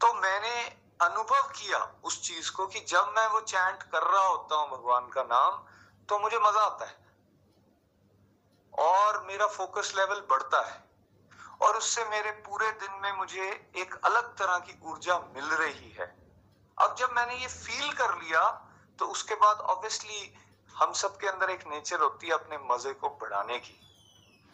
तो 0.00 0.14
मैंने 0.14 0.81
अनुभव 1.02 1.48
किया 1.50 1.78
उस 2.04 2.22
चीज़ 2.22 2.50
को 2.52 2.66
कि 2.66 2.80
जब 2.88 3.12
मैं 3.16 3.26
वो 3.28 3.40
चैंट 3.42 3.82
कर 3.82 4.02
रहा 4.04 4.26
होता 4.26 4.56
हूँ 4.56 4.70
भगवान 4.70 5.08
का 5.08 5.22
नाम 5.24 5.62
तो 6.08 6.18
मुझे 6.18 6.38
मज़ा 6.38 6.60
आता 6.60 6.84
है। 6.84 7.00
और 8.72 9.22
मेरा 9.26 9.46
फोकस 9.48 9.92
लेवल 9.96 10.20
बढ़ता 10.30 10.60
है। 10.66 10.80
और 11.62 11.76
उससे 11.76 12.04
मेरे 12.04 12.30
पूरे 12.46 12.70
दिन 12.80 13.00
में 13.02 13.12
मुझे 13.12 13.50
एक 13.76 13.94
अलग 14.04 14.34
तरह 14.36 14.58
की 14.58 14.78
ऊर्जा 14.84 15.18
मिल 15.34 15.44
रही 15.44 15.90
है। 15.90 16.06
अब 16.78 16.94
जब 16.98 17.12
मैंने 17.12 17.34
ये 17.34 17.48
फील 17.48 17.92
कर 17.92 18.14
लिया 18.16 18.42
तो 18.98 19.06
उसके 19.06 19.34
बाद 19.36 19.58
ऑब्वियसली 19.70 20.34
हम 20.74 20.92
सबके 20.94 21.26
अंदर 21.28 21.50
एक 21.50 21.66
नेचर 21.66 22.00
होती 22.00 22.26
है 22.26 22.32
अपने 22.32 22.58
मज़े 22.64 22.92
को 22.94 23.08
बढ़ाने 23.20 23.58
की। 23.58 23.78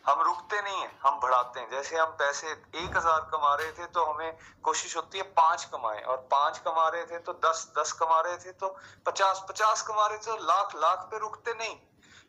हम 0.05 0.20
रुकते 0.22 0.61
नहीं 0.61 0.80
है, 0.82 0.90
हम 1.03 1.18
बढ़ाते 1.20 1.61
हैं। 1.61 1.70
जैसे 1.70 1.96
हम 1.96 2.11
पैसे 2.18 2.46
एक 2.49 2.96
हज़ार 2.96 3.20
कमा 3.32 3.55
रहे 3.55 3.72
थे 3.72 3.86
तो 3.88 4.05
हमें 4.05 4.38
कोशिश 4.64 4.96
होती 4.96 5.18
है 5.18 5.24
पाँच 5.34 5.64
कमाए, 5.66 6.01
और 6.03 6.16
पाँच 6.30 6.59
कमा 6.61 6.88
रहे 6.88 7.05
थे 7.07 7.18
तो 7.20 7.32
दस 7.42 7.66
दस 7.78 7.92
कमा 7.94 8.20
रहे 8.20 8.36
थे 8.38 8.53
तो 8.55 8.68
पचास 9.07 9.44
पचास 9.49 9.82
कमा 9.82 10.07
रहे 10.07 10.18
थे 10.18 10.24
तो 10.26 10.36
लाख 10.44 10.74
लाख 10.76 11.09
पे 11.11 11.18
रुकते 11.18 11.55
नहीं। 11.55 11.76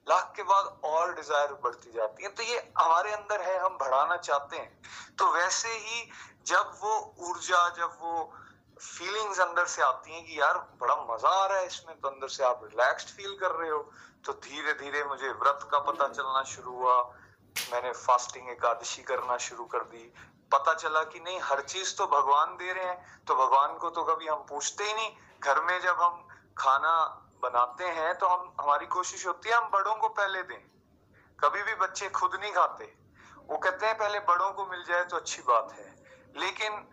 लाख 0.07 0.34
के 0.36 0.43
बाद 0.43 0.65
और 0.86 1.13
डिज़ायर 1.15 1.53
बढ़ती 1.63 1.91
जाती 1.91 2.24
है। 2.24 2.30
तो 2.32 2.43
ये 2.43 2.57
हमारे 2.78 3.11
अंदर 3.13 3.41
है, 3.41 3.57
हम 3.59 3.78
बढ़ाना 3.78 4.17
चाहते 4.17 4.57
हैं। 4.57 5.15
तो 5.20 5.32
वैसे 5.32 5.70
ही 5.70 6.09
जब 6.47 6.72
वो 6.82 6.93
ऊर्जा, 7.22 7.67
जब 7.70 7.97
वो 8.01 8.32
फीलिंग्स 8.78 9.39
अंदर 9.39 9.65
से 9.67 9.82
आती 9.84 10.13
हैं 10.13 10.26
कि 10.26 10.39
यार 10.39 10.57
बड़ा 10.82 10.95
मज़ा 11.05 11.30
आ 11.32 11.45
रहा 11.45 11.57
है 11.57 11.65
इसमें 11.67 11.99
तो 11.99 12.07
अंदर 12.09 12.28
से 12.30 12.43
आप 12.43 12.61
रिलैक्स्ड 12.63 13.09
फील 13.09 13.38
कर 13.39 13.51
रहे 13.53 13.70
हो। 13.70 13.80
तो 14.26 14.34
धीरे 14.43 14.74
धीरे 14.76 15.03
मुझे 15.05 15.32
व्रत 15.32 15.67
का 15.72 15.80
पता 15.82 16.07
चलना 16.09 16.43
शुरू 16.47 16.72
हुआ। 16.74 17.01
मैंने 17.74 17.91
फास्टिंग 17.91 18.50
एकादशी 18.50 19.04
करना 19.04 19.38
शुरू 19.38 19.66
कर 19.66 19.84
दी। 19.84 20.14
पता 20.52 20.74
चला 20.74 21.04
कि 21.04 21.20
नहीं, 21.20 21.39
हर 21.39 21.62
चीज़ 21.62 21.95
तो 21.97 22.06
भगवान 22.08 22.56
दे 22.58 22.74
रहे 22.74 22.86
हैं 22.86 23.24
तो 23.28 23.36
भगवान 23.36 23.78
को 23.78 23.89
तो 23.89 24.04
कभी 24.04 24.28
हम 24.28 24.45
पूछते 24.50 24.84
ही 24.84 24.93
नहीं। 24.93 25.12
घर 25.43 25.62
में 25.62 25.80
जब 25.82 26.02
हम 26.02 26.28
खाना 26.58 26.93
बनाते 27.41 27.88
हैं 27.88 28.18
तो 28.18 28.28
हम, 28.28 28.54
हमारी 28.62 28.86
कोशिश 28.86 29.28
होती 29.28 29.50
है 29.50 29.56
हम 29.56 29.70
बड़ों 29.72 29.95
को 29.95 30.10
पहले 30.10 30.43
दें। 30.43 30.62
कभी 31.39 31.64
भी 31.64 31.76
बच्चे 31.76 32.10
खुद 32.10 32.36
नहीं 32.36 32.52
खाते। 32.52 32.93
वो 33.47 33.58
कहते 33.58 33.86
हैं, 33.86 33.97
पहले 33.97 34.20
बड़ों 34.20 34.52
को 34.52 34.66
मिल 34.66 34.84
जाए 34.84 35.04
तो 35.04 35.18
अच्छी 35.18 35.41
बात 35.41 35.72
है। 35.72 35.88
लेकिन 36.38 36.88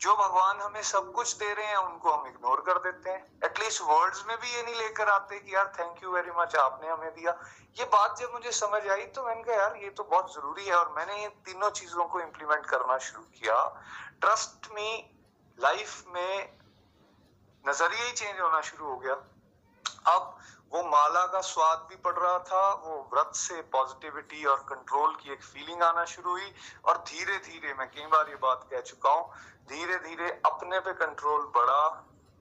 जो 0.00 0.14
भगवान 0.16 0.60
हमें 0.60 0.82
सब 0.82 1.12
कुछ 1.12 1.36
दे 1.36 1.52
रहे 1.54 1.66
हैं, 1.66 1.76
उनको 1.76 2.12
हम 2.12 2.26
इग्नोर 2.26 2.60
कर 2.60 2.78
देते 2.78 3.10
हैं। 3.10 3.40
एटलीस्ट 3.44 3.82
वर्ड्स 3.82 4.24
में 4.26 4.36
भी 4.40 4.54
ये 4.54 4.62
नहीं 4.62 4.74
लेकर 4.74 5.08
आते 5.08 5.38
कि 5.40 5.54
यार 5.54 5.72
थैंक 5.78 6.02
यू 6.02 6.10
वेरी 6.10 6.30
मच 6.38 6.56
आपने 6.56 6.88
हमें 6.88 7.14
दिया। 7.14 7.32
ये 7.78 7.84
बात 7.84 8.18
जब 8.18 8.32
मुझे 8.32 8.52
समझ 8.52 8.86
आई 8.88 9.06
तो 9.06 9.22
मैंने 9.22 9.42
कहा, 9.42 9.54
यार, 9.54 9.76
ये 9.76 9.90
तो 9.90 10.04
बहुत 10.04 10.34
ज़रूरी 10.34 10.66
है। 10.66 10.74
और 10.74 10.92
मैंने 10.96 11.22
ये 11.22 11.28
तीनों 11.28 11.70
चीज़ों 11.70 12.04
को 12.04 12.20
इम्प्लीमेंट 12.20 12.66
करना 12.66 12.98
शुरू 12.98 13.22
किया। 13.22 13.56
ट्रस्ट 14.20 14.70
मी 14.74 14.90
लाइफ 15.58 16.04
में 16.08 16.58
नज़रिया 17.68 18.04
ही 18.04 18.12
चेंज 18.12 18.40
होना 18.40 18.60
शुरू 18.60 18.86
हो 18.86 18.96
गया। 18.96 19.14
अब 20.14 20.38
वो 20.76 20.82
माला 20.84 21.24
का 21.32 21.40
स्वाद 21.40 21.86
भी 21.88 21.96
पड़ 22.04 22.14
रहा 22.14 22.38
था 22.48 22.62
वो 22.84 22.94
व्रत 23.12 23.30
से 23.34 23.60
पॉजिटिविटी 23.72 24.44
और 24.44 24.58
कंट्रोल 24.68 25.14
की 25.14 25.32
एक 25.32 25.42
फीलिंग 25.44 25.82
आना 25.82 26.04
शुरू 26.04 26.30
हुई 26.30 26.52
और 26.84 26.98
धीरे 27.08 27.36
धीरे 27.46 27.72
मैं 27.74 27.86
कई 27.90 28.06
बार 28.06 28.28
ये 28.30 28.36
बात 28.42 28.66
कह 28.70 28.80
चुका 28.90 29.10
हूँ 29.10 29.30
धीरे 29.70 29.96
धीरे 29.98 30.28
अपने 30.46 30.80
पे 30.80 30.92
कंट्रोल 30.98 31.46
बढ़ा 31.56 31.80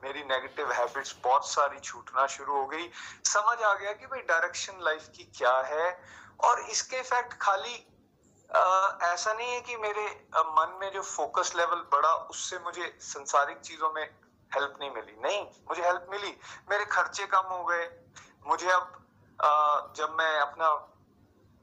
मेरी 0.03 0.23
नेगेटिव 0.25 0.71
हैबिट्स 0.71 1.15
बहुत 1.23 1.47
सारी 1.49 1.79
छूटना 1.79 2.25
शुरू 2.27 2.57
हो 2.57 2.65
गई। 2.65 2.89
समझ 3.25 3.57
आ 3.61 3.73
गया 3.73 3.93
कि 3.93 4.05
भाई 4.05 4.21
डायरेक्शन 4.27 4.83
लाइफ 4.83 5.07
की 5.15 5.23
क्या 5.37 5.57
है 5.67 5.87
और 6.43 6.59
इसके 6.69 6.99
इफ़ेक्ट 6.99 7.33
खाली 7.41 7.75
आ, 8.49 8.97
ऐसा 9.03 9.33
नहीं 9.33 9.51
है 9.51 9.61
कि 9.61 9.77
मेरे 9.77 10.05
मन 10.59 10.77
में 10.81 10.91
जो 10.93 11.01
फोकस 11.01 11.53
लेवल 11.55 11.87
बढ़ा 11.93 12.13
उससे 12.35 12.59
मुझे 12.65 12.95
संसारिक 13.01 13.59
चीज़ों 13.61 13.91
में 13.93 14.03
हेल्प 14.51 14.75
नहीं 14.79 14.91
मिली। 14.91 15.15
नहीं 15.21 15.41
मुझे 15.69 15.83
हेल्प 15.83 16.07
मिली 16.11 16.37
मेरे 16.69 16.85
खर्चे 16.91 17.25
कम 17.27 17.47
हो 17.51 17.63
गए 17.65 17.85
मुझे 18.45 18.69
अब 18.71 19.93
जब 19.97 20.15
मैं 20.17 20.39
अपना 20.39 20.73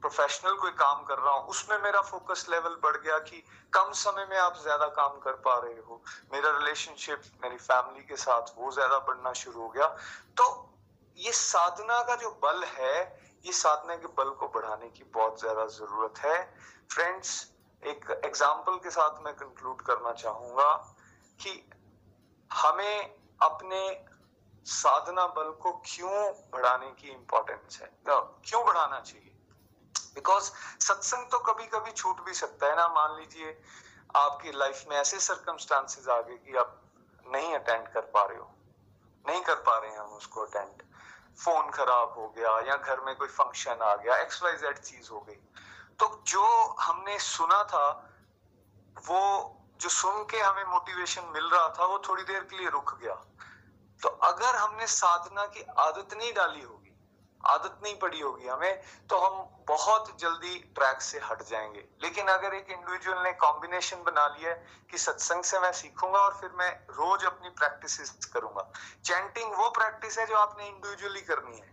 प्रोफेशनल 0.02 0.54
कोई 0.60 0.70
काम 0.72 1.02
कर 1.04 1.18
रहा 1.18 1.32
हूँ, 1.34 1.46
उसमें 1.48 1.78
मेरा 1.82 2.00
फोकस 2.02 2.46
लेवल 2.50 2.74
बढ़ 2.82 2.96
गया 2.96 3.18
कि 3.20 3.42
कम 3.72 3.92
समय 3.96 4.26
में 4.30 4.36
आप 4.38 4.56
ज़्यादा 4.62 4.86
काम 4.96 5.18
कर 5.20 5.32
पा 5.44 5.58
रहे 5.58 5.80
हो। 5.80 6.00
मेरा 6.32 6.50
रिलेशनशिप 6.58 7.22
मेरी 7.44 7.56
फैमिली 7.58 8.04
के 8.04 8.16
साथ 8.18 8.52
वो 8.58 8.70
ज़्यादा 8.72 8.98
बढ़ना 9.00 9.32
शुरू 9.34 9.60
हो 9.60 9.68
गया। 9.68 9.86
तो 10.36 10.46
ये 11.18 11.32
साधना 11.32 12.02
का 12.02 12.16
जो 12.16 12.30
बल 12.42 12.64
है, 12.68 12.96
ये 13.44 13.52
साधना 13.52 13.96
के 13.96 14.06
बल 14.18 14.30
को 14.40 14.48
बढ़ाने 14.50 14.88
की 14.90 15.04
बहुत 15.14 15.40
ज़्यादा 15.40 15.66
ज़रूरत 15.70 16.18
है। 16.18 16.38
फ्रेंड्स 16.92 17.30
एक 17.82 18.10
एग्ज़ाम्पल 18.24 18.76
के 18.78 18.90
साथ 18.90 19.24
मैं 19.24 19.34
कंक्लूड 19.36 19.80
करना 19.82 20.12
चाहूँगा 20.14 20.72
कि 21.40 21.52
हमें 22.50 22.96
अपने 23.40 23.88
साधना 24.64 25.26
बल 25.26 25.50
को 25.50 25.72
क्यों 25.86 26.32
बढ़ाने 26.52 26.90
की 26.90 27.08
इंपॉर्टेंस 27.08 27.80
है? 27.82 27.90
क्यों 28.08 28.64
बढ़ाना 28.66 29.00
चाहिए? 29.00 29.28
बिकॉज़ 30.14 30.50
सत्संग 30.80 31.26
तो 31.30 31.38
कभी 31.38 31.66
कभी 31.66 31.90
छूट 31.90 32.20
भी 32.24 32.34
सकता 32.34 32.66
है 32.66 32.76
ना, 32.76 32.88
मान 32.88 33.18
लीजिए 33.18 33.60
आपकी 34.16 34.52
लाइफ 34.52 34.84
में 34.88 34.96
ऐसे 34.96 35.18
सर्कमस्टांसेस 35.20 36.08
आ 36.08 36.20
गए 36.20 36.36
कि 36.36 36.56
आप 36.56 36.80
नहीं 37.26 37.54
अटेंड 37.54 37.88
कर 37.88 38.00
पा 38.00 38.24
रहे 38.24 38.38
हो। 38.38 38.50
नहीं 39.26 39.42
कर 39.42 39.54
पा 39.54 39.78
रहे 39.78 39.90
हैं 39.90 39.98
हम 39.98 40.12
उसको 40.12 40.44
अटेंड 40.44 40.82
फ़ोन 41.38 41.70
खराब 41.70 42.14
हो 42.18 42.28
गया 42.28 42.58
या 42.60 42.76
घर 42.76 43.00
में 43.00 43.16
कोई 43.16 43.28
फ़ंक्शन 43.28 43.78
आ 43.82 43.94
गया 43.96 44.16
एक्स 44.16 44.42
वाई 44.42 44.52
जेड 44.52 44.78
चीज़ 44.78 45.10
हो 45.10 45.20
गई। 45.20 45.34
तो 45.98 46.22
जो 46.26 46.44
हमने 46.80 47.18
सुना 47.18 47.62
था, 47.64 47.88
वो 49.06 49.20
जो 49.80 49.88
सुन 49.88 50.24
के 50.24 50.40
हमें 50.40 50.64
मोटिवेशन 50.64 51.24
मिल 51.24 51.48
रहा 51.50 51.68
था, 51.68 51.86
वो 51.86 51.98
थोड़ी 51.98 52.22
देर 52.22 52.44
के 52.44 52.56
लिए 52.56 52.68
रुक 52.68 52.98
गया। 52.98 53.14
तो 54.02 54.08
अगर 54.08 54.56
हमने 54.56 54.86
साधना 54.86 55.46
की 55.46 55.62
आदत 55.78 56.14
नहीं 56.14 56.32
डाली 56.32 56.60
होगी, 56.60 56.88
आदत 57.46 57.78
नहीं 57.82 57.98
पड़ी 57.98 58.20
होगी 58.20 58.46
हमें 58.46 58.80
तो 59.10 59.18
हम 59.18 59.48
बहुत 59.68 60.16
जल्दी 60.20 60.58
ट्रैक 60.74 61.00
से 61.00 61.18
हट 61.18 61.42
जाएँगे। 61.42 61.84
लेकिन 62.02 62.28
अगर 62.28 62.54
एक 62.54 62.70
इंडिविजुअल 62.70 63.22
ने 63.22 63.32
कॉम्बिनेशन 63.32 64.02
बना 64.02 64.26
लिया 64.26 64.50
है 64.50 64.66
कि 64.90 64.98
सत्संग 64.98 65.42
से 65.42 65.58
मैं 65.58 65.72
सीखूँगा 65.72 66.18
और 66.18 66.38
फिर 66.40 66.50
मैं 66.50 66.70
रोज 66.90 67.24
अपनी 67.24 67.48
प्रैक्टिस 67.48 68.10
करूँगा। 68.26 68.70
चैंटिंग 69.04 69.52
वो 69.52 69.70
प्रैक्टिस 69.70 70.18
है 70.18 70.26
जो 70.26 70.36
आपने 70.36 70.66
इंडिविजुअली 70.66 71.20
करनी 71.20 71.58
है। 71.58 71.70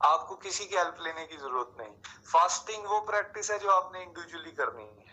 आपको 0.00 0.34
किसी 0.36 0.64
की 0.66 0.76
हेल्प 0.76 0.96
लेने 1.00 1.26
की 1.26 1.36
ज़रूरत 1.36 1.76
नहीं। 1.80 1.94
फास्टिंग 2.32 2.86
वो 2.86 3.00
प्रैक्टिस 3.00 3.50
है 3.50 3.58
जो 3.58 3.70
आपने 3.70 4.02
इंडिविजुअली 4.02 4.52
करनी 4.52 4.82
है। 4.82 5.07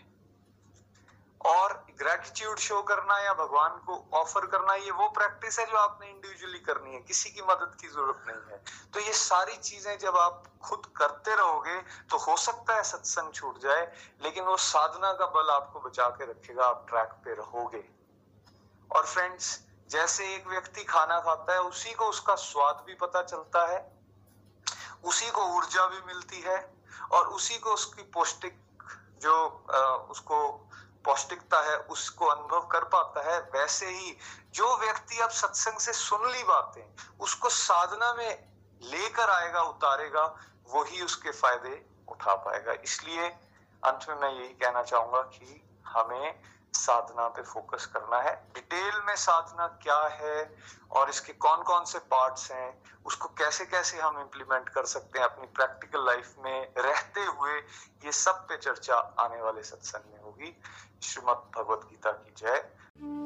और 1.46 1.72
ग्रेटिट्यूड 1.98 2.58
शो 2.58 2.80
करना 2.82 3.18
या 3.20 3.32
भगवान 3.34 3.76
को 3.86 3.94
ऑफ़र 4.14 4.46
करना 4.46 4.74
ये 4.76 4.90
वो 4.92 5.08
प्रैक्टिस 5.18 5.58
है 5.58 5.66
जो 5.66 5.76
आपने 5.78 6.06
इंडिविजुअली 6.08 6.58
करनी 6.60 6.94
है। 6.94 7.00
किसी 7.02 7.30
की 7.30 7.42
मदद 7.42 7.76
की 7.80 7.88
ज़रूरत 7.88 8.24
नहीं 8.28 8.52
है। 8.52 8.62
तो 8.94 9.00
ये 9.00 9.12
सारी 9.14 9.56
चीज़ें 9.58 9.98
जब 9.98 10.16
आप 10.18 10.42
खुद 10.64 10.86
करते 10.96 11.36
रहोगे 11.36 11.78
तो 12.10 12.18
हो 12.20 12.36
सकता 12.36 12.76
है 12.76 12.82
सत्संग 12.84 13.32
छूट 13.32 13.58
जाए 13.62 13.84
लेकिन 14.22 14.44
वो 14.44 14.56
साधना 14.64 15.12
का 15.12 15.26
बल 15.36 15.50
आपको 15.52 15.80
बचा 15.80 16.08
के 16.10 16.30
रखेगा 16.30 16.64
आप 16.64 16.86
ट्रैक 16.88 17.12
पे 17.24 17.34
रहोगे। 17.34 17.84
और 18.90 19.06
फ्रेंड्स 19.06 19.58
जैसे 19.90 20.34
एक 20.34 20.46
व्यक्ति 20.48 20.84
खाना 20.84 21.18
खाता 21.20 21.52
है 21.52 21.60
उसी 21.62 21.92
को 21.94 22.08
उसका 22.08 22.34
स्वाद 22.42 22.82
भी 22.86 22.94
पता 23.00 23.22
चलता 23.24 23.66
है 23.66 23.80
उसी 25.04 25.30
को 25.30 25.44
ऊर्जा 25.56 25.86
भी 25.86 26.00
मिलती 26.06 26.40
है 26.40 26.58
और 27.12 27.26
उसी 27.30 27.58
को 27.58 27.72
उसकी 27.72 28.02
पौष्टिक 28.14 28.62
जो 29.22 29.34
आ, 29.70 29.80
उसको 30.10 30.38
पौष्टिकता 31.06 31.60
है, 31.62 31.76
उसको 31.76 32.26
अनुभव 32.26 32.66
कर 32.66 32.84
पाता 32.84 33.30
है, 33.30 33.38
वैसे 33.54 33.86
ही 33.86 34.16
जो 34.54 34.76
व्यक्ति 34.76 35.18
अब 35.18 35.30
सत्संग 35.30 35.78
से 35.78 35.92
सुन 35.92 36.30
ली 36.32 36.42
बातें, 36.42 36.84
उसको 37.20 37.48
साधना 37.50 38.12
में 38.14 38.30
लेकर 38.82 39.30
आएगा, 39.30 39.62
उतारेगा, 39.62 40.24
वही 40.68 41.02
उसके 41.02 41.30
फ़ायदे 41.30 41.84
उठा 42.08 42.34
पाएगा। 42.34 42.72
इसलिए 42.84 43.28
अंत 43.82 44.06
में 44.08 44.16
मैं 44.16 44.30
यही 44.32 44.48
कहना 44.54 44.82
चाहूँगा 44.82 45.22
कि 45.22 45.62
हमें 45.86 46.40
साधना 46.86 47.28
पे 47.28 47.42
फोकस 47.44 47.86
करना 47.86 48.20
है। 48.20 48.34
डिटेल 48.54 49.00
में 49.06 49.14
साधना 49.16 49.66
क्या 49.82 50.00
है 50.14 50.38
और 50.92 51.08
इसके 51.10 51.32
कौन 51.32 51.62
कौन 51.62 51.84
से 51.84 51.98
पार्ट्स 52.10 52.50
हैं, 52.52 52.82
उसको 53.06 53.28
कैसे 53.38 53.64
कैसे 53.66 53.98
हम 53.98 54.20
इम्प्लीमेंट 54.20 54.68
कर 54.68 54.86
सकते 54.86 55.18
हैं 55.18 55.26
अपनी 55.26 55.46
प्रैक्टिकल 55.56 56.06
लाइफ 56.06 56.34
में 56.44 56.72
रहते 56.78 57.24
हुए, 57.24 57.58
ये 58.04 58.12
सब 58.14 58.46
पे 58.48 58.56
चर्चा 58.58 58.96
आने 59.20 59.42
वाले 59.42 59.62
सत्संग 59.62 60.12
में 60.12 60.22
होगी। 60.22 60.56
श्रीमद 61.02 61.50
भगवत 61.56 61.88
गीता 61.90 62.12
की 62.12 62.34
जय। 62.36 63.25